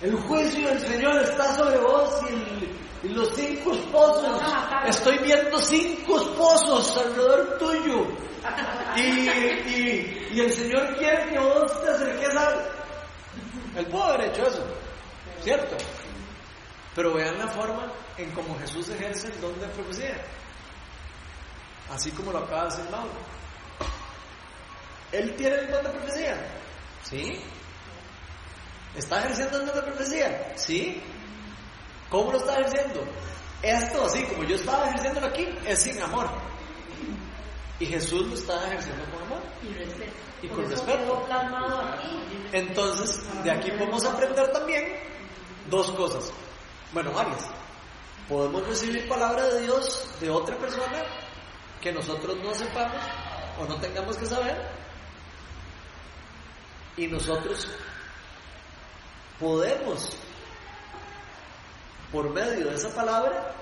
el 0.02 0.14
juicio 0.14 0.68
del 0.68 0.80
Señor 0.80 1.22
está 1.22 1.54
sobre 1.56 1.78
vos 1.78 2.20
y, 2.28 2.32
el- 2.34 2.78
y 3.04 3.08
los 3.14 3.34
cinco 3.34 3.72
esposos. 3.74 4.40
Estoy 4.86 5.18
viendo 5.18 5.58
cinco 5.60 6.20
esposos 6.20 6.96
alrededor 6.98 7.58
tuyo. 7.58 8.06
Y, 8.96 9.00
y- 9.00 10.28
y 10.34 10.40
el 10.40 10.52
Señor 10.52 10.96
quiere 10.96 11.28
que 11.30 11.38
vos 11.38 11.80
te 11.82 11.90
acerques 11.90 12.36
a... 12.36 12.50
Él 13.76 13.86
pudo 13.86 14.04
haber 14.04 14.30
hecho 14.30 14.46
eso, 14.46 14.64
¿cierto? 15.42 15.76
Pero 16.94 17.14
vean 17.14 17.38
la 17.38 17.46
forma 17.48 17.92
en 18.16 18.30
cómo 18.32 18.58
Jesús 18.58 18.88
ejerce 18.88 19.28
el 19.28 19.40
don 19.40 19.58
de 19.60 19.66
profecía. 19.68 20.16
Así 21.92 22.10
como 22.10 22.32
lo 22.32 22.38
acaba 22.38 22.64
de 22.64 22.70
decir 22.76 22.90
Mauro. 22.90 23.10
Él 25.12 25.34
tiene 25.36 25.56
el 25.56 25.70
don 25.70 25.82
de 25.84 25.90
profecía. 25.90 26.36
¿Sí? 27.04 27.40
¿Está 28.98 29.20
ejerciendo 29.20 29.60
de 29.60 29.82
profecía? 29.82 30.52
¿Sí? 30.56 31.00
¿Cómo 32.10 32.32
lo 32.32 32.38
está 32.38 32.58
ejerciendo? 32.58 33.04
Esto 33.62 34.04
así 34.04 34.24
como 34.24 34.42
yo 34.42 34.56
estaba 34.56 34.88
ejerciéndolo 34.88 35.28
aquí 35.28 35.48
es 35.64 35.82
sin 35.82 36.02
amor. 36.02 36.28
Y 37.78 37.86
Jesús 37.86 38.26
lo 38.26 38.34
está 38.34 38.66
ejerciendo 38.66 39.04
con 39.04 39.22
amor. 39.22 39.42
Y 39.62 39.72
respeto. 39.72 40.12
Y 40.42 40.48
con 40.48 40.68
respeto. 40.68 41.26
Entonces, 42.52 43.22
de 43.44 43.50
aquí 43.52 43.70
podemos 43.70 44.04
aprender 44.04 44.50
también 44.50 44.84
dos 45.70 45.92
cosas. 45.92 46.32
Bueno, 46.92 47.12
varias. 47.12 47.48
Podemos 48.28 48.66
recibir 48.66 49.08
palabra 49.08 49.46
de 49.46 49.60
Dios 49.60 50.10
de 50.20 50.28
otra 50.28 50.58
persona 50.58 51.04
que 51.80 51.92
nosotros 51.92 52.36
no 52.42 52.52
sepamos 52.52 53.00
o 53.60 53.64
no 53.64 53.76
tengamos 53.76 54.16
que 54.16 54.26
saber. 54.26 54.56
Y 56.96 57.06
nosotros 57.06 57.68
podemos, 59.38 60.10
por 62.10 62.30
medio 62.30 62.68
de 62.70 62.74
esa 62.74 62.94
palabra 62.94 63.52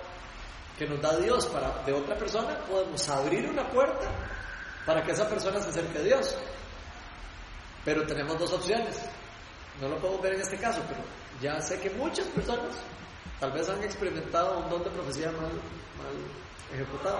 que 0.79 0.87
nos 0.87 1.01
da 1.01 1.17
Dios 1.17 1.47
para, 1.47 1.83
de 1.85 1.93
otra 1.93 2.17
persona, 2.17 2.59
podemos 2.69 3.09
abrir 3.09 3.49
una 3.49 3.69
puerta 3.69 4.09
para 4.85 5.03
que 5.03 5.13
esa 5.13 5.29
persona 5.29 5.61
se 5.61 5.71
acerque 5.71 5.99
a 5.99 6.03
Dios. 6.03 6.37
Pero 7.85 8.07
tenemos 8.07 8.39
dos 8.39 8.53
opciones. 8.53 8.97
No 9.81 9.89
lo 9.89 9.99
podemos 9.99 10.23
ver 10.23 10.35
en 10.35 10.41
este 10.41 10.59
caso, 10.59 10.81
pero 10.89 11.01
ya 11.41 11.61
sé 11.61 11.79
que 11.81 11.91
muchas 11.91 12.27
personas 12.29 12.77
tal 13.41 13.53
vez 13.53 13.69
han 13.69 13.83
experimentado 13.83 14.59
un 14.59 14.71
don 14.71 14.83
de 14.83 14.91
profecía 14.91 15.31
mal, 15.33 15.51
mal 15.51 16.17
ejecutado. 16.73 17.19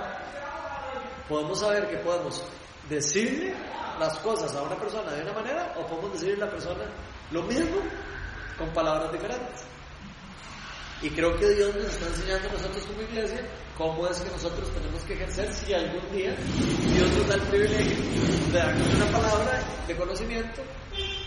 Podemos 1.29 1.61
saber 1.61 1.89
que 1.89 1.97
podemos 1.99 2.43
decirle 2.89 3.55
las 3.99 4.17
cosas 4.19 4.55
a 4.55 4.63
una 4.63 4.77
persona 4.77 5.11
de 5.13 5.23
una 5.23 5.33
manera 5.33 5.75
o 5.77 5.87
podemos 5.87 6.13
decirle 6.13 6.43
a 6.43 6.47
la 6.47 6.51
persona 6.51 6.85
lo 7.31 7.43
mismo 7.43 7.77
con 8.59 8.69
palabras 8.71 9.13
diferentes. 9.13 9.65
Y 11.03 11.11
creo 11.11 11.37
que 11.39 11.49
Dios 11.51 11.75
nos 11.77 11.85
está 11.87 12.07
enseñando 12.07 12.49
a 12.49 12.53
nosotros 12.53 12.85
como 12.85 13.03
iglesia 13.03 13.41
cómo 13.77 14.07
es 14.09 14.19
que 14.19 14.31
nosotros 14.31 14.71
tenemos 14.73 15.03
que 15.03 15.13
ejercer 15.13 15.53
si 15.53 15.75
algún 15.75 16.11
día 16.11 16.35
Dios 16.95 17.11
nos 17.19 17.29
da 17.29 17.35
el 17.35 17.43
privilegio 17.43 17.97
de 18.51 18.59
darnos 18.59 18.95
una 18.95 19.07
palabra 19.07 19.63
de 19.87 19.95
conocimiento 19.95 20.63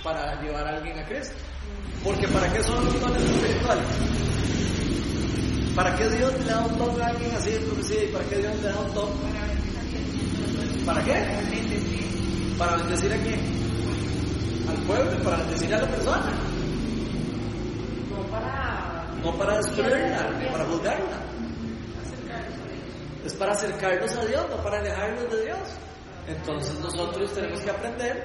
para 0.03 0.41
llevar 0.41 0.65
a 0.67 0.77
alguien 0.77 0.97
a 0.97 1.05
Cristo. 1.05 1.35
Porque 2.03 2.27
¿para 2.29 2.51
qué 2.51 2.63
son 2.63 2.83
los 2.83 2.99
dones 2.99 3.21
espirituales? 3.21 3.85
¿Para 5.75 5.95
qué 5.95 6.09
Dios 6.09 6.33
le 6.39 6.45
da 6.45 6.65
un 6.65 6.77
don 6.77 7.01
a 7.01 7.07
alguien 7.07 7.31
así 7.35 7.51
de 7.51 7.59
profecía 7.59 8.03
y 8.05 8.07
para 8.07 8.25
qué 8.25 8.37
Dios 8.37 8.55
le 8.55 8.69
da 8.69 8.79
un 8.79 8.93
don? 8.95 9.09
¿Para 10.85 11.03
qué? 11.03 11.13
¿Para 12.57 12.77
bendecir 12.77 13.13
a 13.13 13.17
quién? 13.17 13.39
Al 14.67 14.77
pueblo, 14.87 15.23
para 15.23 15.37
bendecir 15.37 15.73
a 15.75 15.81
la 15.81 15.87
persona. 15.87 16.48
No 19.23 19.37
para. 19.37 19.57
Destruirla, 19.57 20.51
para 20.51 20.65
juzgarla. 20.65 21.19
Es 23.25 23.33
para 23.33 23.51
acercarnos 23.51 24.15
a 24.15 24.25
Dios, 24.25 24.49
no 24.49 24.63
para 24.63 24.79
alejarnos 24.79 25.31
de 25.31 25.45
Dios. 25.45 25.59
Entonces 26.27 26.79
nosotros 26.79 27.33
tenemos 27.33 27.59
que 27.59 27.69
aprender 27.69 28.23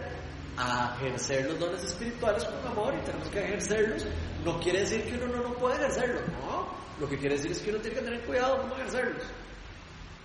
a 0.57 0.97
ejercer 1.01 1.47
los 1.47 1.59
dones 1.59 1.83
espirituales 1.83 2.45
con 2.45 2.71
amor 2.71 2.95
y 2.95 3.05
tenemos 3.05 3.29
que 3.29 3.45
ejercerlos. 3.45 4.07
No 4.45 4.61
quiere 4.61 4.81
decir 4.81 5.05
que 5.05 5.15
uno 5.15 5.37
no, 5.37 5.49
no 5.49 5.55
puede 5.55 5.77
ejercerlos, 5.77 6.23
no. 6.29 6.69
Lo 7.01 7.09
que 7.09 7.19
quiere 7.19 7.37
decir 7.37 7.51
es 7.51 7.59
que 7.61 7.71
uno 7.71 7.81
tiene 7.81 7.97
que 7.97 8.03
tener 8.03 8.21
cuidado 8.25 8.61
cómo 8.61 8.75
ejercerlos. 8.77 9.25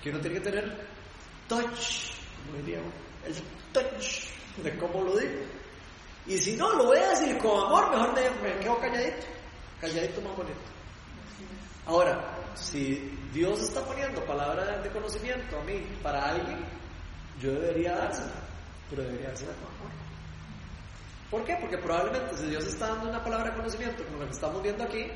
Que 0.03 0.10
uno 0.12 0.19
tiene 0.19 0.36
que 0.36 0.49
tener 0.49 0.88
touch, 1.47 2.13
como 2.45 2.58
diríamos, 2.63 2.93
el 3.25 3.36
touch 3.73 4.29
de 4.63 4.77
cómo 4.77 5.03
lo 5.03 5.17
digo. 5.17 5.41
Y 6.27 6.38
si 6.38 6.55
no, 6.55 6.71
lo 6.73 6.86
voy 6.86 6.99
a 6.99 7.10
decir 7.10 7.38
con 7.39 7.65
amor, 7.65 7.89
mejor 7.89 8.13
me, 8.13 8.49
me 8.49 8.60
quedo 8.60 8.79
calladito. 8.79 9.38
Calladito 9.81 10.21
más 10.21 10.35
bonito. 10.35 10.59
Ahora, 11.85 12.37
si 12.55 13.17
Dios 13.33 13.61
está 13.61 13.81
poniendo 13.83 14.23
palabra 14.25 14.79
de 14.79 14.89
conocimiento 14.89 15.57
a 15.57 15.63
mí 15.63 15.81
para 16.03 16.29
alguien, 16.29 16.59
yo 17.39 17.53
debería 17.53 17.95
dársela, 17.95 18.33
pero 18.89 19.03
debería 19.03 19.29
dársela 19.29 19.53
con 19.53 19.75
amor. 19.75 19.91
¿Por 21.31 21.43
qué? 21.45 21.57
Porque 21.61 21.77
probablemente 21.77 22.37
si 22.37 22.45
Dios 22.47 22.65
está 22.65 22.89
dando 22.89 23.09
una 23.09 23.23
palabra 23.23 23.51
de 23.51 23.57
conocimiento, 23.57 24.03
como 24.03 24.19
la 24.19 24.25
que 24.25 24.33
estamos 24.33 24.61
viendo 24.61 24.83
aquí, 24.83 25.07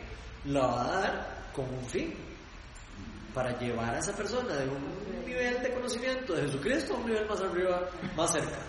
la 0.46 0.68
va 0.68 0.82
a 0.82 1.00
dar 1.00 1.52
con 1.54 1.66
un 1.66 1.86
fin, 1.86 2.14
para 3.34 3.58
llevar 3.58 3.96
a 3.96 4.00
esa 4.00 4.14
persona 4.14 4.56
de 4.56 4.68
un 4.68 5.26
nivel 5.26 5.62
de 5.62 5.74
conocimiento 5.74 6.34
de 6.34 6.44
Jesucristo 6.44 6.94
a 6.94 6.98
un 6.98 7.08
nivel 7.08 7.28
más 7.28 7.42
arriba, 7.42 7.90
más 8.16 8.32
cerca. 8.32 8.60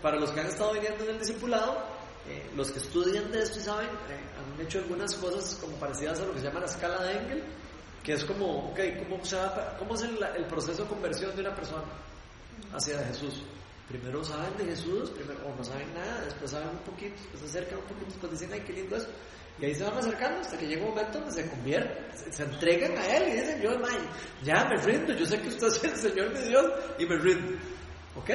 Para 0.00 0.18
los 0.18 0.30
que 0.30 0.40
han 0.40 0.46
estado 0.46 0.74
viniendo 0.74 1.04
en 1.04 1.10
el 1.10 1.18
discipulado, 1.18 1.82
eh, 2.28 2.50
los 2.54 2.70
que 2.70 2.78
estudian 2.78 3.30
de 3.30 3.42
esto 3.42 3.58
y 3.58 3.62
saben, 3.62 3.86
eh, 3.88 4.20
han 4.56 4.60
hecho 4.64 4.78
algunas 4.78 5.14
cosas 5.16 5.56
como 5.60 5.76
parecidas 5.76 6.20
a 6.20 6.26
lo 6.26 6.32
que 6.32 6.40
se 6.40 6.46
llama 6.46 6.60
la 6.60 6.66
escala 6.66 7.02
de 7.04 7.12
Engel, 7.18 7.44
que 8.02 8.12
es 8.12 8.24
como, 8.24 8.70
ok, 8.70 8.78
¿cómo, 9.08 9.24
se 9.24 9.36
va- 9.36 9.76
cómo 9.78 9.94
es 9.94 10.02
el, 10.02 10.18
el 10.36 10.44
proceso 10.46 10.82
de 10.82 10.88
conversión 10.88 11.34
de 11.34 11.40
una 11.42 11.54
persona 11.54 11.84
hacia 12.74 12.98
Jesús? 13.06 13.42
Primero 13.88 14.22
saben 14.22 14.54
de 14.58 14.64
Jesús, 14.66 15.10
primero, 15.10 15.40
o 15.46 15.56
no 15.56 15.64
saben 15.64 15.92
nada, 15.94 16.20
después 16.26 16.50
saben 16.50 16.68
un 16.68 16.78
poquito, 16.78 17.14
después 17.32 17.40
se 17.50 17.58
acercan 17.58 17.78
un 17.78 17.84
poquito, 17.86 18.06
después 18.10 18.32
dicen, 18.32 18.50
ay, 18.52 18.60
qué 18.60 18.72
lindo 18.74 18.96
es. 18.96 19.06
Y 19.60 19.64
ahí 19.64 19.74
se 19.74 19.82
van 19.82 19.96
acercando 19.98 20.40
hasta 20.40 20.56
que 20.58 20.66
llega 20.66 20.82
un 20.84 20.90
momento 20.90 21.18
donde 21.18 21.32
se 21.34 21.48
convierten, 21.50 22.06
se, 22.16 22.32
se 22.32 22.42
entregan 22.44 22.96
a 22.98 23.16
Él 23.16 23.28
y 23.28 23.40
dicen, 23.40 23.62
yo, 23.62 23.78
man, 23.78 23.98
ya 24.44 24.64
me 24.66 24.76
rindo, 24.76 25.14
yo 25.14 25.24
sé 25.26 25.40
que 25.40 25.48
usted 25.48 25.66
es 25.68 25.84
el 25.84 25.96
Señor 25.96 26.32
de 26.34 26.48
Dios 26.48 26.66
y 26.98 27.06
me 27.06 27.16
rindo. 27.16 27.58
¿Ok? 28.14 28.30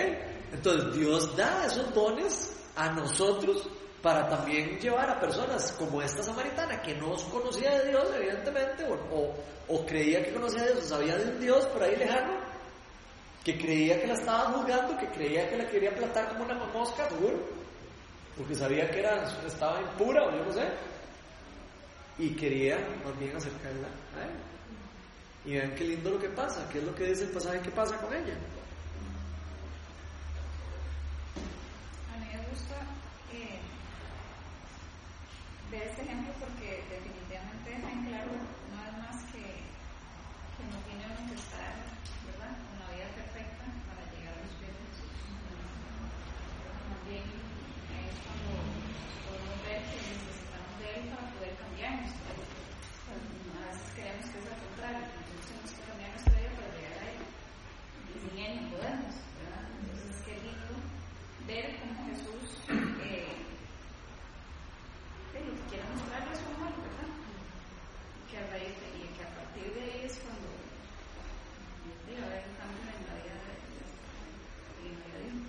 Entonces 0.53 0.95
Dios 0.95 1.35
da 1.37 1.65
esos 1.67 1.93
dones 1.93 2.55
a 2.75 2.89
nosotros 2.91 3.67
para 4.03 4.27
también 4.29 4.77
llevar 4.79 5.09
a 5.09 5.19
personas 5.19 5.71
como 5.79 6.01
esta 6.01 6.21
samaritana 6.21 6.81
que 6.81 6.93
no 6.95 7.15
conocía 7.31 7.71
de 7.79 7.87
Dios, 7.89 8.05
evidentemente, 8.15 8.83
o, 8.85 9.33
o- 9.69 9.85
creía 9.85 10.23
que 10.23 10.33
conocía 10.33 10.61
a 10.61 10.65
Dios, 10.65 10.79
o 10.79 10.87
sabía 10.89 11.17
de 11.17 11.31
un 11.31 11.39
Dios 11.39 11.65
por 11.67 11.81
ahí 11.81 11.95
lejano, 11.95 12.33
que 13.45 13.57
creía 13.57 13.99
que 14.01 14.07
la 14.07 14.13
estaba 14.15 14.51
juzgando, 14.51 14.97
que 14.97 15.07
creía 15.07 15.49
que 15.49 15.57
la 15.57 15.67
quería 15.69 15.95
plantar 15.95 16.27
como 16.29 16.43
una 16.43 16.55
mosca, 16.65 17.07
seguro, 17.09 17.39
porque 18.37 18.55
sabía 18.55 18.89
que 18.91 18.99
era, 18.99 19.23
estaba 19.47 19.81
impura 19.81 20.27
o 20.27 20.31
yo 20.31 20.43
no 20.45 20.51
sé, 20.51 20.67
y 22.19 22.35
quería 22.35 22.77
más 23.05 23.17
bien 23.17 23.35
acercarla 23.35 23.87
a 24.19 24.23
él. 24.25 24.31
Y 25.45 25.53
vean 25.53 25.75
qué 25.75 25.83
lindo 25.85 26.09
lo 26.11 26.19
que 26.19 26.29
pasa, 26.29 26.67
qué 26.69 26.79
es 26.79 26.83
lo 26.83 26.93
que 26.95 27.05
dice 27.05 27.23
el 27.23 27.31
pasaje 27.31 27.59
que 27.61 27.71
pasa 27.71 27.97
con 27.97 28.13
ella. 28.13 28.35
A 32.13 32.17
mí 32.19 32.25
me 32.31 32.49
gusta 32.49 32.75
eh, 33.33 33.59
ver 35.73 35.89
este 35.89 36.03
ejemplo 36.05 36.31
porque 36.37 36.85
definitivamente 36.85 37.65
deja 37.65 37.89
en 37.89 38.05
claro 38.05 38.29
una 38.69 38.77
vez 38.85 38.93
más 39.01 39.17
que, 39.33 39.41
que 39.41 40.63
no 40.69 40.77
tiene 40.85 41.01
uno 41.09 41.25
que 41.25 41.33
estar, 41.33 41.73
¿verdad?, 42.29 42.53
con 42.61 42.77
la 42.77 42.93
vida 42.93 43.09
perfecta 43.17 43.65
para 43.89 44.05
llegar 44.13 44.37
a 44.37 44.41
los 44.45 44.53
pies 44.61 44.69
de 44.69 44.85
Jesús. 44.85 45.09
Más 46.93 47.01
bien, 47.09 47.25
ahí 47.89 48.05
es 48.05 48.17
cuando 48.21 48.53
podemos 49.25 49.57
ver 49.65 49.81
que 49.89 49.97
necesitamos 49.97 50.73
de 50.77 50.85
Él 50.93 51.03
para 51.09 51.25
poder 51.33 51.53
cambiarnos. 51.57 52.13
A 52.13 53.65
veces 53.65 53.89
creemos 53.97 54.29
que 54.29 54.37
es 54.37 54.45
al 54.45 54.61
contrario, 54.61 55.09
nosotros 55.09 55.41
tenemos 55.49 55.73
que 55.73 55.81
cambiar 55.89 56.09
nuestra 56.13 56.37
vida 56.37 56.53
para 56.53 56.69
llegar 56.77 57.01
a 57.01 57.09
Él. 57.09 57.17
Y 58.13 58.15
sin 58.21 58.37
Él 58.37 58.53
no 58.61 58.77
podemos, 58.77 59.13
¿verdad? 59.41 59.65
Entonces, 59.73 60.21
qué 60.21 60.33
lindo 60.37 60.77
ver 61.49 61.65
cómo 61.81 61.97
Jesús 62.13 62.61
eh, 62.69 63.41
eh, 65.33 65.41
lo 65.43 65.51
que 65.57 65.65
quiere 65.69 65.83
mostrarle 65.89 66.29
es 66.33 66.39
su 66.39 66.47
amor, 66.53 66.73
¿verdad? 66.77 67.09
Y 67.09 68.21
que 68.29 68.37
a 68.37 68.45
raíz 68.53 68.73
de, 68.79 68.87
y 69.01 69.07
que 69.17 69.23
a 69.23 69.31
partir 69.33 69.67
de 69.73 69.81
ahí 69.81 70.01
es 70.05 70.15
cuando 70.21 70.47
digo, 72.05 72.21
va 72.21 72.25
a 72.25 72.29
haber 72.29 72.45
un 72.47 72.55
cambio 72.57 72.81
en 72.85 73.05
la 73.09 73.15
vida 73.17 73.35
de, 73.43 73.53
de, 74.77 74.93
de, 74.93 74.93
de 74.93 75.17
Dios. 75.25 75.41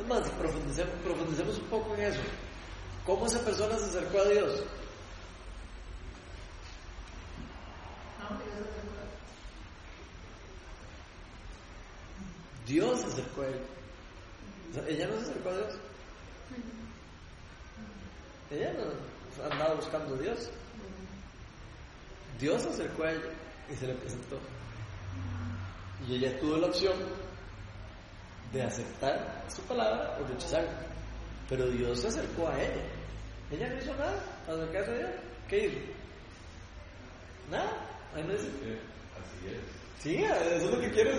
Es 0.00 0.06
más, 0.08 0.24
profundicemos, 0.40 0.94
profundicemos 1.04 1.58
un 1.58 1.68
poco 1.68 1.94
en 1.96 2.00
eso. 2.02 2.22
¿Cómo 3.04 3.26
esa 3.26 3.40
persona 3.44 3.76
se 3.78 3.86
acercó 3.86 4.18
a 4.20 4.28
Dios? 4.28 4.64
Dios 12.66 13.00
se 13.00 13.06
acercó 13.06 13.42
a 13.42 13.46
él. 13.48 13.60
O 14.70 14.74
sea, 14.74 14.88
ella 14.88 15.06
no 15.08 15.16
se 15.16 15.22
acercó 15.22 15.48
a 15.50 15.56
Dios. 15.56 15.74
Ella 18.50 18.72
no 18.72 19.44
andaba 19.50 19.74
buscando 19.74 20.14
a 20.14 20.18
Dios. 20.18 20.48
Dios 22.38 22.62
se 22.62 22.68
acercó 22.68 23.02
a 23.02 23.12
ella 23.12 23.30
y 23.70 23.74
se 23.76 23.86
le 23.88 23.91
presentó. 24.02 24.38
Y 26.06 26.16
ella 26.16 26.38
tuvo 26.40 26.56
la 26.56 26.66
opción 26.66 26.94
de 28.52 28.62
aceptar 28.62 29.44
su 29.48 29.62
palabra 29.62 30.18
o 30.20 30.26
rechazarla. 30.26 30.86
Pero 31.48 31.66
Dios 31.68 32.00
se 32.00 32.08
acercó 32.08 32.48
a 32.48 32.60
ella. 32.60 32.82
Ella 33.50 33.68
no 33.68 33.78
hizo 33.78 33.94
nada 33.94 34.42
para 34.46 34.58
acercarse 34.58 34.90
a 34.90 34.98
Dios. 34.98 35.10
¿Qué 35.48 35.66
hizo? 35.66 35.78
Nada. 37.50 37.88
Ahí 38.14 38.22
no 38.22 38.32
dice. 38.32 38.48
Así 38.48 39.48
es. 39.48 39.82
Sí, 40.02 40.16
eso 40.16 40.66
es 40.66 40.70
lo 40.70 40.80
que 40.80 40.90
quiero. 40.90 41.12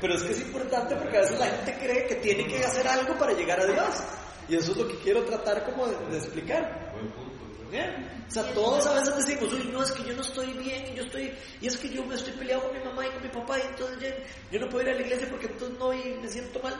Pero 0.00 0.14
es 0.14 0.22
que 0.22 0.32
es 0.32 0.40
importante 0.42 0.94
porque 0.96 1.16
a 1.16 1.20
veces 1.22 1.38
la 1.38 1.46
gente 1.46 1.76
cree 1.78 2.06
que 2.06 2.14
tiene 2.16 2.46
que 2.46 2.64
hacer 2.64 2.86
algo 2.86 3.16
para 3.18 3.32
llegar 3.32 3.60
a 3.60 3.66
Dios. 3.66 3.94
Y 4.48 4.56
eso 4.56 4.72
es 4.72 4.78
lo 4.78 4.86
que 4.88 4.96
quiero 4.98 5.24
tratar 5.24 5.64
como 5.64 5.88
de, 5.88 5.96
de 6.10 6.18
explicar. 6.18 6.94
Bien. 7.70 8.08
O 8.28 8.30
sea, 8.30 8.42
todos 8.54 8.86
a 8.86 8.94
veces 8.94 9.16
decimos, 9.16 9.52
uy, 9.52 9.70
no, 9.72 9.82
es 9.82 9.92
que 9.92 10.04
yo 10.04 10.14
no 10.14 10.22
estoy 10.22 10.52
bien 10.54 10.92
y 10.92 10.94
yo 10.96 11.02
estoy, 11.04 11.32
y 11.60 11.66
es 11.66 11.76
que 11.76 11.88
yo 11.90 12.04
me 12.04 12.14
estoy 12.14 12.32
peleado 12.34 12.62
con 12.64 12.78
mi 12.78 12.84
mamá 12.84 13.06
y 13.06 13.10
con 13.10 13.22
mi 13.22 13.28
papá 13.28 13.58
y 13.58 13.62
entonces 13.62 13.98
ya- 14.00 14.16
yo 14.52 14.60
no 14.60 14.68
puedo 14.68 14.84
ir 14.86 14.90
a 14.94 14.94
la 14.96 15.02
iglesia 15.02 15.28
porque 15.30 15.46
entonces 15.46 15.78
no 15.78 15.92
y 15.92 16.18
me 16.20 16.28
siento 16.28 16.60
mal. 16.60 16.74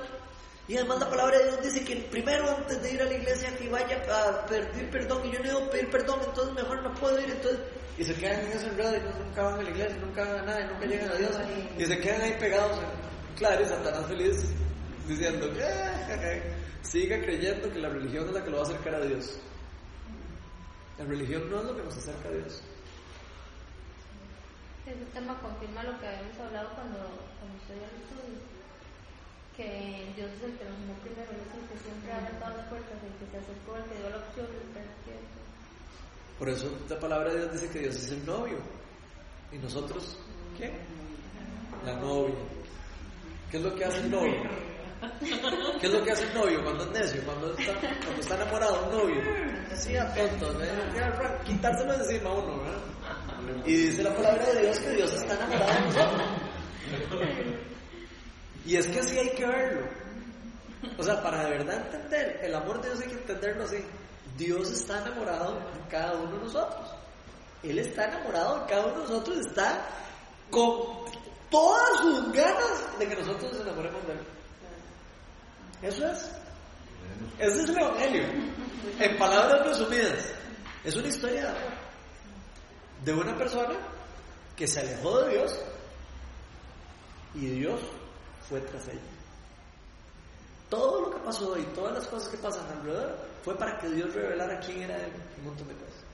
Y 0.68 0.76
además 0.76 1.00
la 1.00 1.08
palabra 1.08 1.38
de 1.38 1.44
Dios 1.44 1.62
dice 1.62 1.84
que 1.84 1.96
primero 2.10 2.48
antes 2.50 2.82
de 2.82 2.92
ir 2.92 3.00
a 3.00 3.04
la 3.06 3.14
iglesia 3.14 3.56
que 3.56 3.68
vaya 3.70 4.02
a 4.12 4.44
pedir 4.46 4.90
perdón 4.90 5.26
y 5.26 5.32
yo 5.32 5.38
no 5.40 5.44
debo 5.48 5.70
pedir 5.70 5.90
perdón, 5.90 6.20
entonces 6.26 6.54
mejor 6.54 6.82
no 6.82 6.94
puedo 6.94 7.18
ir, 7.20 7.30
entonces... 7.30 7.60
Y 7.96 8.04
se 8.04 8.14
quedan 8.14 8.40
en 8.46 8.52
ese 8.52 8.66
y 8.66 9.24
nunca 9.24 9.42
van 9.42 9.54
a 9.58 9.62
la 9.62 9.70
iglesia, 9.70 9.96
nunca 9.96 10.24
van 10.24 10.38
a 10.38 10.42
nada, 10.42 10.60
y 10.60 10.66
nunca 10.68 10.86
llegan 10.86 11.10
a 11.10 11.14
Dios. 11.14 11.36
Y 11.78 11.84
se 11.86 11.98
quedan 11.98 12.20
ahí 12.20 12.36
pegados. 12.38 12.78
Claro, 13.36 13.62
y 13.62 13.66
Satanás 13.66 14.06
feliz 14.06 14.44
diciendo, 15.08 15.50
"Eh, 15.58 16.42
siga 16.82 17.18
creyendo 17.20 17.72
que 17.72 17.78
la 17.78 17.88
religión 17.88 18.26
es 18.28 18.34
la 18.34 18.44
que 18.44 18.50
lo 18.50 18.58
va 18.58 18.62
a 18.62 18.66
acercar 18.66 18.94
a 18.94 19.00
Dios. 19.00 19.38
La 20.98 21.04
religión 21.04 21.48
no 21.48 21.60
es 21.60 21.64
lo 21.64 21.76
que 21.76 21.82
nos 21.84 21.96
acerca 21.96 22.28
a 22.28 22.32
Dios. 22.32 22.60
Ese 24.84 25.04
tema 25.14 25.38
confirma 25.40 25.84
lo 25.84 25.98
que 26.00 26.08
habíamos 26.08 26.38
hablado 26.40 26.74
cuando, 26.74 26.98
cuando 27.38 27.54
estoy 27.62 27.78
al 27.78 27.94
estudio. 28.02 28.40
Que 29.54 30.10
Dios 30.16 30.30
es 30.34 30.42
el 30.42 30.58
que 30.58 30.64
nos 30.64 30.74
amó 30.74 30.94
primero, 31.02 31.30
es 31.30 31.54
el 31.54 31.68
que 31.70 31.78
siempre 31.78 32.12
abre 32.12 32.34
todas 32.42 32.56
las 32.56 32.66
puertas, 32.66 32.98
el 32.98 33.14
que 33.14 33.30
se 33.30 33.38
acercó, 33.38 33.76
el 33.76 33.84
que 33.84 33.98
dio 33.98 34.10
la 34.10 34.18
opción 34.18 34.46
de 34.50 34.58
estar 34.58 34.86
quieto. 35.06 35.38
Por 36.38 36.48
eso 36.48 36.66
la 36.88 36.98
palabra 36.98 37.30
de 37.30 37.38
Dios 37.38 37.52
dice 37.52 37.70
que 37.70 37.78
Dios 37.78 37.96
es 37.96 38.10
el 38.10 38.26
novio. 38.26 38.58
¿Y 39.52 39.58
nosotros? 39.58 40.18
¿Quién? 40.56 40.72
La 41.84 41.94
novia. 41.94 42.34
¿Qué 43.50 43.56
es 43.56 43.62
lo 43.62 43.74
que 43.74 43.84
hace 43.84 44.00
el 44.00 44.10
novio? 44.10 44.42
¿Qué 45.80 45.86
es 45.86 45.92
lo 45.92 46.02
que 46.02 46.12
hace 46.12 46.24
el 46.24 46.34
novio 46.34 46.62
cuando 46.62 46.84
es 46.84 46.90
necio? 46.90 47.22
Cuando 47.24 47.54
está, 47.56 47.72
cuando 47.78 48.20
está 48.20 48.34
enamorado 48.34 48.84
un 48.84 48.98
novio. 48.98 49.22
Así 49.72 49.96
a 49.96 50.12
tonto, 50.14 50.62
¿eh? 50.62 50.70
Quitárselo 51.44 51.94
encima 51.94 52.30
a 52.30 52.34
uno, 52.34 52.62
¿verdad? 52.62 53.64
Y 53.64 53.74
dice 53.74 54.02
la 54.02 54.14
palabra 54.14 54.44
de 54.46 54.62
Dios 54.62 54.78
que 54.80 54.90
Dios 54.90 55.12
está 55.12 55.34
enamorado 55.34 55.72
de 55.72 55.80
nosotros. 55.80 56.22
Y 58.66 58.76
es 58.76 58.86
que 58.88 59.00
así 59.00 59.18
hay 59.18 59.30
que 59.30 59.46
verlo. 59.46 59.86
O 60.96 61.02
sea, 61.02 61.22
para 61.22 61.44
de 61.44 61.50
verdad 61.50 61.86
entender 61.86 62.40
el 62.42 62.54
amor 62.54 62.80
de 62.80 62.88
Dios 62.88 63.00
hay 63.00 63.08
que 63.08 63.14
entenderlo 63.14 63.64
así. 63.64 63.84
Dios 64.36 64.70
está 64.70 64.98
enamorado 64.98 65.54
de 65.54 65.88
cada 65.88 66.16
uno 66.16 66.32
de 66.32 66.44
nosotros. 66.44 66.94
Él 67.62 67.78
está 67.78 68.04
enamorado 68.04 68.60
de 68.60 68.66
cada 68.66 68.86
uno 68.86 68.94
de 68.94 69.02
nosotros, 69.02 69.38
está 69.38 69.84
con 70.50 71.04
todas 71.50 72.00
sus 72.00 72.32
ganas 72.32 72.98
de 72.98 73.08
que 73.08 73.16
nosotros 73.16 73.52
nos 73.52 73.62
enamoremos 73.62 74.06
de 74.06 74.12
Él. 74.12 74.37
Eso 75.82 76.06
es. 76.06 76.30
Ese 77.38 77.62
es 77.62 77.68
el 77.68 77.78
Evangelio. 77.78 78.24
En 78.98 79.16
palabras 79.16 79.66
resumidas, 79.66 80.32
es 80.84 80.96
una 80.96 81.08
historia 81.08 81.54
de 83.04 83.12
una 83.12 83.36
persona 83.36 83.74
que 84.56 84.66
se 84.66 84.80
alejó 84.80 85.20
de 85.20 85.34
Dios 85.34 85.60
y 87.34 87.46
Dios 87.46 87.80
fue 88.48 88.60
tras 88.60 88.88
ella. 88.88 89.00
Todo 90.68 91.02
lo 91.02 91.10
que 91.12 91.20
pasó 91.20 91.56
y 91.56 91.62
todas 91.74 91.94
las 91.94 92.06
cosas 92.08 92.28
que 92.28 92.38
pasan 92.38 92.66
alrededor 92.66 93.16
fue 93.44 93.56
para 93.56 93.78
que 93.78 93.88
Dios 93.88 94.12
revelara 94.12 94.60
quién 94.60 94.82
era 94.82 94.96
Él, 94.96 95.12
un 95.38 95.44
montón 95.44 95.68
de 95.68 95.74
cosas. 95.74 96.04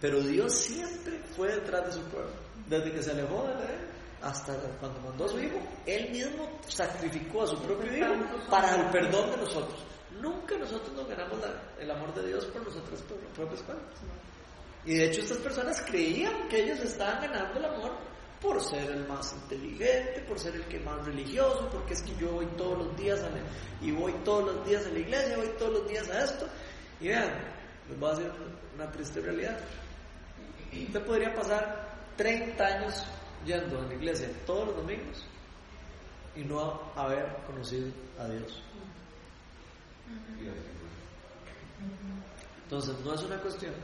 Pero 0.00 0.20
Dios 0.20 0.54
siempre 0.54 1.20
fue 1.36 1.48
detrás 1.48 1.86
de 1.86 1.92
su 1.92 2.02
pueblo. 2.04 2.30
Desde 2.68 2.92
que 2.92 3.02
se 3.02 3.10
alejó 3.10 3.44
de 3.44 3.64
Él 3.64 3.80
hasta 4.22 4.54
cuando 4.80 5.00
mandó 5.00 5.24
a 5.24 5.28
su 5.28 5.40
hijo, 5.40 5.58
Él 5.86 6.10
mismo 6.10 6.48
sacrificó 6.66 7.42
a 7.42 7.46
su 7.46 7.58
propio 7.62 7.96
hijo 7.96 8.14
para 8.50 8.76
el 8.76 8.90
perdón 8.90 9.30
de 9.30 9.36
nosotros. 9.38 9.80
Nunca 10.20 10.56
nosotros 10.58 10.92
nos 10.94 11.08
ganamos 11.08 11.38
la- 11.40 11.62
el 11.82 11.90
amor 11.90 12.12
de 12.14 12.26
Dios 12.28 12.44
por 12.46 12.62
nuestras 12.62 13.00
pro- 13.02 13.16
propias 13.34 13.62
cuentas. 13.62 13.98
Y 14.84 14.94
de 14.94 15.06
hecho 15.06 15.20
estas 15.22 15.38
personas 15.38 15.80
creían 15.82 16.48
que 16.48 16.62
ellos 16.64 16.80
estaban 16.80 17.20
ganando 17.22 17.58
el 17.58 17.64
amor 17.64 17.92
por 18.40 18.60
ser 18.62 18.90
el 18.90 19.06
más 19.06 19.32
inteligente, 19.34 20.20
por 20.26 20.38
ser 20.38 20.54
el 20.56 20.64
que 20.64 20.80
más 20.80 21.04
religioso, 21.04 21.68
porque 21.70 21.92
es 21.94 22.02
que 22.02 22.14
yo 22.16 22.32
voy 22.32 22.46
todos 22.56 22.78
los 22.78 22.96
días 22.96 23.20
a 23.20 23.28
la, 23.30 23.38
y 23.82 23.90
voy 23.92 24.12
todos 24.24 24.54
los 24.54 24.66
días 24.66 24.86
a 24.86 24.90
la 24.90 24.98
iglesia, 24.98 25.36
voy 25.36 25.50
todos 25.58 25.72
los 25.72 25.88
días 25.88 26.08
a 26.10 26.24
esto. 26.24 26.46
Y 27.00 27.08
vean, 27.08 27.30
les 27.88 27.98
voy 27.98 28.10
a 28.10 28.14
decir 28.14 28.32
una 28.74 28.90
triste 28.92 29.20
realidad. 29.20 29.58
Usted 30.72 31.02
podría 31.04 31.34
pasar 31.34 31.88
30 32.16 32.64
años 32.64 33.04
yendo 33.44 33.80
a 33.80 33.86
la 33.86 33.94
iglesia 33.94 34.28
todos 34.46 34.68
los 34.68 34.76
domingos 34.76 35.24
y 36.36 36.44
no 36.44 36.80
haber 36.94 37.36
conocido 37.46 37.88
a 38.18 38.26
Dios. 38.26 38.62
Entonces, 42.64 42.94
no 43.04 43.14
es 43.14 43.22
una 43.22 43.40
cuestión 43.40 43.74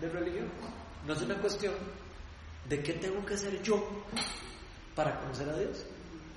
de 0.00 0.08
religión, 0.08 0.50
no 1.06 1.12
es 1.12 1.22
una 1.22 1.36
cuestión 1.40 1.74
de 2.68 2.82
qué 2.82 2.94
tengo 2.94 3.24
que 3.24 3.34
hacer 3.34 3.62
yo 3.62 4.04
para 4.94 5.20
conocer 5.20 5.48
a 5.48 5.56
Dios. 5.56 5.84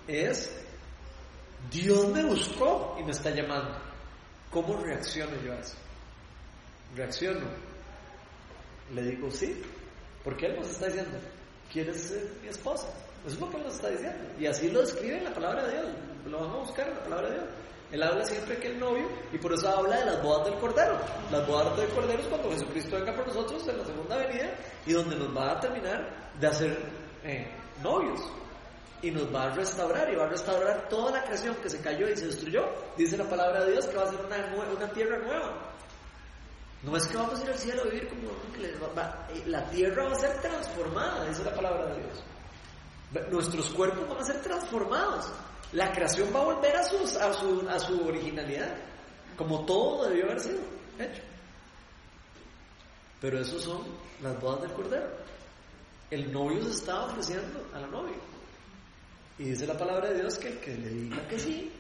Es 0.07 0.65
Dios 1.71 2.07
me 2.09 2.23
buscó 2.23 2.95
y 2.99 3.03
me 3.03 3.11
está 3.11 3.31
llamando. 3.31 3.77
¿Cómo 4.51 4.77
reacciono 4.77 5.31
yo 5.43 5.53
a 5.53 5.59
eso? 5.59 5.75
Reacciono. 6.95 7.47
Le 8.93 9.01
digo 9.01 9.31
sí, 9.31 9.61
porque 10.23 10.45
Él 10.45 10.57
nos 10.57 10.69
está 10.69 10.85
diciendo, 10.85 11.17
¿quieres 11.75 12.01
ser 12.03 12.23
mi 12.41 12.47
esposa? 12.47 12.87
Eso 13.25 13.35
es 13.35 13.41
lo 13.41 13.49
que 13.49 13.57
nos 13.57 13.75
está 13.75 13.89
diciendo. 13.89 14.23
Y 14.39 14.45
así 14.45 14.71
lo 14.71 14.79
describe 14.79 15.19
la 15.19 15.33
palabra 15.33 15.67
de 15.67 15.73
Dios. 15.73 15.87
Lo 16.25 16.39
vamos 16.39 16.55
a 16.55 16.59
buscar 16.67 16.87
en 16.87 16.95
la 16.95 17.03
palabra 17.03 17.29
de 17.29 17.35
Dios. 17.35 17.45
Él 17.91 18.01
habla 18.01 18.25
siempre 18.25 18.57
que 18.57 18.67
el 18.67 18.79
novio, 18.79 19.07
y 19.31 19.37
por 19.37 19.53
eso 19.53 19.69
habla 19.69 19.97
de 19.97 20.05
las 20.05 20.23
bodas 20.23 20.45
del 20.45 20.55
Cordero. 20.55 20.97
Las 21.31 21.45
bodas 21.45 21.77
del 21.77 21.89
Cordero 21.89 22.19
es 22.19 22.27
cuando 22.27 22.49
Jesucristo 22.49 22.95
venga 22.95 23.13
por 23.13 23.27
nosotros 23.27 23.67
en 23.67 23.77
la 23.77 23.85
segunda 23.85 24.17
venida 24.17 24.55
y 24.85 24.93
donde 24.93 25.15
nos 25.17 25.35
va 25.35 25.51
a 25.51 25.59
terminar 25.59 26.31
de 26.39 26.47
hacer 26.47 26.77
eh, 27.25 27.47
novios. 27.83 28.21
Y 29.01 29.11
nos 29.11 29.33
va 29.35 29.51
a 29.51 29.55
restaurar 29.55 30.11
y 30.11 30.15
va 30.15 30.23
a 30.23 30.29
restaurar 30.29 30.87
toda 30.87 31.11
la 31.11 31.23
creación 31.25 31.55
que 31.55 31.69
se 31.69 31.81
cayó 31.81 32.07
y 32.07 32.15
se 32.15 32.27
destruyó. 32.27 32.63
Dice 32.97 33.17
la 33.17 33.25
palabra 33.25 33.65
de 33.65 33.73
Dios 33.73 33.85
que 33.85 33.97
va 33.97 34.03
a 34.03 34.07
ser 34.07 34.19
una 34.25 34.89
tierra 34.93 35.17
nueva. 35.17 35.75
No 36.85 36.95
es 36.95 37.07
que 37.07 37.17
vamos 37.17 37.39
a 37.39 37.43
ir 37.43 37.49
al 37.49 37.57
cielo 37.57 37.81
a 37.81 37.85
vivir 37.85 38.07
como 38.09 38.29
que 38.53 38.59
les 38.59 38.81
va- 38.81 38.93
va- 38.93 39.27
eh, 39.31 39.43
la 39.47 39.67
tierra 39.69 40.05
va 40.05 40.11
a 40.11 40.15
ser 40.19 40.39
transformada, 40.41 41.25
dice 41.27 41.43
la 41.43 41.53
palabra 41.55 41.87
de 41.95 42.01
Dios. 42.03 42.23
Nuestros 43.31 43.69
cuerpos 43.71 44.07
van 44.07 44.19
a 44.19 44.23
ser 44.25 44.41
transformados. 44.41 45.31
La 45.71 45.91
creación 45.91 46.29
va 46.33 46.41
a 46.41 46.45
volver 46.45 46.75
a, 46.75 46.81
a, 46.81 46.83
su, 47.33 47.67
a 47.69 47.79
su 47.79 48.07
originalidad, 48.07 48.75
como 49.35 49.65
todo 49.65 50.07
debió 50.09 50.25
haber 50.25 50.39
sido 50.39 50.59
hecho. 50.99 51.21
Pero 53.21 53.39
eso 53.39 53.59
son 53.59 53.81
las 54.21 54.39
bodas 54.39 54.61
del 54.61 54.71
Cordero. 54.73 55.07
El 56.11 56.31
novio 56.31 56.63
se 56.65 56.71
está 56.71 57.05
ofreciendo 57.05 57.65
a 57.73 57.79
la 57.79 57.87
novia. 57.87 58.15
Y 59.39 59.45
dice 59.45 59.65
la 59.65 59.77
palabra 59.77 60.09
de 60.09 60.21
Dios 60.21 60.37
que 60.37 60.49
el 60.49 60.59
que 60.59 60.75
le 60.75 60.89
diga 60.89 61.27
que 61.27 61.39
sí, 61.39 61.71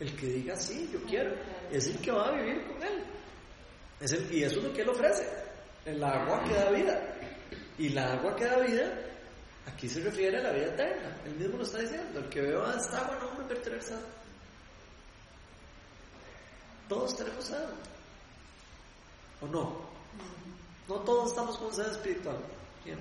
el 0.00 0.14
que 0.16 0.26
diga 0.26 0.56
sí, 0.56 0.88
yo 0.92 1.00
quiero, 1.02 1.34
es 1.70 1.86
el 1.88 1.98
que 1.98 2.10
va 2.12 2.28
a 2.28 2.32
vivir 2.32 2.64
con 2.66 2.82
él. 2.82 3.03
Es 4.04 4.12
el, 4.12 4.30
y 4.30 4.44
eso 4.44 4.58
es 4.58 4.64
lo 4.64 4.72
que 4.74 4.82
él 4.82 4.88
ofrece. 4.90 5.26
El 5.86 6.04
agua 6.04 6.44
que 6.44 6.54
da 6.54 6.70
vida. 6.70 7.00
Y 7.78 7.88
la 7.88 8.12
agua 8.12 8.36
que 8.36 8.44
da 8.44 8.58
vida, 8.58 8.92
aquí 9.66 9.88
se 9.88 10.00
refiere 10.00 10.36
a 10.38 10.42
la 10.42 10.52
vida 10.52 10.66
eterna. 10.66 11.16
Él 11.24 11.36
mismo 11.36 11.56
lo 11.56 11.62
está 11.64 11.78
diciendo. 11.78 12.20
El 12.20 12.28
que 12.28 12.42
beba 12.42 12.74
esta 12.78 12.98
agua 12.98 13.18
no 13.38 13.46
tener 13.46 13.82
sed. 13.82 13.96
Todos 16.86 17.16
tenemos 17.16 17.44
sed. 17.46 17.64
¿O 19.40 19.46
no? 19.46 19.80
No 20.86 20.94
todos 20.96 21.30
estamos 21.30 21.56
con 21.56 21.72
sed 21.74 21.90
espiritual. 21.90 22.36
¿Quién? 22.82 22.98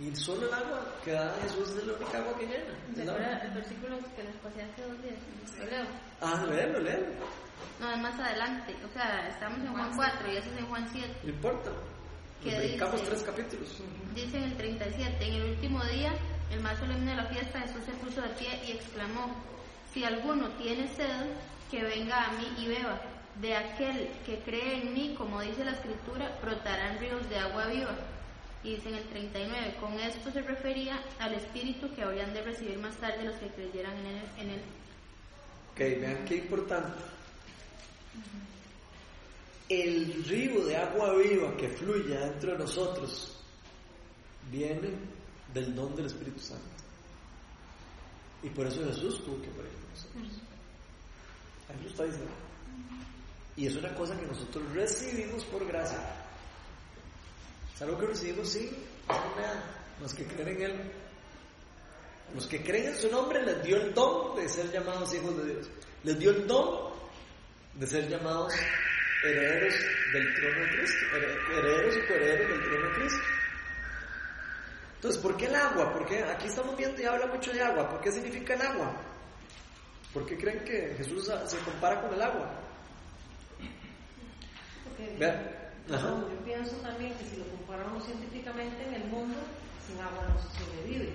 Y 0.00 0.14
solo 0.16 0.48
el 0.48 0.52
agua 0.54 0.84
que 1.02 1.12
da 1.12 1.34
Jesús 1.42 1.70
es 1.70 1.86
la 1.86 1.94
única 1.94 2.18
agua 2.18 2.38
que 2.38 2.46
llena. 2.46 2.74
¿Se 2.94 3.00
Es 3.00 3.06
la 3.06 3.12
acuerda 3.14 3.30
única. 3.30 3.46
el 3.46 3.54
versículo 3.54 3.96
que 4.14 4.22
pasé 4.42 4.62
hace 4.62 4.82
dos 4.82 5.02
días? 5.02 5.16
Lo 5.58 5.64
leo. 5.64 5.86
Ah, 6.20 6.44
léelo, 6.46 6.78
léelo. 6.78 7.06
No, 7.80 7.90
es 7.90 7.98
más 7.98 8.18
adelante. 8.18 8.74
O 8.88 8.92
sea, 8.92 9.28
estamos 9.28 9.58
en 9.60 9.72
Juan 9.72 9.90
4 9.94 10.32
y 10.32 10.36
eso 10.36 10.50
es 10.50 10.58
en 10.58 10.66
Juan 10.66 10.88
7. 10.90 11.08
No 11.22 11.30
importa. 11.30 11.70
¿Qué 12.42 12.52
Nos 12.52 12.58
brincamos 12.60 12.94
dice? 13.00 13.06
tres 13.10 13.22
capítulos. 13.22 13.82
Dice 14.14 14.36
en 14.36 14.42
el 14.44 14.56
37, 14.56 15.24
en 15.26 15.34
el 15.34 15.50
último 15.50 15.84
día, 15.86 16.12
el 16.50 16.60
más 16.60 16.78
solemne 16.78 17.10
de 17.10 17.16
la 17.16 17.26
fiesta, 17.26 17.60
Jesús 17.60 17.84
se 17.84 17.92
puso 17.92 18.20
de 18.22 18.28
pie 18.30 18.60
y 18.66 18.72
exclamó, 18.72 19.34
si 19.92 20.04
alguno 20.04 20.48
tiene 20.50 20.86
sed, 20.94 21.26
que 21.70 21.82
venga 21.82 22.24
a 22.26 22.32
mí 22.32 22.48
y 22.58 22.68
beba. 22.68 23.00
De 23.40 23.54
aquel 23.54 24.08
que 24.26 24.38
cree 24.40 24.82
en 24.82 24.94
mí, 24.94 25.14
como 25.16 25.40
dice 25.40 25.64
la 25.64 25.72
escritura, 25.72 26.36
brotarán 26.42 26.98
ríos 26.98 27.28
de 27.28 27.38
agua 27.38 27.66
viva. 27.66 27.94
Y 28.64 28.74
dice 28.74 28.88
en 28.88 28.96
el 28.96 29.04
39, 29.04 29.76
con 29.80 29.92
esto 30.00 30.30
se 30.32 30.42
refería 30.42 31.00
al 31.20 31.34
espíritu 31.34 31.94
que 31.94 32.02
habrían 32.02 32.34
de 32.34 32.42
recibir 32.42 32.78
más 32.78 32.96
tarde 32.96 33.24
los 33.24 33.36
que 33.36 33.46
creyeran 33.48 33.96
en 33.98 34.06
él. 34.06 34.22
En 34.38 34.50
él. 34.50 34.60
Ok, 35.72 35.78
vean 36.00 36.24
qué 36.24 36.36
importante. 36.36 36.98
El 39.68 40.24
río 40.24 40.64
de 40.64 40.76
agua 40.76 41.14
viva 41.14 41.56
que 41.56 41.68
fluye 41.68 42.16
dentro 42.16 42.52
de 42.52 42.58
nosotros 42.58 43.36
viene 44.50 44.90
del 45.52 45.74
don 45.74 45.94
del 45.94 46.06
Espíritu 46.06 46.40
Santo. 46.40 46.64
Y 48.42 48.48
por 48.50 48.66
eso 48.66 48.84
Jesús 48.86 49.22
tuvo 49.24 49.40
que 49.42 49.48
morir 49.48 49.72
por 49.72 49.90
nosotros. 49.90 50.42
Ahí 51.68 51.82
lo 51.82 51.90
está 51.90 52.04
diciendo. 52.04 52.30
Y 53.56 53.66
es 53.66 53.76
una 53.76 53.94
cosa 53.94 54.18
que 54.18 54.26
nosotros 54.26 54.72
recibimos 54.72 55.44
por 55.46 55.66
gracia. 55.66 55.98
Es 57.74 57.82
algo 57.82 57.98
que 57.98 58.06
recibimos 58.06 58.48
sin 58.48 58.70
nada, 59.08 59.64
los 60.00 60.14
que 60.14 60.24
creen 60.26 60.48
en 60.48 60.62
Él. 60.62 60.92
Los 62.34 62.46
que 62.46 62.62
creen 62.62 62.88
en 62.88 62.96
su 62.96 63.10
nombre 63.10 63.44
les 63.44 63.62
dio 63.64 63.76
el 63.76 63.92
don 63.94 64.36
de 64.36 64.48
ser 64.48 64.70
llamados 64.70 65.12
hijos 65.14 65.36
de 65.38 65.54
Dios. 65.54 65.66
Les 66.04 66.18
dio 66.18 66.30
el 66.30 66.46
don 66.46 66.97
de 67.78 67.86
ser 67.86 68.08
llamados 68.08 68.52
herederos 69.24 69.74
del 70.12 70.34
trono 70.34 70.60
de 70.60 70.68
Cristo. 70.76 71.06
Herederos 71.52 71.96
y 71.96 72.06
coherederos 72.06 72.48
del 72.48 72.62
trono 72.62 72.88
de 72.88 72.94
Cristo. 72.94 73.22
Entonces, 74.96 75.22
¿por 75.22 75.36
qué 75.36 75.46
el 75.46 75.54
agua? 75.54 75.92
Porque 75.92 76.24
aquí 76.24 76.48
estamos 76.48 76.76
viendo 76.76 77.00
y 77.00 77.04
habla 77.04 77.26
mucho 77.26 77.52
de 77.52 77.62
agua. 77.62 77.88
¿Por 77.88 78.00
qué 78.00 78.10
significa 78.10 78.54
el 78.54 78.62
agua? 78.62 78.96
¿Por 80.12 80.26
qué 80.26 80.36
creen 80.36 80.64
que 80.64 80.94
Jesús 80.96 81.30
se 81.46 81.58
compara 81.58 82.00
con 82.02 82.14
el 82.14 82.22
agua? 82.22 82.50
Porque. 84.84 85.58
Ajá. 85.90 86.20
yo 86.20 86.44
pienso 86.44 86.76
también 86.78 87.14
que 87.14 87.24
si 87.24 87.36
lo 87.36 87.46
comparamos 87.46 88.04
científicamente 88.04 88.86
en 88.86 88.94
el 88.94 89.04
mundo, 89.04 89.38
sin 89.86 89.98
agua 90.00 90.26
no 90.28 90.38
se 90.38 90.58
sobrevive. 90.58 91.14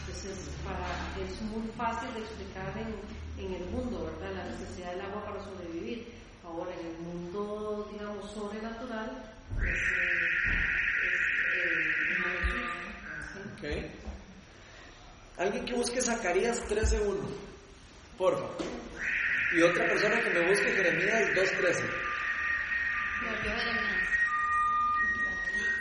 Entonces, 0.00 0.50
para, 0.64 1.24
es 1.24 1.42
muy 1.42 1.68
fácil 1.76 2.12
de 2.14 2.20
explicar 2.20 2.72
en, 2.76 2.94
en 3.40 3.54
el 3.54 3.64
mundo, 3.66 4.04
¿verdad? 4.04 4.34
La 4.34 4.44
necesidad 4.50 4.92
del 4.92 5.02
agua 5.02 5.24
para 5.24 5.44
sobrevivir. 5.44 6.12
Ahora, 6.44 6.72
en 6.80 6.86
el 6.86 6.98
mundo, 6.98 7.88
digamos, 7.92 8.30
sobrenatural, 8.32 9.34
pues, 9.54 9.68
eh, 9.68 10.28
es, 11.04 11.20
eh, 11.54 11.88
existe. 12.40 12.82
¿sí? 13.32 13.38
Ok. 13.54 15.38
Alguien 15.38 15.64
que 15.64 15.74
busque 15.74 16.02
Zacarías 16.02 16.60
13.1. 16.68 17.16
Por 18.16 18.34
favor. 18.34 18.56
Y 19.54 19.62
otra 19.62 19.86
persona 19.88 20.20
que 20.22 20.30
me 20.30 20.48
busque 20.48 20.72
Jeremías 20.72 21.28
2.13. 21.34 21.84
No, 23.22 23.30
yo 23.44 23.50
Jeremías. 23.50 24.08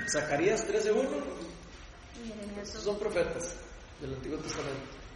Zacarías 0.10 0.68
13.1. 0.68 1.08
Y 2.24 2.28
Jeremías 2.30 2.68
Estos 2.68 2.84
son 2.84 2.99
profetas 2.99 3.55
del 3.99 4.14
Antiguo 4.14 4.38
Testamento. 4.38 5.07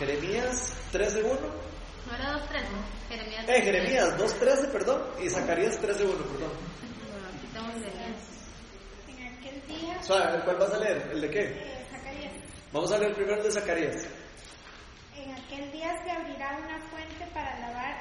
Jeremías. 0.00 0.72
Jeremías 0.90 1.14
13.1. 1.14 1.38
¿No 2.06 2.14
era 2.16 2.32
2.13? 2.32 3.08
Jeremías. 3.08 3.48
Eh, 3.48 3.62
Jeremías 3.62 4.18
2.13, 4.18 4.72
perdón. 4.72 5.02
Y 5.22 5.28
Zacarías 5.30 5.80
13.1, 5.80 5.82
perdón. 5.82 6.52
Bueno, 7.10 7.28
aquí 7.28 7.46
Jeremías. 7.52 8.16
En 9.08 9.26
aquel 9.38 9.62
día, 9.68 10.02
Suave, 10.02 10.42
¿cuál 10.44 10.56
vas 10.56 10.72
a 10.72 10.78
leer? 10.78 11.10
¿El 11.12 11.20
de 11.20 11.30
qué? 11.30 11.40
eh, 11.40 11.86
Zacarías, 11.90 12.32
Vamos 12.72 12.92
a 12.92 12.98
leer 12.98 13.14
primero 13.14 13.36
el 13.36 13.42
de 13.44 13.52
Zacarías. 13.52 14.06
en 15.16 15.30
aquel 15.32 15.70
día 15.72 16.02
se 16.02 16.10
abrirá 16.10 16.56
una 16.64 16.80
fuente 16.88 17.26
para 17.34 17.58
lavar 17.60 18.00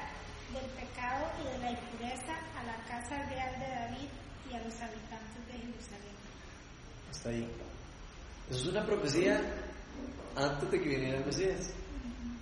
del 0.54 0.66
pecado 0.72 1.30
y 1.42 1.52
de 1.52 1.58
la 1.60 1.72
impureza 1.72 2.34
a 2.58 2.64
la 2.64 2.76
casa 2.88 3.22
real 3.30 3.60
de 3.60 3.68
David 3.68 4.08
y 4.50 4.54
a 4.56 4.60
los 4.64 4.74
habitantes 4.82 5.46
de 5.48 5.54
Jerusalén. 5.54 6.16
Hasta 7.12 7.30
ahí. 7.30 7.48
Eso 8.50 8.60
es 8.62 8.68
una 8.68 8.86
profecía 8.86 9.42
antes 10.36 10.72
de 10.72 10.82
que 10.82 10.90
viniera 10.90 11.18
el 11.20 11.26
Mesías, 11.26 11.72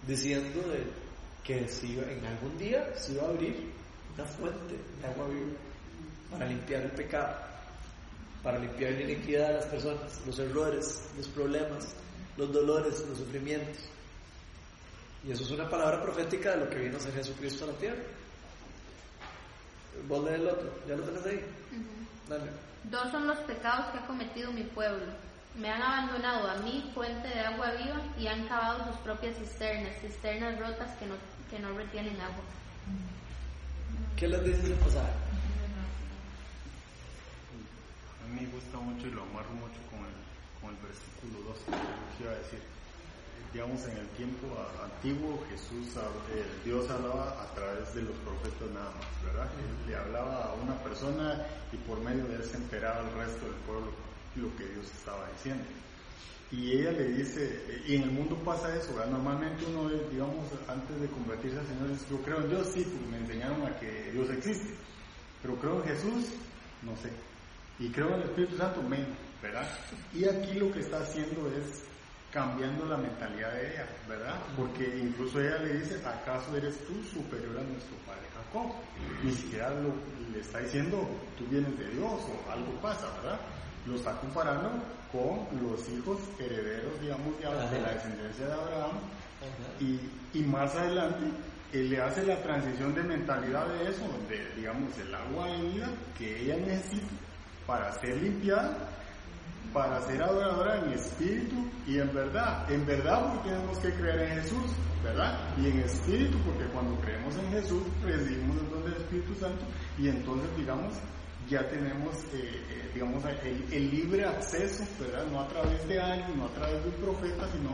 diciendo 0.07 0.61
de 0.69 0.83
que 1.43 1.67
si 1.67 1.99
en 1.99 2.25
algún 2.25 2.57
día 2.57 2.93
se 2.95 3.13
iba 3.13 3.23
a 3.23 3.29
abrir 3.29 3.71
una 4.15 4.25
fuente 4.25 4.75
de 5.01 5.07
agua 5.07 5.27
viva 5.27 5.57
para 6.31 6.45
limpiar 6.45 6.83
el 6.83 6.91
pecado, 6.91 7.35
para 8.41 8.59
limpiar 8.59 8.93
la 8.93 9.01
iniquidad 9.01 9.47
de 9.49 9.53
las 9.55 9.65
personas, 9.65 10.21
los 10.25 10.39
errores, 10.39 11.09
los 11.17 11.27
problemas, 11.27 11.93
los 12.37 12.51
dolores, 12.51 13.03
los 13.07 13.17
sufrimientos. 13.17 13.77
Y 15.25 15.31
eso 15.31 15.43
es 15.43 15.51
una 15.51 15.69
palabra 15.69 16.01
profética 16.01 16.51
de 16.51 16.57
lo 16.57 16.69
que 16.69 16.79
vino 16.79 16.97
a 16.97 16.99
ser 16.99 17.13
Jesucristo 17.13 17.65
a 17.65 17.67
la 17.67 17.73
tierra. 17.73 18.03
Vos 20.07 20.23
lees 20.23 20.39
el 20.39 20.47
otro, 20.47 20.73
¿ya 20.87 20.95
lo 20.95 21.03
tenés 21.03 21.25
ahí? 21.25 21.35
Ujú. 21.35 22.29
Dale. 22.29 22.51
Dos 22.83 23.11
son 23.11 23.27
los 23.27 23.37
pecados 23.39 23.87
que 23.87 23.97
ha 23.97 24.07
cometido 24.07 24.51
mi 24.53 24.63
pueblo. 24.63 25.05
Me 25.57 25.71
han 25.71 25.81
abandonado 25.81 26.47
a 26.51 26.55
mí, 26.57 26.91
fuente 26.93 27.27
de 27.27 27.39
agua 27.39 27.71
viva, 27.71 27.99
y 28.19 28.27
han 28.27 28.47
cavado 28.47 28.85
sus 28.91 28.97
propias 28.97 29.35
cisternas, 29.37 29.91
cisternas 30.01 30.59
rotas 30.59 30.95
que 30.99 31.07
no, 31.07 31.15
que 31.49 31.57
no 31.57 31.75
retienen 31.75 32.21
agua. 32.21 32.43
¿Qué 34.15 34.27
les 34.27 34.43
dice 34.43 34.59
ese 34.65 34.75
pasaje? 34.75 35.09
A 38.21 38.27
mí 38.29 38.41
me 38.41 38.47
gusta 38.47 38.77
mucho 38.77 39.07
y 39.07 39.11
lo 39.11 39.23
amarro 39.23 39.49
mucho 39.53 39.81
con 39.89 40.05
el, 40.05 40.13
con 40.61 40.69
el 40.69 40.81
versículo 40.85 41.49
2 41.49 41.57
que 42.17 42.23
iba 42.23 42.33
a 42.33 42.35
decir. 42.35 42.61
Digamos, 43.53 43.81
en 43.87 43.97
el 43.97 44.07
tiempo 44.09 44.45
antiguo 44.83 45.43
Jesús, 45.49 45.95
eh, 46.33 46.45
Dios 46.65 46.87
hablaba 46.91 47.41
a 47.41 47.47
través 47.55 47.95
de 47.95 48.03
los 48.03 48.13
profetas 48.17 48.69
nada 48.73 48.91
más, 48.91 49.07
¿verdad? 49.25 49.49
Él 49.57 49.89
le 49.89 49.95
hablaba 49.97 50.51
a 50.51 50.53
una 50.53 50.75
persona 50.83 51.45
y 51.71 51.77
por 51.77 51.99
medio 52.01 52.25
de 52.25 52.35
él 52.35 52.43
se 52.43 52.57
enteraba 52.57 52.99
el 53.01 53.13
resto 53.15 53.45
del 53.45 53.55
pueblo 53.65 54.06
lo 54.37 54.55
que 54.55 54.65
Dios 54.65 54.85
estaba 54.85 55.27
diciendo. 55.31 55.63
Y 56.49 56.71
ella 56.71 56.91
le 56.91 57.09
dice, 57.09 57.83
y 57.85 57.95
en 57.95 58.03
el 58.03 58.11
mundo 58.11 58.35
pasa 58.45 58.73
eso, 58.73 58.95
¿verdad? 58.95 59.11
Normalmente 59.11 59.65
uno, 59.65 59.89
digamos, 60.09 60.45
antes 60.67 61.01
de 61.01 61.07
convertirse 61.07 61.59
al 61.59 61.67
Señor, 61.67 61.89
dice, 61.89 62.05
yo 62.09 62.21
creo 62.21 62.37
en 62.39 62.49
Dios, 62.49 62.67
sí, 62.73 62.83
porque 62.83 63.07
me 63.11 63.17
enseñaron 63.17 63.65
a 63.65 63.77
que 63.79 64.11
Dios 64.13 64.29
existe. 64.29 64.73
Pero 65.41 65.55
creo 65.57 65.83
en 65.83 65.89
Jesús, 65.89 66.25
no 66.83 66.95
sé. 66.95 67.11
Y 67.79 67.89
creo 67.89 68.07
en 68.07 68.21
el 68.21 68.29
Espíritu 68.29 68.55
Santo, 68.55 68.81
menos, 68.81 69.09
¿verdad? 69.41 69.67
Y 70.13 70.25
aquí 70.25 70.53
lo 70.53 70.71
que 70.71 70.79
está 70.79 70.99
haciendo 70.99 71.51
es 71.51 71.83
cambiando 72.31 72.85
la 72.85 72.97
mentalidad 72.97 73.51
de 73.53 73.73
ella, 73.73 73.87
¿verdad? 74.07 74.39
Porque 74.55 74.99
incluso 74.99 75.41
ella 75.41 75.57
le 75.59 75.79
dice, 75.79 75.95
¿acaso 76.05 76.55
eres 76.55 76.77
tú 76.85 76.93
superior 77.03 77.57
a 77.57 77.63
nuestro 77.63 77.95
padre 78.05 78.27
Jacob? 78.33 78.73
Ni 79.23 79.31
siquiera 79.31 79.69
lo, 79.71 79.93
le 80.31 80.39
está 80.39 80.59
diciendo, 80.59 81.07
tú 81.37 81.45
vienes 81.47 81.77
de 81.77 81.89
Dios 81.89 82.13
o 82.13 82.51
algo 82.51 82.71
pasa, 82.81 83.07
¿verdad? 83.21 83.39
Lo 83.87 83.95
está 83.95 84.11
comparando 84.19 84.69
con 85.11 85.47
los 85.61 85.87
hijos 85.89 86.19
herederos, 86.39 86.99
digamos, 87.01 87.37
de, 87.39 87.77
de 87.77 87.81
la 87.81 87.93
descendencia 87.93 88.45
de 88.47 88.53
Abraham. 88.53 88.97
Y, 89.79 89.99
y 90.37 90.43
más 90.43 90.75
adelante, 90.75 91.25
él 91.73 91.89
le 91.89 92.01
hace 92.01 92.25
la 92.25 92.41
transición 92.41 92.93
de 92.93 93.03
mentalidad 93.03 93.67
de 93.67 93.89
eso, 93.89 94.03
de, 94.29 94.55
digamos, 94.55 94.97
el 94.97 95.13
agua 95.13 95.47
de 95.47 95.61
vida 95.69 95.89
que 96.17 96.41
ella 96.43 96.57
necesita 96.57 97.07
para 97.65 97.91
ser 97.99 98.21
limpiada, 98.21 98.77
para 99.73 100.01
ser 100.01 100.23
adoradora 100.23 100.79
en 100.79 100.93
espíritu 100.93 101.55
y 101.85 101.99
en 101.99 102.13
verdad. 102.13 102.69
En 102.71 102.85
verdad 102.85 103.33
porque 103.33 103.49
tenemos 103.49 103.77
que 103.79 103.93
creer 103.93 104.31
en 104.31 104.41
Jesús, 104.41 104.71
¿verdad? 105.03 105.37
Y 105.57 105.67
en 105.67 105.79
espíritu 105.79 106.37
porque 106.39 106.65
cuando 106.71 106.99
creemos 107.01 107.35
en 107.35 107.51
Jesús 107.51 107.83
recibimos 108.03 108.57
el 108.57 108.69
don 108.69 108.83
del 108.85 108.93
Espíritu 108.93 109.35
Santo 109.35 109.65
y 109.97 110.07
entonces, 110.07 110.49
digamos, 110.57 110.93
ya 111.49 111.67
tenemos, 111.69 112.15
eh, 112.33 112.61
eh, 112.69 112.91
digamos, 112.93 113.23
el, 113.71 113.91
libre 113.91 114.25
acceso, 114.25 114.83
¿verdad? 114.99 115.25
No 115.31 115.41
a 115.41 115.47
través 115.47 115.87
de 115.87 115.99
alguien, 115.99 116.37
no 116.37 116.45
a 116.45 116.49
través 116.49 116.83
de 116.83 116.89
un 116.89 116.95
profeta, 116.95 117.47
sino 117.51 117.71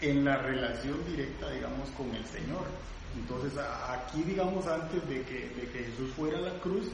en 0.00 0.24
la 0.24 0.36
relación 0.38 1.04
directa, 1.06 1.50
digamos, 1.50 1.90
con 1.90 2.14
el 2.14 2.24
Señor. 2.24 2.66
Entonces, 3.16 3.52
aquí, 3.88 4.22
digamos, 4.22 4.66
antes 4.66 5.06
de 5.08 5.22
que, 5.22 5.48
de 5.48 5.68
que 5.72 5.84
Jesús 5.84 6.12
fuera 6.14 6.38
a 6.38 6.42
la 6.42 6.58
cruz, 6.60 6.88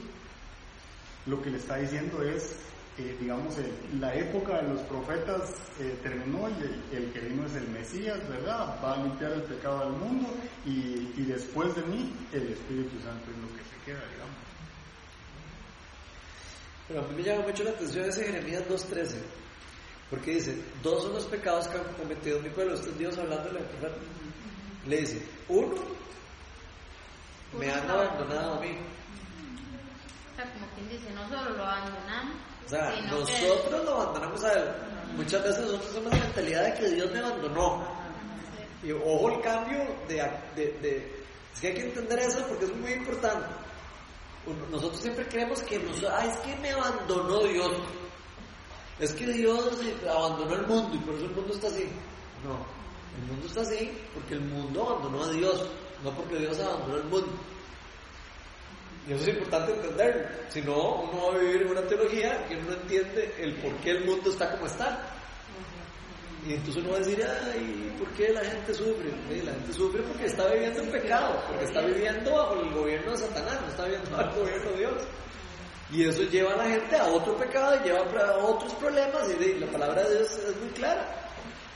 lo 1.26 1.42
que 1.42 1.50
le 1.50 1.58
está 1.58 1.76
diciendo 1.76 2.22
es, 2.22 2.56
eh, 2.98 3.14
digamos, 3.20 3.54
la 4.00 4.14
época 4.14 4.62
de 4.62 4.68
los 4.70 4.80
profetas 4.82 5.54
terminó 6.02 6.48
y 6.48 6.94
el, 6.94 7.04
el 7.04 7.12
que 7.12 7.20
vino 7.20 7.44
es 7.44 7.54
el 7.56 7.68
Mesías, 7.68 8.18
¿verdad? 8.28 8.78
Va 8.82 8.94
a 8.94 9.02
limpiar 9.02 9.32
el 9.32 9.42
pecado 9.42 9.90
del 9.90 9.98
mundo 9.98 10.28
y, 10.64 11.12
y 11.16 11.24
después 11.28 11.74
de 11.74 11.82
mí 11.82 12.14
el 12.32 12.48
Espíritu 12.48 12.98
Santo 13.00 13.30
es 13.30 13.38
lo 13.38 13.48
que 13.54 13.62
se 13.64 13.84
queda, 13.84 14.00
digamos. 14.14 14.35
Pero 16.88 17.00
a 17.00 17.02
mí 17.08 17.14
me 17.16 17.22
llama 17.22 17.42
mucho 17.46 17.64
la 17.64 17.70
atención 17.70 18.04
ese 18.04 18.24
Jeremías 18.24 18.62
2.13, 18.68 19.16
porque 20.10 20.34
dice, 20.34 20.56
dos 20.82 21.02
son 21.02 21.14
los 21.14 21.24
pecados 21.26 21.66
que 21.68 21.78
han 21.78 21.84
cometido 21.94 22.40
mi 22.40 22.50
pueblo, 22.50 22.74
este 22.74 22.90
es 22.90 22.98
Dios 22.98 23.18
hablándole. 23.18 23.60
Le 24.86 24.96
dice, 24.98 25.26
uno, 25.48 25.74
me 27.58 27.70
han 27.70 27.90
abandonado 27.90 28.54
a 28.54 28.60
mí. 28.60 28.68
O 30.32 30.36
sea, 30.36 30.52
como 30.52 30.66
quien 30.74 30.88
dice, 30.88 31.10
no 31.12 31.28
solo 31.28 31.50
lo 31.56 31.64
abandonamos, 31.64 32.36
O 32.66 32.68
sea, 32.68 33.00
nosotros 33.10 33.84
lo 33.84 33.94
abandonamos 34.02 34.44
a 34.44 34.52
él. 34.52 34.68
Muchas 35.16 35.42
veces 35.42 35.60
nosotros 35.62 35.92
tenemos 35.92 36.12
la 36.18 36.24
mentalidad 36.24 36.64
de 36.66 36.74
que 36.74 36.88
Dios 36.90 37.10
me 37.12 37.18
abandonó. 37.20 37.88
Y 38.82 38.92
ojo 38.92 39.30
el 39.34 39.40
cambio 39.40 39.78
de, 40.06 40.16
de, 40.54 40.78
de- 40.82 41.24
Es 41.54 41.60
que 41.60 41.68
hay 41.68 41.74
que 41.74 41.82
entender 41.84 42.18
eso 42.20 42.46
porque 42.46 42.66
es 42.66 42.76
muy 42.76 42.92
importante. 42.92 43.46
Nosotros 44.70 45.00
siempre 45.00 45.26
creemos 45.26 45.60
que 45.62 45.78
nos, 45.78 46.02
"Ay, 46.04 46.28
es 46.28 46.38
que 46.38 46.56
me 46.56 46.70
abandonó 46.70 47.42
Dios. 47.44 47.72
Es 48.98 49.12
que 49.12 49.26
Dios 49.26 49.78
abandonó 50.08 50.54
el 50.54 50.66
mundo 50.66 50.94
y 50.94 50.98
por 50.98 51.14
eso 51.14 51.24
el 51.26 51.32
mundo 51.32 51.52
está 51.54 51.66
así. 51.66 51.88
No, 52.44 52.56
el 53.20 53.26
mundo 53.30 53.46
está 53.46 53.60
así 53.62 53.92
porque 54.14 54.34
el 54.34 54.40
mundo 54.42 54.88
abandonó 54.88 55.24
a 55.24 55.30
Dios, 55.30 55.66
no 56.04 56.10
porque 56.12 56.36
Dios 56.38 56.58
abandonó 56.60 56.96
el 56.96 57.04
mundo. 57.04 57.32
Y 59.08 59.12
eso 59.12 59.22
es 59.22 59.28
importante 59.28 59.72
entenderlo. 59.72 60.28
Si 60.48 60.60
no, 60.62 61.02
uno 61.02 61.26
va 61.26 61.34
a 61.34 61.38
vivir 61.38 61.62
en 61.62 61.70
una 61.70 61.82
teología 61.82 62.44
que 62.48 62.56
no 62.56 62.72
entiende 62.72 63.34
el 63.38 63.54
por 63.56 63.72
qué 63.76 63.90
el 63.90 64.04
mundo 64.04 64.30
está 64.30 64.52
como 64.52 64.66
está. 64.66 65.15
Y 66.46 66.54
entonces 66.54 66.82
uno 66.82 66.92
va 66.92 66.96
a 66.96 67.00
decir, 67.00 67.24
ay, 67.24 67.94
¿por 67.98 68.08
qué 68.12 68.32
la 68.32 68.44
gente 68.44 68.72
sufre? 68.72 69.10
La 69.44 69.52
gente 69.52 69.72
sufre 69.72 70.02
porque 70.02 70.26
está 70.26 70.46
viviendo 70.46 70.80
en 70.80 70.90
pecado, 70.92 71.42
porque 71.48 71.64
está 71.64 71.80
viviendo 71.80 72.30
bajo 72.30 72.60
el 72.60 72.70
gobierno 72.72 73.10
de 73.10 73.18
Satanás, 73.18 73.60
no 73.62 73.68
está 73.68 73.84
viviendo 73.84 74.10
bajo 74.10 74.30
el 74.30 74.40
gobierno 74.40 74.70
de 74.70 74.78
Dios. 74.78 75.02
Y 75.90 76.04
eso 76.04 76.22
lleva 76.22 76.52
a 76.52 76.56
la 76.56 76.64
gente 76.64 76.96
a 76.96 77.06
otro 77.06 77.36
pecado 77.36 77.76
y 77.76 77.88
lleva 77.88 78.00
a 78.00 78.36
otros 78.36 78.72
problemas. 78.74 79.22
Y 79.28 79.58
la 79.58 79.66
palabra 79.66 80.02
de 80.04 80.18
Dios 80.18 80.38
es 80.38 80.56
muy 80.56 80.70
clara. 80.70 81.26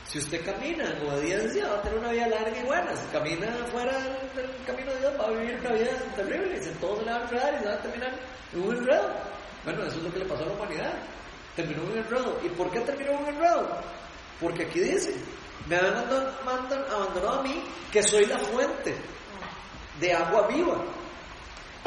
Si 0.04 0.18
usted 0.18 0.44
camina 0.44 0.84
en 0.84 1.08
obediencia, 1.08 1.68
va 1.68 1.78
a 1.78 1.82
tener 1.82 1.98
una 1.98 2.10
vida 2.10 2.28
larga 2.28 2.58
y 2.58 2.64
buena. 2.64 2.96
Si 2.96 3.06
camina 3.12 3.46
fuera 3.70 3.92
del, 3.92 4.50
camino 4.66 4.92
de 4.92 4.98
Dios, 5.00 5.12
va 5.20 5.26
a 5.26 5.30
vivir 5.30 5.58
una 5.60 5.72
vida 5.72 5.90
terrible. 6.16 6.56
Y 6.56 6.80
todo 6.80 6.96
se 6.98 7.04
le 7.04 7.10
va 7.12 7.18
a 7.18 7.22
enredar 7.22 7.54
y 7.54 7.58
se 7.58 7.66
va 7.66 7.74
a 7.74 7.82
terminar 7.82 8.12
en 8.52 8.60
un 8.60 8.76
enredo. 8.76 9.10
Bueno, 9.64 9.82
eso 9.84 9.96
es 9.98 10.02
lo 10.02 10.12
que 10.12 10.18
le 10.18 10.24
pasó 10.24 10.42
a 10.42 10.46
la 10.46 10.52
humanidad. 10.54 10.92
Terminó 11.54 11.82
en 11.82 11.90
un 11.90 11.98
enredo. 11.98 12.40
¿Y 12.44 12.48
por 12.48 12.70
qué 12.72 12.80
terminó 12.80 13.12
en 13.12 13.18
un 13.18 13.28
enredo? 13.28 13.68
Porque 14.40 14.64
aquí 14.64 14.80
dice, 14.80 15.14
me 15.66 15.76
han 15.76 15.86
abandonado 15.86 17.40
a 17.40 17.42
mí, 17.42 17.62
que 17.92 18.02
soy 18.02 18.24
la 18.26 18.38
fuente 18.38 18.96
de 20.00 20.12
agua 20.12 20.46
viva. 20.48 20.82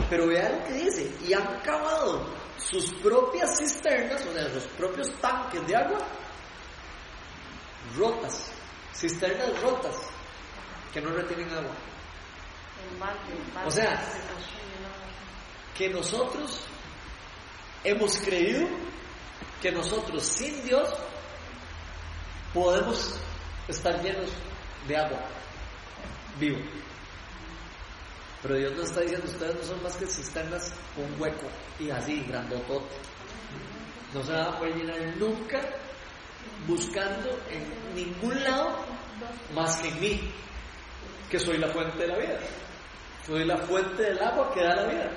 Pero 0.10 0.28
vean 0.28 0.60
lo 0.60 0.66
que 0.66 0.74
dice, 0.74 1.12
y 1.26 1.34
han 1.34 1.60
cavado 1.62 2.26
sus 2.58 2.94
propias 2.96 3.58
cisternas, 3.58 4.26
o 4.26 4.34
sea, 4.34 4.50
sus 4.54 4.64
propios 4.78 5.12
tanques 5.20 5.66
de 5.68 5.76
agua, 5.76 6.00
rotas, 7.98 8.52
cisternas 8.94 9.60
rotas, 9.62 9.96
que 10.94 11.02
no 11.02 11.10
retienen 11.12 11.50
agua. 11.50 11.76
O 13.66 13.72
sea. 13.72 14.02
Que 15.76 15.90
nosotros 15.90 16.62
hemos 17.84 18.18
creído 18.20 18.68
que 19.60 19.72
nosotros 19.72 20.24
sin 20.24 20.64
Dios 20.64 20.88
podemos 22.54 23.16
estar 23.68 24.02
llenos 24.02 24.30
de 24.88 24.98
agua 24.98 25.20
vivo. 26.40 26.60
Pero 28.42 28.56
Dios 28.56 28.74
nos 28.74 28.90
está 28.90 29.02
diciendo, 29.02 29.26
ustedes 29.26 29.56
no 29.56 29.64
son 29.64 29.84
más 29.84 29.96
que 29.96 30.06
cisternas 30.06 30.74
con 30.96 31.22
hueco 31.22 31.48
y 31.80 31.90
así, 31.90 32.24
grandotote. 32.28 32.96
No 34.14 34.24
se 34.24 34.32
van 34.32 34.48
a 34.48 34.58
poder 34.60 34.76
llenar 34.76 35.18
nunca 35.18 35.62
buscando 36.68 37.30
en 37.50 37.96
ningún 37.96 38.44
lado 38.44 38.76
más 39.56 39.78
que 39.78 39.88
en 39.88 40.02
mí, 40.02 40.32
que 41.30 41.40
soy 41.40 41.58
la 41.58 41.70
fuente 41.70 41.98
de 41.98 42.08
la 42.08 42.18
vida. 42.18 42.40
Soy 43.26 43.46
la 43.46 43.58
fuente 43.60 44.04
del 44.04 44.22
agua 44.22 44.52
que 44.54 44.62
da 44.62 44.76
la 44.76 44.88
vida. 44.88 45.12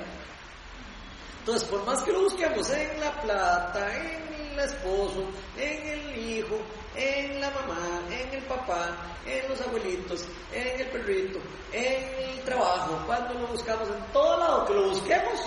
Entonces, 1.40 1.68
por 1.68 1.84
más 1.84 2.02
que 2.02 2.12
lo 2.12 2.22
busquemos 2.22 2.70
en 2.70 3.00
la 3.00 3.20
plata, 3.20 3.96
en 3.96 4.25
el 4.58 4.64
esposo, 4.64 5.28
en 5.56 5.86
el 5.86 6.18
hijo, 6.18 6.58
en 6.94 7.40
la 7.40 7.50
mamá, 7.50 8.00
en 8.10 8.34
el 8.34 8.44
papá, 8.44 8.96
en 9.26 9.48
los 9.48 9.60
abuelitos, 9.60 10.24
en 10.52 10.80
el 10.80 10.86
perrito, 10.88 11.38
en 11.72 12.30
el 12.30 12.40
trabajo, 12.44 13.02
cuando 13.06 13.34
lo 13.34 13.48
buscamos 13.48 13.88
en 13.88 14.12
todo 14.12 14.38
lado 14.38 14.66
que 14.66 14.74
lo 14.74 14.88
busquemos, 14.88 15.40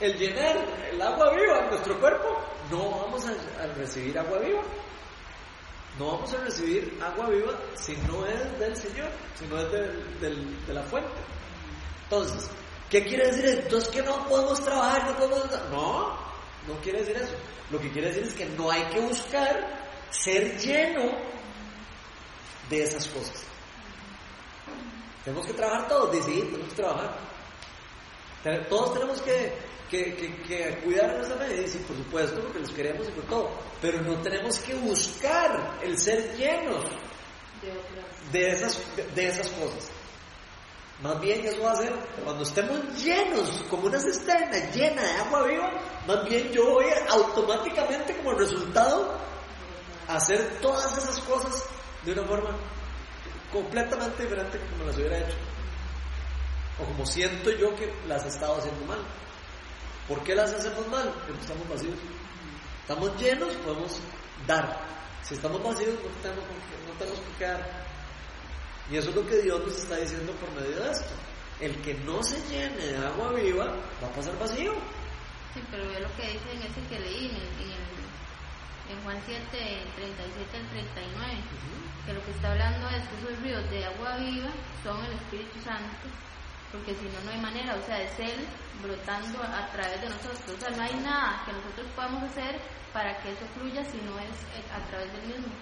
el 0.00 0.16
llenar 0.16 0.56
el 0.92 1.02
agua 1.02 1.30
viva 1.34 1.58
en 1.60 1.70
nuestro 1.70 1.98
cuerpo, 1.98 2.38
no 2.70 2.90
vamos 2.90 3.24
a, 3.26 3.66
recibir 3.76 4.18
agua 4.18 4.38
viva. 4.38 4.62
No 5.98 6.12
vamos 6.12 6.32
a 6.32 6.36
recibir 6.44 6.96
agua 7.02 7.28
viva 7.28 7.52
si 7.74 7.96
no 7.96 8.24
es 8.24 8.58
del 8.60 8.76
Señor, 8.76 9.10
si 9.34 9.46
no 9.46 9.58
es 9.58 9.72
de 9.72 10.72
la 10.74 10.82
fuente. 10.84 11.10
Entonces, 12.04 12.48
¿qué 12.88 13.04
quiere 13.04 13.26
decir? 13.26 13.46
Entonces 13.64 13.88
que 13.88 14.02
no 14.02 14.24
podemos 14.28 14.62
trabajar, 14.64 15.10
no 15.10 15.16
podemos... 15.16 15.70
No, 15.70 16.27
no 16.68 16.74
quiere 16.80 17.00
decir 17.00 17.16
eso. 17.16 17.34
Lo 17.70 17.80
que 17.80 17.90
quiere 17.90 18.08
decir 18.08 18.22
es 18.24 18.34
que 18.34 18.46
no 18.46 18.70
hay 18.70 18.82
que 18.84 19.00
buscar 19.00 19.88
ser 20.10 20.56
lleno 20.58 21.10
de 22.70 22.82
esas 22.84 23.06
cosas. 23.08 23.42
Tenemos 25.24 25.46
que 25.46 25.52
trabajar 25.54 25.88
todos, 25.88 26.12
decidir, 26.12 26.44
tenemos 26.46 26.68
que 26.68 26.76
trabajar. 26.76 27.18
Todos 28.70 28.94
tenemos 28.94 29.20
que, 29.22 29.52
que, 29.90 30.14
que- 30.14 30.36
que 30.42 30.78
cuidar 30.84 31.14
nuestra 31.16 31.36
fe, 31.38 31.66
sí, 31.68 31.78
por 31.86 31.96
supuesto, 31.96 32.40
porque 32.40 32.60
los 32.60 32.70
queremos 32.70 33.08
y 33.08 33.10
por 33.10 33.24
todo. 33.24 33.50
Pero 33.82 34.00
no 34.02 34.14
tenemos 34.22 34.58
que 34.60 34.74
buscar 34.74 35.78
el 35.82 35.98
ser 35.98 36.34
llenos 36.36 36.84
de 38.32 38.48
esas, 38.48 38.80
de 39.14 39.26
esas 39.26 39.48
cosas. 39.48 39.90
Más 41.00 41.20
bien 41.20 41.46
eso 41.46 41.62
va 41.62 41.72
a 41.72 41.76
ser, 41.76 41.92
cuando 42.24 42.42
estemos 42.42 42.80
llenos, 43.00 43.48
como 43.70 43.86
una 43.86 44.00
cisterna 44.00 44.58
llena 44.72 45.00
de 45.00 45.12
agua 45.12 45.42
viva, 45.44 45.70
más 46.08 46.24
bien 46.24 46.50
yo 46.50 46.70
voy 46.70 46.86
automáticamente 47.08 48.16
como 48.16 48.32
resultado 48.32 49.16
a 50.08 50.16
hacer 50.16 50.58
todas 50.60 50.98
esas 50.98 51.20
cosas 51.20 51.64
de 52.04 52.12
una 52.12 52.24
forma 52.24 52.50
completamente 53.52 54.24
diferente 54.24 54.58
que 54.58 54.66
como 54.66 54.84
las 54.84 54.96
hubiera 54.96 55.18
hecho. 55.18 55.36
O 56.80 56.84
como 56.84 57.06
siento 57.06 57.50
yo 57.52 57.74
que 57.76 57.92
las 58.08 58.24
he 58.24 58.28
estado 58.28 58.56
haciendo 58.56 58.84
mal. 58.84 58.98
¿Por 60.08 60.22
qué 60.24 60.34
las 60.34 60.52
hacemos 60.52 60.86
mal? 60.88 61.12
Porque 61.26 61.40
estamos 61.40 61.68
vacíos. 61.68 61.98
Estamos 62.82 63.16
llenos, 63.20 63.54
podemos 63.56 64.00
dar. 64.46 64.80
Si 65.22 65.34
estamos 65.34 65.62
vacíos, 65.62 65.94
no 65.94 66.10
tenemos, 66.22 66.44
no 66.88 66.94
tenemos 66.98 67.20
qué 67.38 67.44
dar. 67.44 67.87
Y 68.90 68.96
eso 68.96 69.10
es 69.10 69.16
lo 69.16 69.26
que 69.26 69.42
Dios 69.42 69.60
nos 69.66 69.76
está 69.76 69.96
diciendo 69.96 70.32
por 70.34 70.50
medio 70.52 70.82
de 70.82 70.90
esto. 70.90 71.12
El 71.60 71.74
que 71.82 71.94
no 72.06 72.22
se 72.22 72.40
llene 72.48 72.76
de 72.76 72.96
agua 73.06 73.32
viva 73.32 73.66
va 74.02 74.06
a 74.08 74.12
pasar 74.12 74.38
vacío. 74.38 74.72
Sí, 75.54 75.60
pero 75.70 75.86
ve 75.88 76.00
lo 76.00 76.08
que 76.16 76.22
dice 76.32 76.52
en 76.54 76.62
ese 76.62 76.80
que 76.88 77.00
leí, 77.00 77.26
en, 77.26 77.36
el- 77.36 78.96
en, 78.96 79.02
Juan 79.04 79.20
7, 79.26 79.44
37 79.50 80.56
al 80.56 80.66
39, 80.68 81.34
que 82.06 82.12
lo 82.14 82.24
que 82.24 82.30
está 82.30 82.52
hablando 82.52 82.88
es 82.88 83.02
que 83.08 83.16
esos 83.20 83.42
ríos 83.42 83.70
de 83.70 83.84
agua 83.84 84.16
viva 84.16 84.48
son 84.82 85.04
el 85.04 85.12
Espíritu 85.12 85.60
Santo, 85.60 86.08
porque 86.72 86.94
si 86.94 87.04
no, 87.12 87.20
no 87.24 87.30
hay 87.32 87.40
manera, 87.40 87.76
o 87.76 87.84
sea, 87.84 88.00
es 88.00 88.18
Él 88.18 88.46
brotando 88.82 89.42
a, 89.42 89.64
a 89.64 89.72
través 89.72 90.00
de 90.00 90.08
nosotros, 90.08 90.40
o 90.56 90.60
sea, 90.60 90.70
no 90.70 90.82
hay 90.82 90.94
nada 91.04 91.42
que 91.44 91.52
nosotros 91.52 91.86
podamos 91.96 92.22
hacer 92.30 92.60
para 92.92 93.18
que 93.20 93.32
eso 93.32 93.44
fluya 93.58 93.84
si 93.84 93.98
no 94.08 94.16
es 94.20 94.32
eh, 94.56 94.64
a 94.72 94.80
través 94.88 95.12
del 95.12 95.26
mismo, 95.26 95.52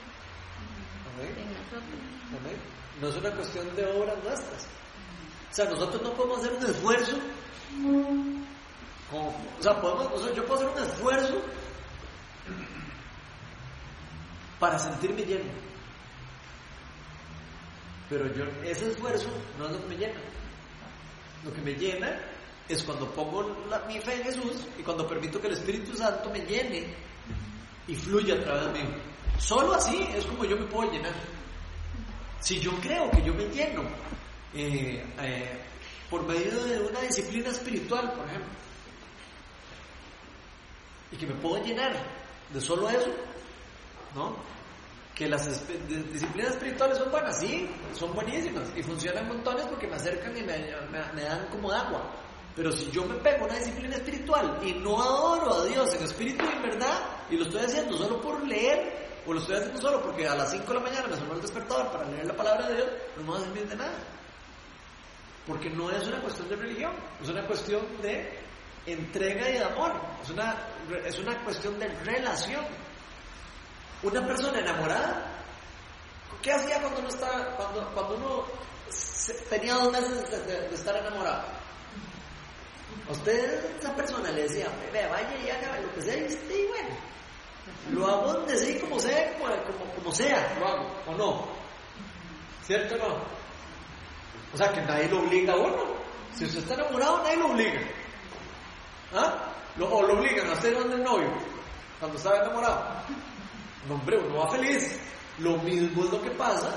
Amén. 1.16 1.34
en 1.38 1.48
nosotros. 1.52 1.82
Amén. 2.40 2.56
No 3.00 3.08
es 3.08 3.16
una 3.16 3.30
cuestión 3.32 3.76
de 3.76 3.84
obras 3.86 4.16
nuestras. 4.24 4.66
O 5.50 5.54
sea, 5.54 5.64
nosotros 5.66 6.02
no 6.02 6.12
podemos 6.14 6.38
hacer 6.38 6.52
un 6.54 6.66
esfuerzo. 6.66 7.16
como- 9.10 9.28
o 9.28 9.62
sea, 9.62 9.80
podemos, 9.80 10.06
o 10.12 10.18
sea, 10.24 10.34
yo 10.34 10.44
puedo 10.46 10.60
hacer 10.68 10.82
un 10.82 10.90
esfuerzo 10.90 11.42
para 14.58 14.78
sentirme 14.78 15.22
lleno. 15.22 15.50
Pero 18.08 18.32
yo, 18.34 18.44
ese 18.64 18.88
esfuerzo 18.90 19.28
no 19.58 19.66
es 19.66 19.72
lo 19.72 19.80
que 19.82 19.86
me 19.88 19.96
llena. 19.96 20.20
Lo 21.44 21.52
que 21.52 21.60
me 21.60 21.74
llena 21.74 22.18
es 22.68 22.82
cuando 22.82 23.08
pongo 23.12 23.64
la- 23.68 23.80
mi 23.86 24.00
fe 24.00 24.14
en 24.16 24.24
Jesús 24.24 24.66
y 24.78 24.82
cuando 24.82 25.06
permito 25.06 25.40
que 25.40 25.48
el 25.48 25.52
Espíritu 25.54 25.94
Santo 25.96 26.30
me 26.30 26.40
llene 26.40 26.94
y 27.88 27.94
fluya 27.94 28.34
a 28.34 28.42
través 28.44 28.64
de 28.66 28.72
mí. 28.82 28.88
Solo 29.38 29.74
así 29.74 30.08
es 30.14 30.24
como 30.24 30.44
yo 30.44 30.56
me 30.56 30.66
puedo 30.66 30.90
llenar. 30.90 31.14
Si 32.40 32.60
yo 32.60 32.72
creo 32.80 33.10
que 33.10 33.22
yo 33.22 33.34
me 33.34 33.44
lleno 33.48 33.82
eh, 34.54 35.04
eh, 35.20 35.60
por 36.08 36.26
medio 36.26 36.64
de 36.64 36.80
una 36.80 37.00
disciplina 37.00 37.50
espiritual, 37.50 38.12
por 38.12 38.26
ejemplo, 38.26 38.50
y 41.10 41.16
que 41.16 41.26
me 41.26 41.34
puedo 41.34 41.62
llenar 41.64 41.92
de 42.52 42.60
solo 42.60 42.88
eso, 42.88 43.10
¿no? 44.14 44.36
Que 45.14 45.26
las 45.28 45.46
disciplinas 45.88 46.52
espirituales 46.52 46.98
son 46.98 47.10
buenas, 47.10 47.40
sí, 47.40 47.68
son 47.94 48.14
buenísimas 48.14 48.68
y 48.76 48.82
funcionan 48.82 49.28
montones 49.28 49.64
porque 49.66 49.86
me 49.86 49.96
acercan 49.96 50.36
y 50.36 50.42
me, 50.42 50.58
dan 51.22 51.48
como 51.50 51.72
agua. 51.72 52.12
Pero 52.54 52.70
si 52.72 52.90
yo 52.90 53.04
me 53.04 53.14
pego 53.16 53.44
una 53.44 53.58
disciplina 53.58 53.96
espiritual 53.96 54.58
y 54.62 54.72
no 54.72 55.00
adoro 55.02 55.54
a 55.54 55.64
Dios 55.66 55.94
en 55.94 56.04
espíritu 56.04 56.44
y 56.44 56.56
en 56.56 56.62
verdad, 56.62 57.00
y 57.30 57.36
lo 57.36 57.44
estoy 57.44 57.62
haciendo 57.62 57.96
solo 57.96 58.20
por 58.20 58.46
leer, 58.46 59.05
o 59.26 59.32
lo 59.32 59.40
estoy 59.40 59.56
haciendo 59.56 59.80
solo 59.80 60.02
porque 60.02 60.26
a 60.26 60.34
las 60.34 60.50
5 60.50 60.66
de 60.66 60.74
la 60.74 60.80
mañana 60.80 61.08
me 61.08 61.16
sonó 61.16 61.34
el 61.34 61.42
despertador 61.42 61.90
para 61.90 62.04
leer 62.04 62.26
la 62.26 62.36
palabra 62.36 62.68
de 62.68 62.76
Dios, 62.76 62.88
no 63.16 63.22
me 63.24 63.30
va 63.30 63.38
a 63.38 63.40
servir 63.40 63.68
de 63.68 63.76
nada. 63.76 63.98
Porque 65.46 65.70
no 65.70 65.90
es 65.90 66.06
una 66.06 66.20
cuestión 66.20 66.48
de 66.48 66.56
religión, 66.56 66.92
es 67.22 67.28
una 67.28 67.46
cuestión 67.46 67.82
de 68.02 68.38
entrega 68.86 69.48
y 69.48 69.52
de 69.54 69.64
amor, 69.64 69.92
es 70.22 70.30
una, 70.30 70.56
es 71.04 71.18
una 71.18 71.44
cuestión 71.44 71.78
de 71.78 71.88
relación. 72.04 72.64
Una 74.02 74.26
persona 74.26 74.58
enamorada, 74.58 75.36
¿Qué 76.42 76.52
hacía 76.52 76.80
cuando 76.80 77.00
uno 77.00 77.08
estaba, 77.08 77.56
cuando, 77.56 77.90
cuando 77.92 78.16
uno 78.16 78.44
tenía 79.50 79.74
dos 79.74 79.92
meses 79.92 80.46
de, 80.46 80.74
estar 80.74 80.96
enamorado? 80.96 81.42
A 83.08 83.12
usted, 83.12 83.76
esa 83.78 83.94
persona 83.94 84.30
le 84.30 84.42
decía, 84.42 84.68
ve, 84.92 85.06
vaya 85.08 85.36
y 85.44 85.50
haga 85.50 85.80
lo 85.80 85.92
que 85.94 86.02
sea, 86.02 86.16
y 86.16 86.66
bueno, 86.68 86.88
lo 87.92 88.06
hago 88.06 88.32
donde 88.32 88.70
y 88.72 88.78
como 88.80 88.98
sea, 88.98 89.32
como, 89.34 89.46
como, 89.48 89.94
como 89.94 90.12
sea, 90.12 90.56
lo 90.58 90.66
hago, 90.66 90.86
o 91.06 91.14
no. 91.14 91.46
¿Cierto 92.62 92.94
o 92.96 92.98
no? 92.98 93.14
O 94.52 94.56
sea, 94.56 94.72
que 94.72 94.80
nadie 94.82 95.08
lo 95.08 95.20
obliga 95.20 95.52
a 95.52 95.56
uno. 95.56 95.84
Si 96.34 96.44
usted 96.44 96.60
está 96.60 96.74
enamorado, 96.74 97.22
nadie 97.22 97.36
lo 97.36 97.46
obliga. 97.52 97.80
¿Ah? 99.14 99.34
Lo- 99.76 99.88
o 99.94 100.02
lo 100.02 100.18
obligan 100.18 100.48
a 100.48 100.52
usted 100.52 100.76
donde 100.76 100.96
el 100.96 101.02
novio, 101.04 101.28
cuando 102.00 102.16
estaba 102.18 102.36
enamorado. 102.38 102.84
No, 103.88 103.94
hombre, 103.94 104.18
uno 104.18 104.38
va 104.38 104.48
feliz. 104.50 104.98
Lo 105.38 105.56
mismo 105.58 106.04
es 106.04 106.10
lo 106.10 106.20
que 106.22 106.30
pasa 106.30 106.74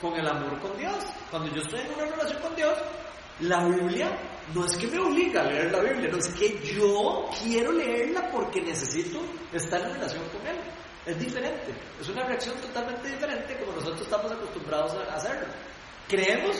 con 0.00 0.14
el 0.14 0.26
amor 0.28 0.58
con 0.60 0.76
Dios. 0.76 0.96
Cuando 1.30 1.52
yo 1.54 1.62
estoy 1.62 1.80
en 1.80 1.94
una 1.94 2.04
relación 2.04 2.40
con 2.42 2.54
Dios, 2.54 2.74
la 3.40 3.66
Biblia 3.66 4.10
no 4.54 4.64
es 4.64 4.76
que 4.76 4.86
me 4.86 4.98
obliga 4.98 5.42
a 5.42 5.44
leer 5.44 5.72
la 5.72 5.80
Biblia, 5.80 6.08
no 6.10 6.18
es 6.18 6.28
que 6.28 6.58
yo 6.62 7.28
quiero 7.42 7.72
leerla 7.72 8.30
porque 8.30 8.60
necesito 8.60 9.20
estar 9.52 9.80
en 9.82 9.94
relación 9.94 10.22
con 10.28 10.46
Él. 10.46 10.56
Es 11.04 11.18
diferente, 11.18 11.72
es 12.00 12.08
una 12.08 12.24
reacción 12.24 12.56
totalmente 12.56 13.08
diferente 13.08 13.56
como 13.58 13.72
nosotros 13.72 14.02
estamos 14.02 14.32
acostumbrados 14.32 14.94
a 14.94 15.14
hacerlo. 15.14 15.46
Creemos 16.08 16.56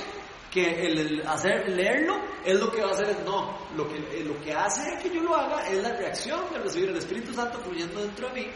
que 0.50 0.86
el, 0.86 1.26
hacer, 1.26 1.68
leerlo 1.68 2.16
es 2.44 2.58
lo 2.58 2.70
que 2.70 2.80
va 2.80 2.90
a 2.90 2.92
hacer, 2.92 3.16
no, 3.24 3.58
lo 3.76 3.88
que, 3.88 3.96
eh, 3.96 4.24
lo 4.24 4.40
que 4.40 4.52
hace 4.52 4.96
que 5.02 5.14
yo 5.14 5.20
lo 5.22 5.34
haga 5.34 5.68
es 5.68 5.82
la 5.82 5.90
reacción 5.96 6.40
de 6.52 6.58
recibir 6.60 6.90
el 6.90 6.96
Espíritu 6.96 7.34
Santo 7.34 7.58
fluyendo 7.60 8.00
dentro 8.00 8.28
de 8.28 8.34
mí, 8.40 8.46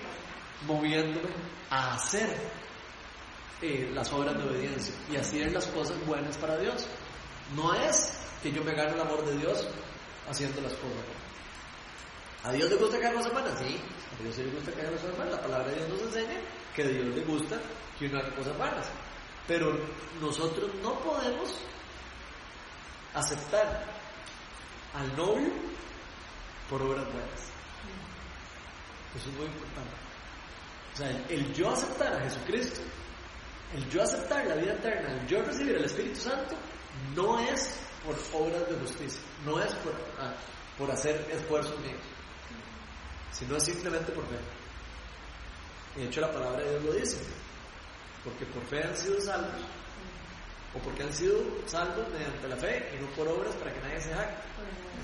moviéndome 0.67 1.29
a 1.71 1.95
hacer 1.95 2.29
eh, 3.63 3.91
las 3.93 4.13
obras 4.13 4.37
de 4.39 4.45
obediencia 4.45 4.95
y 5.11 5.17
hacer 5.17 5.53
las 5.53 5.67
cosas 5.67 5.97
buenas 6.07 6.39
para 6.39 6.57
Dios. 6.59 6.87
No 7.55 7.75
es 7.75 8.13
que 8.43 8.53
yo 8.53 8.63
me 8.65 8.73
gane 8.75 8.93
el 8.93 9.01
amor 9.01 9.25
de 9.25 9.37
Dios 9.37 9.67
haciendo 10.29 10.61
las 10.61 10.73
cosas. 10.75 11.05
¿A 12.45 12.53
Dios 12.53 12.71
le 12.71 12.77
gusta 12.77 12.99
que 12.99 13.07
haga 13.07 13.17
cosas 13.17 13.33
buenas? 13.33 13.59
Sí, 13.59 13.81
a 14.19 14.23
Dios 14.23 14.39
le 14.39 14.51
gusta 14.51 14.73
que 14.73 14.81
haga 14.81 14.91
cosas 14.93 15.17
buenas. 15.17 15.35
La 15.35 15.43
palabra 15.43 15.69
de 15.69 15.75
Dios 15.77 15.89
nos 15.89 16.03
enseña 16.03 16.41
que 16.75 16.83
a 16.83 16.87
Dios 16.87 17.07
le 17.15 17.23
gusta 17.23 17.61
que 17.99 18.07
uno 18.07 18.19
haga 18.19 18.35
cosas 18.35 18.57
buenas. 18.57 18.87
Pero 19.47 19.79
nosotros 20.21 20.71
no 20.83 20.99
podemos 21.01 21.57
aceptar 23.15 23.85
al 24.95 25.17
novio 25.17 25.51
por 26.69 26.81
obras 26.83 27.05
buenas. 27.05 27.41
Eso 29.17 29.29
es 29.29 29.37
muy 29.37 29.47
importante. 29.47 29.91
O 30.95 30.97
sea, 30.97 31.11
el, 31.11 31.25
el 31.31 31.53
yo 31.53 31.71
aceptar 31.71 32.15
a 32.15 32.21
Jesucristo, 32.23 32.81
el 33.75 33.89
yo 33.91 34.03
aceptar 34.03 34.47
la 34.47 34.55
vida 34.55 34.73
eterna, 34.75 35.21
el 35.21 35.27
yo 35.27 35.43
recibir 35.43 35.77
el 35.77 35.85
Espíritu 35.85 36.21
Santo, 36.21 36.57
no 37.15 37.39
es 37.39 37.79
por 38.05 38.17
obras 38.41 38.69
de 38.69 38.77
justicia, 38.77 39.21
no 39.45 39.61
es 39.61 39.73
por, 39.77 39.93
ah, 40.19 40.35
por 40.79 40.91
hacer 40.91 41.27
esfuerzos 41.31 41.79
míos, 41.81 42.01
sino 43.31 43.57
es 43.57 43.65
simplemente 43.65 44.13
por 44.13 44.25
fe. 44.27 44.37
Y 45.97 46.01
de 46.01 46.07
hecho 46.07 46.21
la 46.21 46.33
palabra 46.33 46.63
de 46.63 46.71
Dios 46.71 46.85
lo 46.85 46.93
dice, 46.93 47.19
porque 48.25 48.47
por 48.47 48.63
fe 48.65 48.83
han 48.83 48.97
sido 48.97 49.21
salvos, 49.21 49.61
o 50.75 50.79
porque 50.79 51.03
han 51.03 51.13
sido 51.13 51.37
salvos 51.67 52.09
mediante 52.11 52.49
la 52.49 52.57
fe 52.57 52.91
y 52.95 53.03
no 53.03 53.09
por 53.11 53.27
obras 53.29 53.55
para 53.57 53.73
que 53.73 53.81
nadie 53.81 54.01
se 54.01 54.15
jacte. 54.15 54.43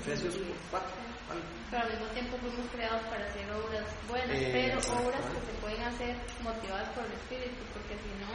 Efesios 0.01 0.35
4. 0.71 0.89
¿vale? 1.27 1.41
Pero 1.69 1.83
al 1.83 1.91
mismo 1.91 2.07
tiempo 2.15 2.37
fuimos 2.37 2.65
creados 2.71 3.01
para 3.11 3.25
hacer 3.25 3.51
obras 3.51 3.85
buenas, 4.07 4.37
Eh, 4.37 4.49
pero 4.53 4.79
obras 4.95 5.21
que 5.27 5.51
se 5.51 5.53
pueden 5.59 5.83
hacer 5.83 6.15
motivadas 6.41 6.89
por 6.95 7.03
el 7.05 7.11
Espíritu, 7.11 7.61
porque 7.73 7.95
si 7.99 8.11
no, 8.23 8.31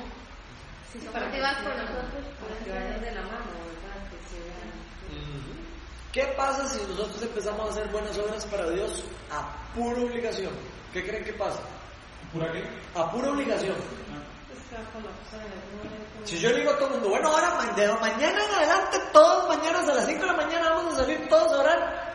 ¿Qué 6.12 6.24
pasa 6.36 6.68
si 6.68 6.78
nosotros 6.86 7.22
empezamos 7.22 7.68
a 7.68 7.70
hacer 7.70 7.88
buenas 7.88 8.18
obras 8.18 8.44
para 8.44 8.68
Dios 8.68 9.02
a 9.30 9.72
pura 9.74 10.02
obligación? 10.02 10.52
¿Qué 10.92 11.02
creen 11.06 11.24
que 11.24 11.32
pasa? 11.32 11.60
¿Pura 12.32 12.52
qué? 12.52 12.62
A 12.94 13.10
pura 13.10 13.30
obligación. 13.30 13.76
Pues 14.48 14.58
se 14.68 14.74
va 14.74 14.82
a 14.82 14.92
colapsar 14.92 15.40
en 15.40 15.52
algún 15.52 15.76
momento. 15.78 16.26
Si 16.26 16.38
yo 16.38 16.50
le 16.50 16.58
digo 16.58 16.72
a 16.72 16.76
todo 16.76 16.88
el 16.88 16.92
mundo, 16.94 17.08
bueno, 17.08 17.28
ahora 17.28 17.72
de 17.74 17.88
mañana 17.94 18.44
en 18.44 18.54
adelante, 18.54 18.98
todos 19.14 19.56
mañanas 19.56 19.88
a 19.88 19.94
las 19.94 20.06
5 20.06 20.20
de 20.20 20.26
la 20.26 20.36
mañana 20.36 20.70
vamos 20.70 20.92
a 20.94 20.96
salir 20.98 21.26
todos 21.30 21.52
a 21.52 21.60
orar 21.60 22.14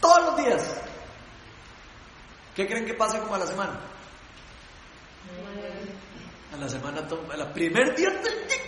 todos 0.00 0.24
los 0.24 0.36
días. 0.38 0.80
¿Qué 2.56 2.66
creen 2.66 2.86
que 2.86 2.94
pasa 2.94 3.20
como 3.20 3.36
a 3.36 3.38
la 3.38 3.46
semana? 3.46 3.78
A 6.52 6.56
la 6.56 6.68
semana, 6.68 7.06
to- 7.06 7.26
a 7.30 7.36
la 7.36 7.52
primer 7.52 7.94
día, 7.94 8.08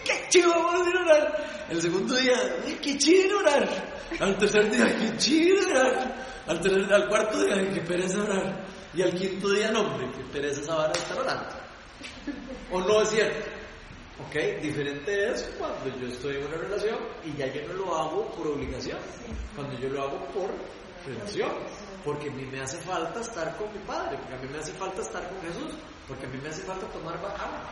qué 0.04 0.26
chido, 0.28 0.50
vamos 0.50 0.86
a 0.86 0.90
ir 0.90 0.96
a 0.96 1.00
orar. 1.00 1.66
El 1.70 1.80
segundo 1.80 2.14
día, 2.16 2.34
"Ay, 2.64 2.78
qué 2.82 2.98
chido 2.98 3.38
orar. 3.38 3.68
Al 4.20 4.36
tercer 4.38 4.70
día, 4.70 4.86
qué 4.98 5.16
chido 5.16 5.68
orar. 5.70 6.42
Al, 6.46 6.60
tercer, 6.60 6.92
al 6.92 7.08
cuarto 7.08 7.42
día, 7.42 7.54
"Ay, 7.56 7.70
qué 7.72 7.80
pereza 7.80 8.22
orar. 8.22 8.64
Y 8.92 9.02
al 9.02 9.14
quinto 9.14 9.50
día, 9.52 9.70
no, 9.70 9.80
hombre, 9.82 10.10
qué 10.16 10.22
pereza 10.32 10.60
esa 10.60 10.74
vara 10.74 10.92
estar 10.92 11.18
orando. 11.18 11.48
¿O 12.72 12.80
no 12.80 13.02
es 13.02 13.08
cierto? 13.10 13.48
¿Ok? 14.26 14.34
Diferente 14.60 15.30
es 15.30 15.42
cuando 15.58 15.88
yo 15.98 16.06
estoy 16.08 16.36
en 16.36 16.46
una 16.46 16.56
relación 16.56 16.98
y 17.24 17.36
ya 17.36 17.46
yo 17.46 17.66
no 17.68 17.72
lo 17.74 17.96
hago 17.96 18.26
por 18.32 18.48
obligación. 18.48 18.98
Cuando 19.56 19.78
yo 19.78 19.88
lo 19.88 20.02
hago 20.02 20.26
por 20.28 20.50
relación. 21.06 21.50
Porque 22.04 22.28
a 22.28 22.32
mí 22.32 22.44
me 22.46 22.60
hace 22.60 22.78
falta 22.78 23.20
estar 23.20 23.56
con 23.56 23.72
mi 23.72 23.78
padre, 23.80 24.18
porque 24.18 24.34
a 24.34 24.38
mí 24.38 24.48
me 24.52 24.58
hace 24.58 24.72
falta 24.72 25.00
estar 25.02 25.26
con 25.28 25.40
Jesús, 25.42 25.72
porque 26.10 26.26
a 26.26 26.28
mí 26.28 26.38
me 26.42 26.48
hace 26.48 26.62
falta 26.62 26.86
tomar 26.86 27.14
agua. 27.14 27.70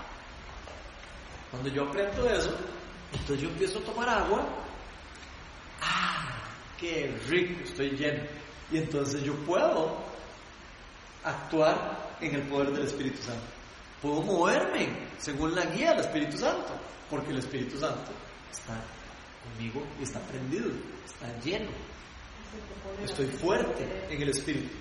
Cuando 1.50 1.68
yo 1.70 1.88
aprendo 1.88 2.30
eso, 2.30 2.54
entonces 3.12 3.40
yo 3.40 3.48
empiezo 3.48 3.80
a 3.80 3.82
tomar 3.82 4.08
agua. 4.08 4.46
¡Ah! 5.82 6.28
¡Qué 6.78 7.18
rico! 7.28 7.64
Estoy 7.64 7.90
lleno. 7.90 8.22
Y 8.70 8.78
entonces 8.78 9.24
yo 9.24 9.34
puedo 9.44 9.96
actuar 11.24 12.14
en 12.20 12.36
el 12.36 12.42
poder 12.42 12.70
del 12.70 12.84
Espíritu 12.84 13.20
Santo. 13.20 13.42
Puedo 14.00 14.22
moverme 14.22 14.88
según 15.18 15.56
la 15.56 15.64
guía 15.64 15.90
del 15.90 16.04
Espíritu 16.04 16.38
Santo, 16.38 16.78
porque 17.10 17.32
el 17.32 17.38
Espíritu 17.38 17.76
Santo 17.76 18.12
está 18.52 18.80
conmigo 19.42 19.82
y 19.98 20.04
está 20.04 20.20
prendido, 20.20 20.70
está 21.04 21.26
lleno. 21.40 21.70
Estoy 23.02 23.26
fuerte 23.26 24.06
en 24.10 24.22
el 24.22 24.28
Espíritu. 24.28 24.76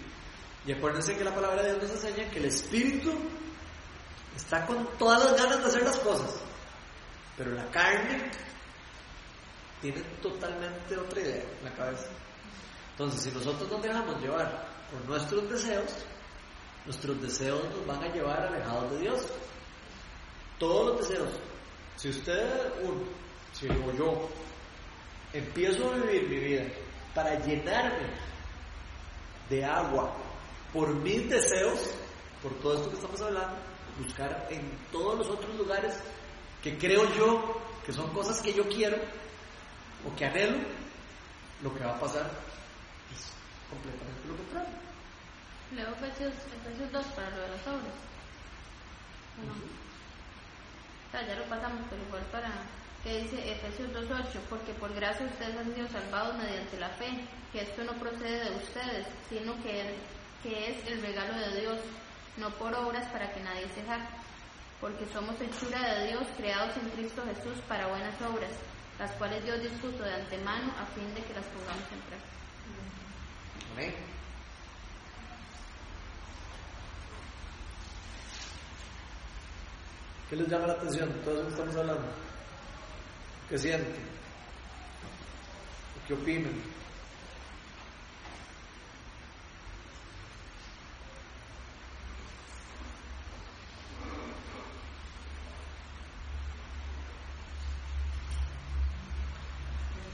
Y 0.68 0.74
acuérdense 0.74 1.18
que 1.18 1.24
la 1.24 1.34
palabra 1.34 1.64
de 1.64 1.70
Dios 1.70 1.84
nos 1.84 2.03
enseña 2.03 2.30
que 2.30 2.38
el 2.38 2.45
Espíritu 2.45 3.12
está 4.38 4.66
con 4.66 4.88
todas 4.98 5.24
las 5.24 5.36
ganas 5.36 5.60
de 5.60 5.66
hacer 5.66 5.84
las 5.84 5.98
cosas, 5.98 6.30
pero 7.36 7.52
la 7.52 7.66
carne 7.72 8.30
tiene 9.82 10.02
totalmente 10.22 10.98
otra 10.98 11.22
idea 11.22 11.44
en 11.44 11.66
la 11.66 11.74
cabeza. 11.74 12.08
Entonces, 12.92 13.22
si 13.22 13.32
nosotros 13.32 13.70
nos 13.70 13.82
dejamos 13.82 14.22
llevar 14.22 14.68
por 14.92 15.06
nuestros 15.06 15.50
deseos, 15.50 15.92
nuestros 16.86 17.22
deseos 17.22 17.64
nos 17.76 17.86
van 17.86 18.04
a 18.04 18.14
llevar 18.14 18.48
alejados 18.48 18.92
de 18.92 19.00
Dios. 19.00 19.26
Todos 20.58 20.88
los 20.88 21.08
deseos. 21.08 21.30
Si 21.96 22.10
usted, 22.10 22.74
uno, 22.84 23.04
si 23.52 23.68
digo 23.68 23.92
yo, 23.94 24.30
empiezo 25.34 25.92
a 25.92 25.96
vivir 25.98 26.30
mi 26.30 26.40
vida 26.40 26.64
para 27.14 27.40
llenarme 27.40 28.08
de 29.50 29.66
agua 29.66 30.14
por 30.74 30.94
mis 30.96 31.30
deseos, 31.30 31.80
por 32.42 32.54
todo 32.60 32.76
esto 32.76 32.90
que 32.90 32.96
estamos 32.96 33.22
hablando, 33.22 33.58
buscar 34.00 34.48
en 34.50 34.78
todos 34.91 35.18
los 35.18 35.28
otros 35.30 35.56
lugares 35.56 35.93
que 36.64 36.78
creo 36.78 37.12
yo 37.16 37.62
que 37.86 37.91
son 37.93 38.10
cosas 38.14 38.41
que 38.41 38.54
yo 38.54 38.68
quiero 38.68 38.98
o 40.06 40.16
que 40.16 40.26
anhelo, 40.26 40.58
lo 41.64 41.74
que 41.76 41.84
va 41.84 41.95
a 41.95 42.00
pasar 42.00 42.30
es 43.16 43.32
completamente 43.70 44.28
lo 44.28 44.36
contrario. 44.38 44.76
Leo 45.76 45.89
Efesios, 45.95 46.34
Efesios 46.64 46.91
2 46.91 47.06
para 47.16 47.30
lo 47.32 47.41
de 47.41 47.50
las 47.50 47.68
obras. 47.68 47.95
Ya 51.14 51.36
lo 51.36 51.45
pasamos, 51.45 51.82
pero 51.89 52.04
igual 52.04 52.24
para 52.32 52.52
que 53.04 53.22
dice 53.24 53.52
Efesios 53.52 53.89
2.8, 53.91 54.39
porque 54.50 54.74
por 54.74 54.93
gracia 54.93 55.26
ustedes 55.26 55.58
han 55.58 55.74
sido 55.74 55.88
salvados 55.89 56.36
mediante 56.38 56.78
la 56.80 56.89
fe, 56.89 57.10
que 57.52 57.62
esto 57.62 57.84
no 57.84 57.93
procede 57.93 58.50
de 58.50 58.56
ustedes, 58.58 59.08
sino 59.30 59.56
que, 59.64 59.82
el- 59.82 59.95
que 60.43 60.72
es 60.72 60.88
el 60.88 61.02
regalo 61.02 61.34
de 61.39 61.62
Dios, 61.62 61.78
no 62.38 62.50
por 62.52 62.74
obras 62.74 63.08
para 63.12 63.32
que 63.34 63.42
nadie 63.42 63.68
se 63.74 63.84
jacte, 63.84 64.16
porque 64.80 65.06
somos 65.12 65.36
hechura 65.42 65.96
de 65.96 66.08
Dios, 66.08 66.24
creados 66.38 66.76
en 66.78 66.90
Cristo 66.90 67.24
Jesús 67.26 67.60
para 67.68 67.88
buenas 67.88 68.14
obras, 68.22 68.52
las 69.00 69.12
cuales 69.14 69.44
Dios 69.44 69.62
dispuso 69.62 70.04
de 70.04 70.14
antemano 70.14 70.72
a 70.80 70.86
fin 70.94 71.14
de 71.14 71.24
que 71.24 71.34
las 71.34 71.46
pongamos 71.46 71.92
en 71.92 72.00
práctica. 72.02 72.38
Amén. 73.74 73.94
¿Qué 80.30 80.36
les 80.36 80.48
llama 80.48 80.68
la 80.68 80.74
atención 80.74 81.08
de 81.14 81.20
todo 81.20 81.36
eso 81.36 81.46
que 81.46 81.52
estamos 81.52 81.76
hablando? 81.78 82.06
¿Qué 83.50 83.58
sienten? 83.58 84.18
¿Qué 86.06 86.14
opinan? 86.14 86.54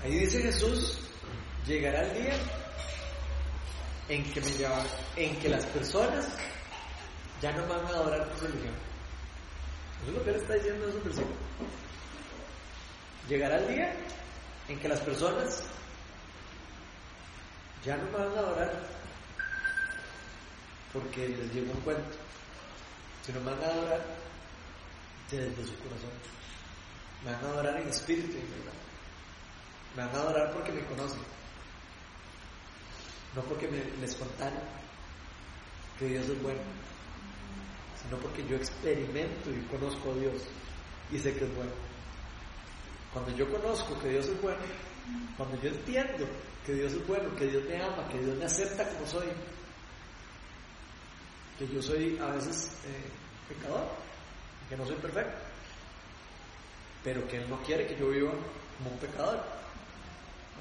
Ahí 0.04 0.23
dice 0.34 0.52
Jesús, 0.52 0.98
llegará 1.68 2.02
el 2.08 2.24
día 2.24 2.34
en 4.10 4.32
que 4.34 4.42
me 4.42 4.50
lleva- 4.52 4.84
en 5.16 5.40
que 5.40 5.50
las 5.50 5.64
personas 5.68 6.28
ya 7.42 7.52
no 7.52 7.68
van 7.68 7.86
a 7.86 7.90
adorar 7.90 8.28
por 8.30 8.42
religión. 8.42 8.74
Eso 10.02 10.08
es 10.12 10.18
lo 10.18 10.24
que 10.24 10.30
él 10.32 10.36
está 10.38 10.54
diciendo 10.56 10.84
en 10.86 10.90
esos 10.90 11.04
versículos. 11.04 11.38
Llegará 13.30 13.58
el 13.60 13.68
día 13.68 13.96
en 14.70 14.80
que 14.80 14.88
las 14.90 15.00
personas 15.02 15.64
ya 17.86 17.96
no 17.98 18.12
van 18.18 18.36
a 18.36 18.40
adorar 18.40 18.74
porque 20.92 21.28
les 21.30 21.54
llegó 21.54 21.72
un 21.74 21.82
cuento, 21.82 22.18
sino 23.26 23.40
van 23.44 23.62
a 23.64 23.68
adorar 23.68 24.02
desde 25.30 25.56
su 25.64 25.76
corazón. 25.78 26.12
Van 27.24 27.36
a 27.36 27.40
adorar 27.54 27.82
en 27.82 27.88
espíritu 27.90 28.32
y 28.34 28.42
en 28.42 28.52
verdad. 28.52 28.83
Me 29.96 30.04
van 30.06 30.16
a 30.16 30.20
adorar 30.20 30.52
porque 30.54 30.72
me 30.72 30.84
conocen, 30.86 31.22
no 33.36 33.42
porque 33.44 33.68
me, 33.68 33.84
les 34.02 34.16
contaron 34.16 34.60
que 36.00 36.08
Dios 36.08 36.28
es 36.30 36.42
bueno, 36.42 36.62
sino 38.02 38.18
porque 38.18 38.46
yo 38.48 38.56
experimento 38.56 39.52
y 39.52 39.62
conozco 39.66 40.12
a 40.12 40.16
Dios 40.16 40.42
y 41.12 41.20
sé 41.20 41.34
que 41.34 41.46
es 41.46 41.56
bueno. 41.56 41.72
Cuando 43.12 43.32
yo 43.36 43.50
conozco 43.52 44.00
que 44.00 44.10
Dios 44.10 44.26
es 44.26 44.42
bueno, 44.42 44.58
cuando 45.38 45.62
yo 45.62 45.70
entiendo 45.70 46.28
que 46.66 46.74
Dios 46.74 46.94
es 46.94 47.08
bueno, 47.08 47.36
que 47.36 47.48
Dios 47.48 47.64
me 47.66 47.82
ama, 47.82 48.08
que 48.10 48.20
Dios 48.20 48.38
me 48.38 48.46
acepta 48.46 48.88
como 48.90 49.06
soy, 49.06 49.28
que 51.60 51.68
yo 51.68 51.82
soy 51.82 52.18
a 52.18 52.28
veces 52.28 52.72
eh, 52.86 53.54
pecador, 53.54 53.88
que 54.70 54.78
no 54.78 54.86
soy 54.86 54.96
perfecto, 54.96 55.38
pero 57.04 57.28
que 57.28 57.38
Él 57.38 57.50
no 57.50 57.62
quiere 57.62 57.86
que 57.86 57.98
yo 57.98 58.10
viva 58.10 58.32
como 58.78 58.92
un 58.92 58.98
pecador. 58.98 59.53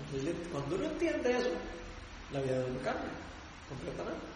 Entonces, 0.07 0.35
cuando 0.51 0.77
uno 0.77 0.85
entiende 0.87 1.37
eso, 1.37 1.51
la 2.33 2.41
vida 2.41 2.59
de 2.59 2.65
uno 2.65 2.81
cambia 2.83 3.11
completamente. 3.69 4.27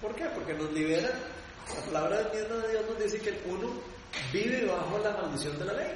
¿Por 0.00 0.14
qué? 0.14 0.24
Porque 0.34 0.54
nos 0.54 0.72
libera, 0.72 1.10
la 1.74 1.84
palabra 1.86 2.22
de 2.22 2.44
Dios 2.70 2.84
nos 2.88 2.98
dice 3.02 3.18
que 3.20 3.42
uno 3.46 3.68
vive 4.32 4.64
bajo 4.64 4.98
la 4.98 5.10
maldición 5.12 5.58
de 5.58 5.64
la 5.64 5.72
ley. 5.72 5.92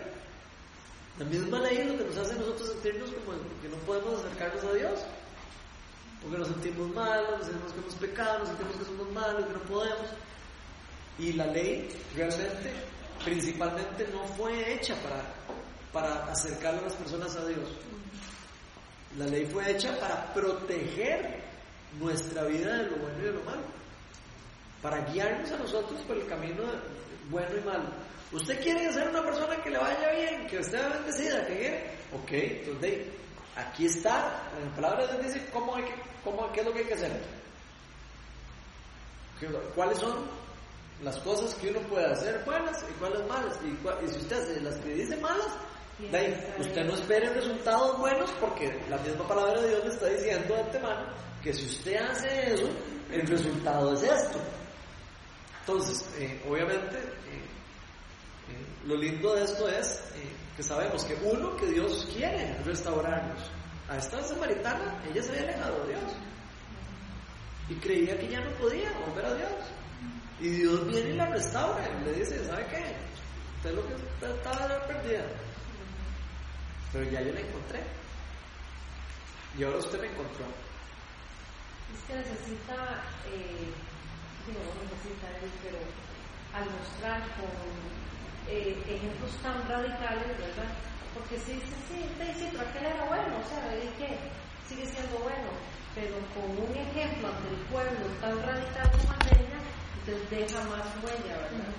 La 1.19 1.25
misma 1.27 1.61
ley 1.61 1.79
es 1.79 1.87
lo 1.87 1.99
que 1.99 2.05
nos 2.05 2.17
hace 2.17 2.35
nosotros 2.35 2.71
sentirnos 2.71 3.11
como 3.11 3.39
que 3.61 3.69
no 3.69 3.77
podemos 3.87 4.21
acercarnos 4.25 4.65
a 4.65 4.73
Dios. 4.73 5.01
Porque 6.23 6.39
nos 6.39 6.49
sentimos 6.49 6.95
malos, 6.95 7.39
nos 7.39 7.47
sentimos 7.47 7.73
que 7.73 7.81
hemos 7.81 7.95
pecado, 7.95 8.39
nos 8.41 8.49
sentimos 8.49 8.77
que 8.77 8.85
somos 8.85 9.13
malos, 9.13 9.47
que 9.47 9.53
no 9.53 9.63
podemos. 9.63 10.09
Y 11.19 11.33
la 11.35 11.47
ley 11.47 11.89
realmente, 12.17 12.73
principalmente, 13.25 14.09
no 14.13 14.25
fue 14.35 14.75
hecha 14.75 14.95
para, 14.97 15.23
para 15.93 16.24
acercar 16.30 16.74
a 16.74 16.80
las 16.82 16.95
personas 16.95 17.34
a 17.36 17.45
Dios. 17.47 17.68
La 19.18 19.26
ley 19.26 19.45
fue 19.47 19.70
hecha 19.70 19.99
para 20.01 20.32
proteger 20.32 21.43
nuestra 22.01 22.45
vida 22.45 22.78
de 22.78 22.84
lo 22.90 22.97
bueno 22.97 23.18
y 23.18 23.22
de 23.22 23.32
lo 23.32 23.43
malo. 23.43 23.62
Para 24.80 25.01
guiarnos 25.12 25.51
a 25.53 25.59
nosotros 25.59 26.01
por 26.03 26.16
el 26.16 26.26
camino 26.26 26.62
bueno 27.30 27.57
y 27.57 27.61
malo. 27.61 27.84
¿Usted 28.32 28.61
quiere 28.62 28.90
ser 28.93 29.09
una 29.11 29.22
persona 29.22 29.57
que 29.62 29.70
le 29.70 29.78
vaya 29.78 30.11
bien, 30.12 30.47
que 30.47 30.59
esté 30.61 30.78
bendecida, 30.78 31.47
que 31.47 31.57
quiere? 31.59 31.90
Ok, 32.14 32.30
entonces 32.32 33.07
aquí 33.57 33.86
está, 33.86 34.51
en 34.59 34.68
la 34.70 34.74
palabra 34.74 35.07
de 35.07 35.12
Dios 35.20 35.34
dice 35.34 35.47
cómo 35.53 35.76
hay 35.76 35.84
que, 35.84 35.95
cómo, 36.24 36.51
qué 36.53 36.61
es 36.61 36.66
lo 36.66 36.72
que 36.72 36.78
hay 36.80 36.84
que 36.86 36.95
hacer. 36.95 37.22
¿Qué- 39.38 39.47
¿Cuáles 39.74 39.99
son 39.99 40.24
las 41.03 41.18
cosas 41.18 41.55
que 41.57 41.68
uno 41.70 41.80
puede 41.88 42.07
hacer 42.07 42.43
buenas 42.47 42.82
y 42.88 42.93
cuáles 42.95 43.26
malas? 43.26 43.59
Y, 43.64 44.09
si 44.09 44.16
usted 44.18 44.43
hace 44.43 44.61
las 44.62 44.76
que 44.76 44.95
dice 44.95 45.16
malas, 45.18 45.49
usted 46.59 46.85
no 46.85 46.95
espere 46.95 47.29
resultados 47.31 47.99
buenos 47.99 48.31
porque 48.41 48.81
la 48.89 48.99
misma 48.99 49.27
palabra 49.27 49.61
de 49.61 49.69
Dios 49.69 49.85
le 49.85 49.91
está 49.91 50.07
diciendo 50.07 50.55
de 50.55 50.61
antemano 50.61 51.07
que 51.43 51.53
si 51.53 51.67
usted 51.67 51.97
hace 51.97 52.55
eso, 52.55 52.69
el 53.11 53.27
resultado 53.27 53.93
es 53.95 54.03
esto. 54.05 54.39
Entonces, 55.61 56.09
eh, 56.19 56.41
obviamente, 56.49 56.97
eh, 56.97 57.45
eh, 58.49 58.67
lo 58.85 58.97
lindo 58.97 59.35
de 59.35 59.45
esto 59.45 59.69
es 59.69 60.01
que 60.57 60.63
sabemos 60.63 61.05
que 61.05 61.15
uno, 61.23 61.57
que 61.57 61.67
Dios 61.67 62.09
quiere 62.15 62.57
restaurarnos. 62.65 63.39
A 63.89 63.97
esta 63.97 64.23
samaritana, 64.23 65.03
ella 65.11 65.23
se 65.23 65.31
había 65.31 65.43
alejado 65.43 65.85
de 65.85 65.89
Dios. 65.89 66.13
Y 67.69 67.75
creía 67.77 68.19
que 68.19 68.29
ya 68.29 68.41
no 68.41 68.51
podía 68.53 68.91
volver 69.07 69.27
a 69.27 69.35
Dios. 69.35 69.53
Y 70.41 70.49
Dios 70.49 70.87
viene 70.89 71.11
y 71.11 71.15
la 71.15 71.27
restaura. 71.27 71.89
Y 71.89 72.05
le 72.05 72.13
dice, 72.15 72.45
¿sabe 72.45 72.67
qué? 72.67 72.97
Usted 73.57 73.75
lo 73.75 73.87
que 73.87 73.95
estaba 74.27 74.87
perdida. 74.87 75.25
Pero 76.93 77.05
ya 77.11 77.22
yo 77.22 77.32
la 77.32 77.40
encontré. 77.40 77.80
Y 79.59 79.64
ahora 79.64 79.78
usted 79.78 80.01
me 80.01 80.07
encontró. 80.09 80.45
Es 81.93 82.01
que 82.05 82.14
necesita, 82.16 83.05
eh, 83.32 83.68
digo, 84.47 84.61
no 84.61 84.82
necesita 84.84 85.28
él, 85.40 85.51
pero 85.64 85.78
al 86.53 86.68
mostrar 86.68 87.20
con 87.36 87.53
eh, 88.49 88.76
ejemplos 88.88 89.32
tan 89.43 89.57
radicales, 89.68 90.36
¿verdad? 90.36 90.68
Porque 91.14 91.38
si 91.40 91.53
dice, 91.53 91.76
sí, 91.88 91.97
usted 92.12 92.28
dice, 92.32 92.49
pero 92.53 92.68
aquel 92.68 92.86
era 92.86 93.05
bueno, 93.05 93.40
o 93.40 93.45
sea, 93.49 93.61
¿y 93.76 93.88
qué? 93.97 94.16
Sigue 94.68 94.86
siendo 94.88 95.18
bueno, 95.18 95.49
pero 95.95 96.16
con 96.32 96.49
un 96.49 96.76
ejemplo 96.76 97.28
ante 97.28 97.49
el 97.49 97.61
pueblo 97.68 98.07
tan 98.20 98.36
radical 98.40 98.88
de 98.93 99.32
ella, 99.36 99.61
entonces 100.01 100.30
deja 100.30 100.61
más 100.64 100.88
huella, 101.05 101.36
¿verdad 101.36 101.72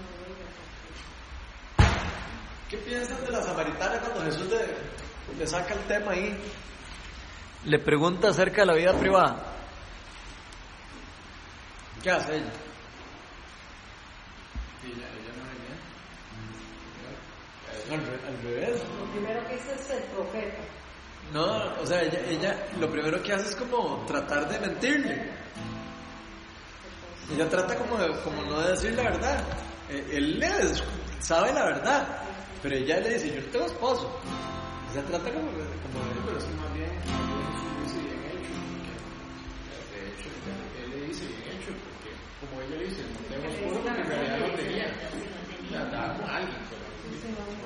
más 0.00 0.12
huella, 0.20 0.48
porque- 0.56 0.70
¿Qué 2.70 2.76
piensas 2.78 3.20
de 3.22 3.30
la 3.32 3.42
samaritana 3.42 3.98
cuando 4.00 4.22
Jesús 4.24 4.48
le, 4.48 5.36
le 5.38 5.46
saca 5.46 5.74
el 5.74 5.80
tema 5.80 6.12
ahí? 6.12 6.36
Le 7.64 7.78
pregunta 7.78 8.28
acerca 8.28 8.62
de 8.62 8.66
la 8.66 8.74
vida 8.74 8.92
privada. 8.98 9.36
¿Qué 12.02 12.10
hace 12.10 12.36
ella? 12.36 12.52
Ella, 14.84 15.06
ella 15.18 15.32
no 15.36 15.44
venía. 15.50 15.76
Al, 17.96 18.06
re- 18.06 18.26
al 18.28 18.42
revés. 18.42 18.82
Lo 18.98 19.10
primero 19.12 19.46
que 19.48 19.54
dice 19.54 19.74
es 19.74 19.90
el 19.90 20.02
profeta. 20.04 20.58
No, 21.32 21.80
o 21.82 21.86
sea, 21.86 22.02
ella, 22.02 22.20
ella 22.28 22.66
lo 22.78 22.90
primero 22.90 23.22
que 23.22 23.32
hace 23.32 23.50
es 23.50 23.56
como 23.56 24.04
tratar 24.06 24.48
de 24.48 24.58
mentirle. 24.60 25.30
Ella 27.34 27.48
trata 27.48 27.76
como, 27.76 27.96
de- 27.98 28.16
como 28.22 28.42
no 28.42 28.60
de 28.60 28.70
decir 28.70 28.94
la 28.94 29.02
verdad. 29.04 29.44
Eh, 29.90 30.08
Él 30.12 30.38
le 30.40 30.48
des- 30.48 30.82
sabe 31.20 31.52
la 31.52 31.64
verdad, 31.66 32.08
pero 32.62 32.74
ella 32.76 33.00
le 33.00 33.14
dice, 33.14 33.34
yo 33.34 33.40
no 33.40 33.46
tengo 33.48 33.66
esposo. 33.66 34.20
Ella 34.92 35.02
trata 35.06 35.32
como, 35.32 35.50
de- 35.52 35.64
como 35.80 35.98
de- 36.04 36.20
Pero 36.26 36.38
es 36.38 36.44
que 36.44 36.54
más 36.54 36.72
bien, 36.74 36.90
más 36.90 37.26
bien 37.28 37.46
Jesús 37.50 37.72
dice 37.84 38.00
bien 38.06 38.22
hecho. 38.30 38.54
De 39.90 39.98
hecho, 40.10 40.28
él, 40.50 40.84
él 40.84 40.90
le 40.90 41.06
dice 41.06 41.24
bien 41.26 41.56
hecho, 41.56 41.70
porque 41.84 42.10
como 42.40 42.60
ella 42.62 42.76
le 42.76 42.84
dice, 42.88 43.02
no 43.02 43.20
tengo 43.30 43.46
esposo 43.54 43.80
porque 43.84 44.00
en 44.00 44.08
realidad 44.08 44.38
no 44.40 44.54
tenía. 44.56 44.86
O 44.90 45.68
sea, 45.70 45.80
andaba 45.82 46.16
con 46.18 46.30
alguien, 46.30 46.58
pero 46.68 46.82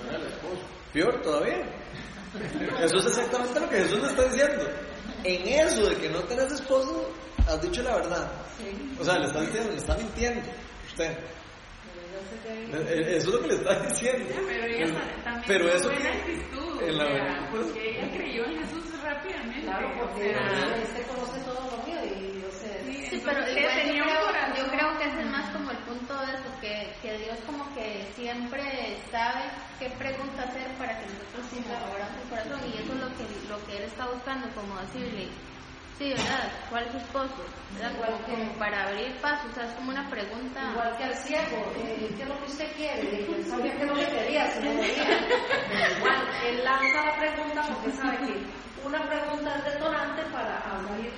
no 0.02 0.08
era 0.10 0.18
el 0.18 0.26
esposo. 0.32 0.62
Peor 0.92 1.22
todavía. 1.22 1.58
Eso 2.82 2.96
es 2.98 3.06
exactamente 3.06 3.60
lo 3.60 3.68
que 3.70 3.76
Jesús 3.76 4.00
le 4.02 4.08
está 4.08 4.22
diciendo. 4.24 4.64
En 5.24 5.48
eso 5.66 5.88
de 5.88 5.96
que 5.96 6.08
no 6.10 6.20
tenés 6.24 6.52
esposo, 6.52 7.10
has 7.48 7.62
dicho 7.62 7.82
la 7.82 7.94
verdad. 7.96 8.30
O 9.00 9.04
sea, 9.04 9.18
le 9.18 9.26
está 9.26 9.40
diciendo, 9.40 9.70
le 9.70 9.78
está 9.78 9.96
mintiendo. 9.96 10.40
Usted. 10.88 11.16
Eh, 12.14 12.70
eh, 12.74 13.16
Eso 13.16 13.28
es 13.28 13.34
lo 13.34 13.40
que 13.42 13.48
le 13.48 13.54
está 13.54 13.78
diciendo. 13.86 14.34
Pero 14.46 14.64
ella 14.66 14.86
ta- 14.94 15.22
también 15.24 15.44
Pero 15.46 15.68
eso 15.68 15.88
buena 15.88 16.10
que- 16.10 16.18
actitud, 16.18 16.82
en 16.82 16.98
la 16.98 17.04
o 17.04 17.08
verdad, 17.12 17.50
pues- 17.50 17.64
porque 17.66 17.90
ella 17.90 18.10
creyó 18.12 18.44
en 18.44 18.58
Jesús 18.58 19.02
rápidamente. 19.02 19.62
Claro, 19.62 19.88
o 19.88 20.00
porque 20.06 20.22
sea, 20.34 20.76
este 20.82 21.02
conoce 21.02 21.40
todo 21.44 21.60
lo 21.76 21.82
mío 21.84 21.98
y, 22.04 22.44
o 22.44 22.50
sea, 22.52 22.82
sí, 22.84 23.06
Sí, 23.10 23.22
pero 23.24 23.40
igual 23.40 23.62
yo 23.62 23.68
tenía 23.82 24.02
un 24.02 24.08
creo, 24.10 24.26
corazón. 24.26 24.56
yo 24.56 24.64
creo 24.70 24.98
que 24.98 25.04
ese 25.04 25.20
es 25.20 25.30
más 25.30 25.50
como 25.50 25.70
el 25.70 25.78
punto 25.78 26.14
de 26.26 26.32
eso, 26.34 26.48
que, 26.60 26.74
que 27.02 27.18
Dios 27.18 27.38
como 27.46 27.74
que 27.74 28.06
siempre 28.14 28.62
sabe 29.10 29.42
qué 29.78 29.90
pregunta 29.90 30.42
hacer 30.44 30.66
para 30.78 30.98
que 31.00 31.06
nosotros 31.06 31.44
sí 31.50 31.58
abramos 31.66 32.16
el 32.22 32.28
corazón 32.30 32.60
y 32.70 32.74
eso 32.82 32.92
es 32.94 33.00
lo 33.00 33.08
que, 33.16 33.24
lo 33.48 33.58
que 33.66 33.76
Él 33.78 33.84
está 33.84 34.06
buscando, 34.08 34.46
como 34.54 34.78
decirle, 34.80 35.28
sí, 35.98 36.10
¿verdad? 36.10 36.52
¿Cuál 36.70 36.84
es 36.86 36.92
su 36.92 36.98
esposo? 36.98 37.34
¿Verdad? 37.74 37.92
Igual 37.94 38.24
que- 38.26 38.32
como 38.32 38.52
para 38.58 38.88
abrir 38.88 39.16
paso, 39.20 39.46
o 39.50 39.54
sea, 39.54 39.64
es 39.66 39.72
como 39.74 39.90
una 39.90 40.08
pregunta. 40.10 40.70
Igual 40.72 40.96
que 40.96 41.04
al 41.04 41.14
ciego, 41.14 41.72
eh, 41.78 42.12
¿qué 42.16 42.22
es 42.22 42.28
lo 42.28 42.38
que 42.38 42.44
usted 42.44 42.72
quiere? 42.76 43.26
Él 43.36 43.44
sabía 43.46 43.76
qué 43.76 43.82
es 43.82 43.88
lo 43.88 43.94
que 43.94 44.06
quería, 44.06 44.50
si 44.52 44.60
no 44.60 44.74
veía. 44.80 45.04
Pero 45.68 45.96
igual, 45.98 46.28
él 46.46 46.64
lanza 46.64 47.04
la 47.04 47.16
pregunta 47.18 47.62
porque 47.72 47.96
sabe 47.96 48.16
que 48.18 48.86
una 48.86 49.02
pregunta 49.08 49.56
es 49.56 49.64
detonante 49.72 50.22
para 50.32 50.58
abrir 50.76 51.10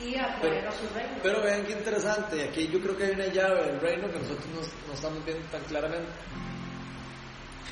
y 0.00 0.16
atraer 0.16 0.66
a 0.68 0.70
su 0.72 0.86
reino. 0.94 1.18
Pero 1.22 1.42
vean 1.42 1.64
qué 1.64 1.72
interesante, 1.72 2.36
y 2.36 2.40
aquí 2.42 2.68
yo 2.68 2.80
creo 2.80 2.96
que 2.96 3.04
hay 3.04 3.10
una 3.12 3.26
llave 3.26 3.64
del 3.64 3.80
reino 3.80 4.08
que 4.08 4.18
nosotros 4.20 4.46
no, 4.54 4.60
no 4.86 4.94
estamos 4.94 5.24
viendo 5.24 5.44
tan 5.48 5.60
claramente. 5.64 6.12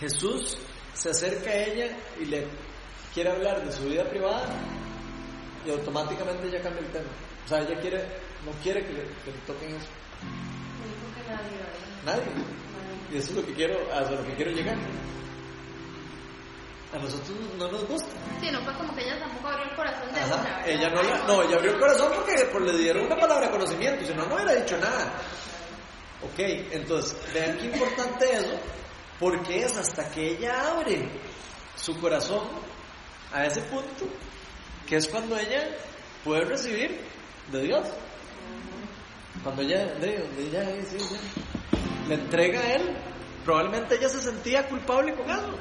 Jesús 0.01 0.59
se 0.95 1.11
acerca 1.11 1.51
a 1.51 1.55
ella 1.55 1.97
y 2.21 2.25
le 2.27 2.47
quiere 3.15 3.31
hablar 3.31 3.65
de 3.65 3.73
su 3.73 3.85
vida 3.85 4.05
privada 4.11 4.45
y 5.67 5.71
automáticamente 5.71 6.47
ella 6.49 6.61
cambia 6.63 6.81
el 6.83 6.91
tema. 6.93 7.09
O 7.45 7.49
sea, 7.49 7.61
ella 7.61 7.81
quiere, 7.81 7.99
no 8.45 8.53
quiere 8.63 8.85
que 8.87 8.93
le, 8.93 9.03
que 9.03 9.31
le 9.33 9.39
toquen 9.47 9.71
eso. 9.77 9.87
Que 11.15 11.31
nadie, 11.31 11.57
¿verdad? 11.59 12.05
Nadie. 12.05 12.23
Nadie. 12.25 13.13
Y 13.13 13.17
eso 13.19 13.31
es 13.31 13.37
lo 13.37 13.47
que 13.47 13.55
quiero, 13.55 13.77
a 13.95 14.01
lo 14.03 14.25
que 14.25 14.35
quiero 14.35 14.51
llegar. 14.53 14.77
A 16.95 16.99
nosotros 16.99 17.37
no 17.59 17.71
nos 17.71 17.85
gusta. 17.89 18.09
Sí, 18.41 18.49
no 18.51 18.61
fue 18.63 18.73
como 18.75 18.95
que 18.95 19.03
ella 19.03 19.19
tampoco 19.19 19.49
abrió 19.49 19.65
el 19.71 19.77
corazón 19.77 20.13
de 20.15 20.21
Ajá. 20.21 20.63
Ella 20.67 20.89
no, 20.91 21.03
la- 21.03 21.27
no, 21.27 21.43
ella 21.43 21.57
abrió 21.57 21.73
el 21.73 21.81
corazón 21.81 22.13
porque 22.15 22.49
pues, 22.53 22.65
le 22.65 22.79
dieron 22.79 23.07
una 23.07 23.17
palabra 23.17 23.47
de 23.47 23.53
conocimiento, 23.53 24.07
si 24.07 24.15
no, 24.15 24.25
no 24.27 24.35
hubiera 24.37 24.55
dicho 24.55 24.79
nada. 24.79 25.13
Ok, 26.23 26.39
entonces, 26.39 27.17
vean 27.35 27.59
qué 27.59 27.67
importante 27.67 28.33
eso, 28.33 28.59
porque 29.19 29.65
es 29.65 29.77
hasta 29.77 30.09
que 30.11 30.31
ella 30.33 30.71
abre 30.71 31.11
su 31.75 31.99
corazón 32.01 32.49
a 33.33 33.45
ese 33.45 33.61
punto, 33.63 34.07
que 34.87 34.97
es 34.97 35.09
cuando 35.09 35.37
ella 35.37 35.69
puede 36.25 36.45
recibir 36.45 37.01
de 37.51 37.63
Dios. 37.63 37.87
Cuando 39.43 39.63
ella, 39.63 39.87
de, 40.01 40.25
ella 40.39 40.65
le 42.09 42.15
entrega 42.15 42.61
a 42.61 42.75
Él, 42.75 42.97
probablemente 43.45 43.97
ella 43.97 44.09
se 44.09 44.21
sentía 44.21 44.67
culpable 44.67 45.15
con 45.15 45.31
eso. 45.31 45.59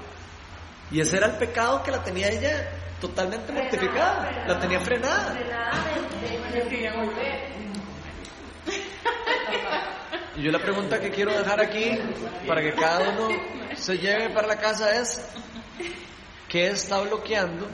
Y 0.91 1.01
ese 1.01 1.17
era 1.17 1.28
el 1.28 1.38
pecado 1.38 1.82
que 1.84 1.91
la 1.91 2.03
tenía 2.03 2.30
ella 2.30 2.69
totalmente 3.01 3.51
mortificada, 3.51 4.45
la 4.47 4.59
tenía 4.59 4.80
frenada. 4.80 5.34
Frenada. 5.34 5.71
Y 10.38 10.43
yo 10.43 10.51
la 10.51 10.59
pregunta 10.59 10.99
que 10.99 11.09
quiero 11.11 11.32
dejar 11.32 11.61
aquí 11.61 11.97
para 12.47 12.61
que 12.61 12.73
cada 12.73 13.09
uno 13.09 13.30
se 13.76 13.97
lleve 13.97 14.30
para 14.30 14.47
la 14.47 14.57
casa 14.57 14.95
es, 14.99 15.26
¿qué 16.49 16.67
está 16.67 16.99
bloqueando 17.01 17.67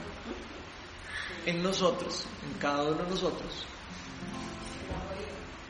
en 1.46 1.62
nosotros, 1.62 2.24
en 2.46 2.58
cada 2.58 2.82
uno 2.84 3.02
de 3.04 3.10
nosotros, 3.10 3.64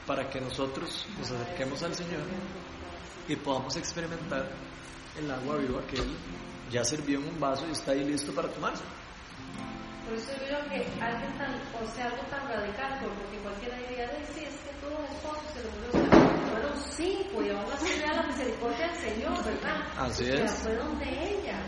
para 0.07 0.29
que 0.29 0.41
nosotros 0.41 1.07
nos 1.19 1.31
acerquemos 1.31 1.83
al 1.83 1.95
Señor 1.95 2.23
y 3.29 3.37
podamos 3.37 3.77
experimentar 3.77 4.51
el 5.19 5.31
agua 5.31 5.57
viva 5.57 5.81
que 5.87 5.97
Él 5.97 6.17
ya 6.71 6.85
sirvió 6.85 7.19
en 7.21 7.29
un 7.29 7.41
vaso 7.41 7.65
y 7.69 7.73
está 7.73 7.93
ahí 7.93 8.05
listo 8.05 8.33
para 8.35 8.49
tomarse? 8.49 8.83
Por 10.05 10.15
eso 10.15 10.33
yo 10.33 10.47
creo 10.47 10.65
que 10.69 11.01
alguien 11.01 11.39
tan, 11.39 11.55
o 11.55 11.87
sea, 11.95 12.07
algo 12.07 12.23
tan 12.29 12.49
radical, 12.49 12.99
porque 13.01 13.39
cualquiera 13.39 13.77
diría, 13.79 14.11
"Ay, 14.11 14.25
sí, 14.35 14.45
es 14.45 14.57
que 14.61 14.73
todo 14.81 14.99
es 15.05 15.11
esposo 15.13 15.41
se 15.55 15.63
lo. 15.63 15.71
Fueron 16.53 16.77
cinco 16.97 17.43
y 17.43 17.51
aún 17.51 17.73
así 17.73 18.01
vea 18.01 18.13
la 18.13 18.23
misericordia 18.25 18.89
del 18.89 18.97
Señor, 19.01 19.45
¿verdad? 19.45 19.81
Así 19.97 20.25
O 20.25 20.27
sea, 20.37 20.45
es. 20.45 20.53
fueron 20.59 20.99
de 20.99 21.09
ella, 21.09 21.59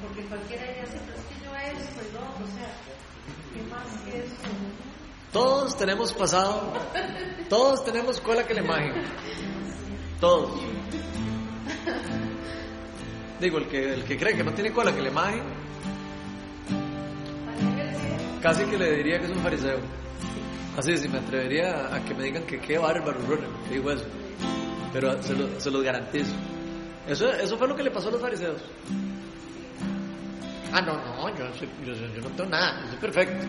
porque 0.00 0.24
cualquiera 0.28 0.64
diría, 0.68 0.86
sí, 0.86 0.98
pero 1.04 1.18
es 1.18 1.24
que 1.26 1.34
yo 1.44 1.50
y 1.50 2.12
lo 2.14 2.20
otro, 2.20 2.44
o 2.44 2.48
sea, 2.56 2.70
Todos 5.32 5.76
tenemos 5.78 6.12
pasado, 6.12 6.72
todos 7.48 7.84
tenemos 7.84 8.20
cola 8.20 8.44
que 8.46 8.54
le 8.54 8.62
majen. 8.62 8.92
Todos. 10.18 10.60
Digo, 13.40 13.58
el 13.58 13.68
que, 13.68 13.94
el 13.94 14.04
que 14.04 14.18
cree 14.18 14.36
que 14.36 14.42
no 14.42 14.52
tiene 14.52 14.72
cola 14.72 14.94
que 14.94 15.00
le 15.00 15.10
majen, 15.10 15.42
casi 18.42 18.64
que 18.64 18.76
le 18.76 18.96
diría 18.96 19.20
que 19.20 19.26
es 19.26 19.30
un 19.30 19.42
fariseo. 19.42 19.78
Así, 20.76 20.96
si 20.96 21.08
me 21.08 21.18
atrevería 21.18 21.94
a 21.94 22.04
que 22.04 22.14
me 22.14 22.24
digan 22.24 22.44
que 22.44 22.60
qué 22.60 22.78
bárbaro, 22.78 23.18
que 23.68 23.74
digo 23.74 23.90
eso. 23.92 24.06
Pero 24.92 25.22
se, 25.22 25.34
lo, 25.34 25.60
se 25.60 25.70
los 25.70 25.82
garantizo. 25.82 26.32
Eso, 27.06 27.32
eso 27.32 27.56
fue 27.56 27.68
lo 27.68 27.76
que 27.76 27.82
le 27.82 27.90
pasó 27.90 28.08
a 28.08 28.12
los 28.12 28.20
fariseos. 28.20 28.60
Ah, 30.72 30.80
no, 30.80 30.94
no, 30.94 31.28
yo, 31.36 31.44
soy- 31.58 31.68
yo, 31.84 32.20
no 32.22 32.28
tengo 32.36 32.50
nada, 32.50 32.80
yo 32.82 32.88
soy 32.90 32.98
perfecto. 32.98 33.46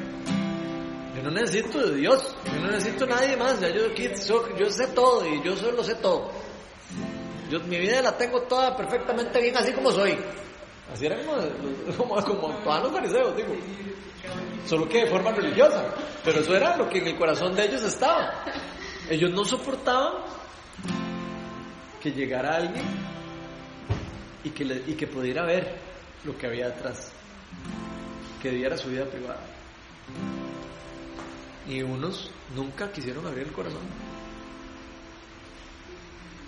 Yo 1.15 1.23
no 1.23 1.31
necesito 1.31 1.79
de 1.89 1.95
Dios, 1.97 2.35
yo 2.45 2.59
no 2.61 2.71
necesito 2.71 3.05
nadie 3.05 3.35
más, 3.37 3.59
ya 3.59 3.69
yo 3.69 3.87
aquí 3.91 4.07
yo 4.57 4.69
sé 4.71 4.87
todo 4.87 5.27
y 5.27 5.43
yo 5.43 5.55
solo 5.55 5.83
sé 5.83 5.95
todo. 5.95 6.31
Yo 7.49 7.59
mi 7.61 7.77
vida 7.79 8.01
la 8.01 8.17
tengo 8.17 8.41
toda 8.43 8.75
perfectamente 8.75 9.41
bien 9.41 9.55
así 9.57 9.71
como 9.73 9.91
soy. 9.91 10.17
Así 10.91 11.05
eran 11.05 11.19
como, 11.25 12.17
como, 12.21 12.39
como 12.39 12.53
todos 12.59 12.83
los 12.83 12.91
fariseos, 12.93 13.35
digo. 13.35 13.53
Solo 14.65 14.87
que 14.87 15.03
de 15.03 15.07
forma 15.11 15.31
religiosa. 15.31 15.83
Pero 16.23 16.39
eso 16.39 16.55
era 16.55 16.77
lo 16.77 16.87
que 16.89 16.99
en 16.99 17.07
el 17.07 17.17
corazón 17.17 17.53
de 17.55 17.65
ellos 17.65 17.83
estaba. 17.83 18.43
Ellos 19.09 19.31
no 19.31 19.43
soportaban 19.43 20.13
que 22.01 22.11
llegara 22.11 22.55
alguien 22.55 22.85
y 24.43 24.49
que, 24.51 24.63
y 24.87 24.93
que 24.93 25.07
pudiera 25.07 25.43
ver 25.45 25.90
lo 26.23 26.37
que 26.37 26.47
había 26.47 26.69
detrás. 26.69 27.11
Que 28.41 28.51
diera 28.51 28.77
su 28.77 28.89
vida 28.89 29.05
privada. 29.05 29.41
Y 31.67 31.81
unos 31.81 32.31
nunca 32.55 32.91
quisieron 32.91 33.25
abrir 33.25 33.47
el 33.47 33.53
corazón. 33.53 33.81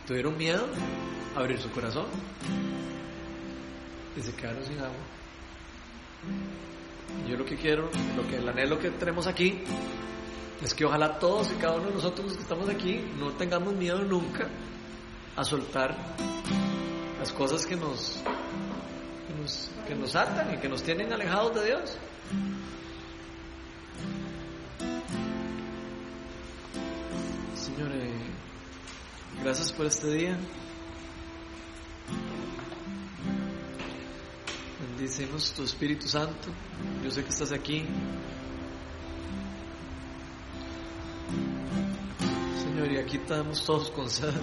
Tuvieron 0.07 0.37
miedo 0.37 0.65
a 1.35 1.39
abrir 1.39 1.59
su 1.61 1.69
corazón 1.71 2.07
y 4.17 4.21
se 4.21 4.33
quedaron 4.35 4.65
sin 4.65 4.79
agua. 4.79 4.91
Yo 7.27 7.37
lo 7.37 7.45
que 7.45 7.55
quiero, 7.55 7.89
lo 8.15 8.27
que 8.27 8.37
el 8.37 8.49
anhelo 8.49 8.79
que 8.79 8.89
tenemos 8.91 9.27
aquí 9.27 9.63
es 10.61 10.73
que 10.73 10.85
ojalá 10.85 11.19
todos 11.19 11.51
y 11.51 11.55
cada 11.55 11.75
uno 11.75 11.87
de 11.87 11.95
nosotros 11.95 12.27
los 12.27 12.37
que 12.37 12.43
estamos 12.43 12.69
aquí 12.69 13.01
no 13.17 13.31
tengamos 13.31 13.73
miedo 13.73 13.99
nunca 14.03 14.47
a 15.35 15.43
soltar 15.43 15.97
las 17.19 17.31
cosas 17.31 17.65
que 17.65 17.75
nos 17.75 18.21
que 19.87 19.95
nos 19.95 20.15
atan 20.15 20.53
y 20.53 20.57
que 20.57 20.69
nos 20.69 20.83
tienen 20.83 21.11
alejados 21.11 21.55
de 21.55 21.65
Dios. 21.65 21.97
Señor, 27.55 27.91
gracias 29.43 29.71
por 29.71 29.85
este 29.85 30.07
día. 30.07 30.37
Bendicemos 34.79 35.51
tu 35.53 35.63
Espíritu 35.63 36.07
Santo. 36.07 36.49
Yo 37.03 37.11
sé 37.11 37.23
que 37.23 37.29
estás 37.29 37.51
aquí. 37.51 37.85
Señor, 42.63 42.91
y 42.91 42.97
aquí 42.97 43.17
estamos 43.17 43.65
todos 43.65 43.91
con 43.91 44.09
sed. 44.09 44.33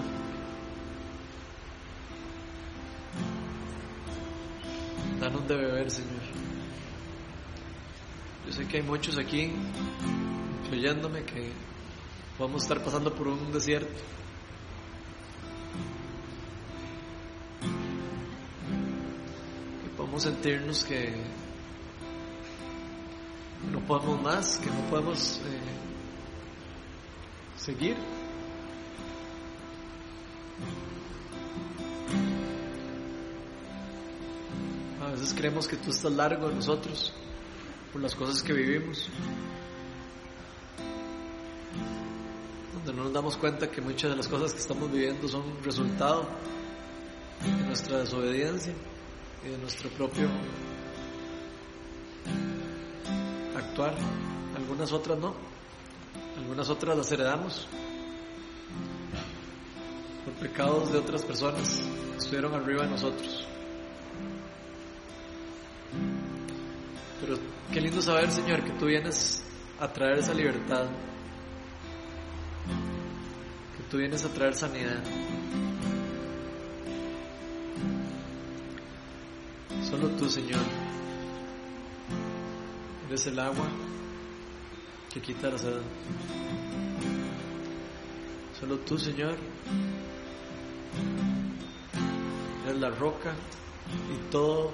Danos 5.20 5.46
de 5.46 5.54
beber, 5.54 5.90
Señor. 5.90 6.22
Yo 8.46 8.52
sé 8.54 8.66
que 8.66 8.78
hay 8.78 8.82
muchos 8.82 9.18
aquí, 9.18 9.52
incluyéndome, 10.64 11.24
que 11.24 11.52
podemos 12.38 12.62
estar 12.62 12.82
pasando 12.82 13.14
por 13.14 13.28
un 13.28 13.52
desierto. 13.52 14.00
Que 19.82 19.90
podemos 19.94 20.22
sentirnos 20.22 20.84
que 20.84 21.12
no 23.70 23.80
podemos 23.80 24.22
más, 24.22 24.56
que 24.56 24.70
no 24.70 24.80
podemos 24.88 25.38
eh, 25.44 25.60
seguir. 27.58 27.96
A 35.10 35.12
veces 35.14 35.34
creemos 35.34 35.66
que 35.66 35.76
tú 35.76 35.90
estás 35.90 36.12
largo 36.12 36.48
de 36.48 36.54
nosotros 36.54 37.12
por 37.92 38.00
las 38.00 38.14
cosas 38.14 38.44
que 38.44 38.52
vivimos. 38.52 39.08
Donde 42.74 42.92
no 42.92 43.02
nos 43.02 43.12
damos 43.12 43.36
cuenta 43.36 43.68
que 43.68 43.80
muchas 43.80 44.10
de 44.10 44.16
las 44.16 44.28
cosas 44.28 44.52
que 44.52 44.60
estamos 44.60 44.88
viviendo 44.92 45.26
son 45.26 45.42
resultado 45.64 46.28
de 47.44 47.66
nuestra 47.66 47.98
desobediencia 47.98 48.72
y 49.44 49.48
de 49.48 49.58
nuestro 49.58 49.90
propio 49.90 50.28
actuar. 53.56 53.94
Algunas 54.56 54.92
otras 54.92 55.18
no. 55.18 55.34
Algunas 56.38 56.70
otras 56.70 56.96
las 56.96 57.10
heredamos 57.10 57.66
por 60.24 60.34
pecados 60.34 60.92
de 60.92 60.98
otras 60.98 61.24
personas 61.24 61.80
que 62.12 62.18
estuvieron 62.18 62.54
arriba 62.54 62.84
de 62.84 62.90
nosotros. 62.90 63.29
Qué 67.72 67.80
lindo 67.80 68.02
saber, 68.02 68.30
Señor, 68.32 68.64
que 68.64 68.70
tú 68.72 68.86
vienes 68.86 69.44
a 69.78 69.92
traer 69.92 70.18
esa 70.18 70.34
libertad, 70.34 70.86
que 73.76 73.82
tú 73.88 73.98
vienes 73.98 74.24
a 74.24 74.28
traer 74.28 74.54
sanidad. 74.54 75.02
Solo 79.88 80.08
tú, 80.10 80.28
Señor, 80.28 80.60
eres 83.08 83.26
el 83.26 83.38
agua 83.38 83.66
que 85.12 85.20
quita 85.20 85.50
la 85.50 85.58
sed. 85.58 85.80
Solo 88.58 88.78
tú, 88.78 88.98
Señor, 88.98 89.36
eres 92.66 92.80
la 92.80 92.90
roca 92.90 93.32
y 94.12 94.30
todo 94.30 94.72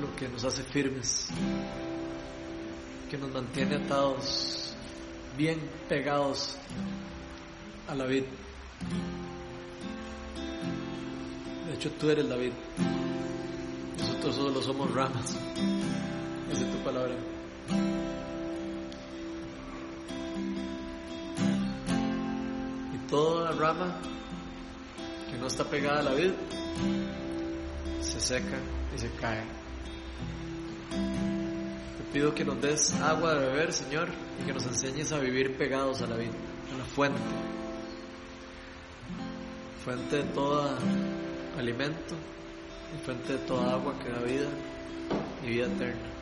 lo 0.00 0.14
que 0.16 0.28
nos 0.28 0.44
hace 0.44 0.62
firmes, 0.62 1.28
que 3.10 3.18
nos 3.18 3.30
mantiene 3.30 3.76
atados, 3.76 4.74
bien 5.36 5.58
pegados 5.88 6.56
a 7.88 7.94
la 7.94 8.06
vida. 8.06 8.26
De 11.68 11.74
hecho, 11.74 11.90
tú 11.92 12.10
eres 12.10 12.28
David. 12.28 12.52
Nosotros 13.98 14.36
solo 14.36 14.62
somos 14.62 14.94
ramas. 14.94 15.36
Esa 16.52 16.64
es 16.64 16.72
tu 16.72 16.78
palabra. 16.84 17.14
Y 22.94 23.08
toda 23.08 23.52
rama 23.52 23.96
que 25.30 25.38
no 25.38 25.46
está 25.46 25.64
pegada 25.64 26.00
a 26.00 26.02
la 26.02 26.14
vid 26.14 26.32
se 28.00 28.20
seca 28.20 28.58
y 28.94 28.98
se 28.98 29.10
cae. 29.20 29.67
Pido 32.12 32.34
que 32.34 32.44
nos 32.44 32.60
des 32.60 32.92
agua 32.94 33.34
de 33.34 33.46
beber, 33.46 33.72
Señor, 33.72 34.08
y 34.40 34.46
que 34.46 34.52
nos 34.52 34.66
enseñes 34.66 35.12
a 35.12 35.18
vivir 35.18 35.56
pegados 35.56 36.00
a 36.02 36.06
la 36.06 36.16
vid, 36.16 36.30
a 36.74 36.78
la 36.78 36.84
fuente. 36.84 37.20
Fuente 39.84 40.16
de 40.16 40.24
todo 40.24 40.76
alimento 41.58 42.14
fuente 43.04 43.32
de 43.34 43.38
toda 43.40 43.74
agua 43.74 43.94
que 43.98 44.10
da 44.10 44.20
vida 44.20 44.48
y 45.44 45.48
vida 45.48 45.66
eterna. 45.66 46.17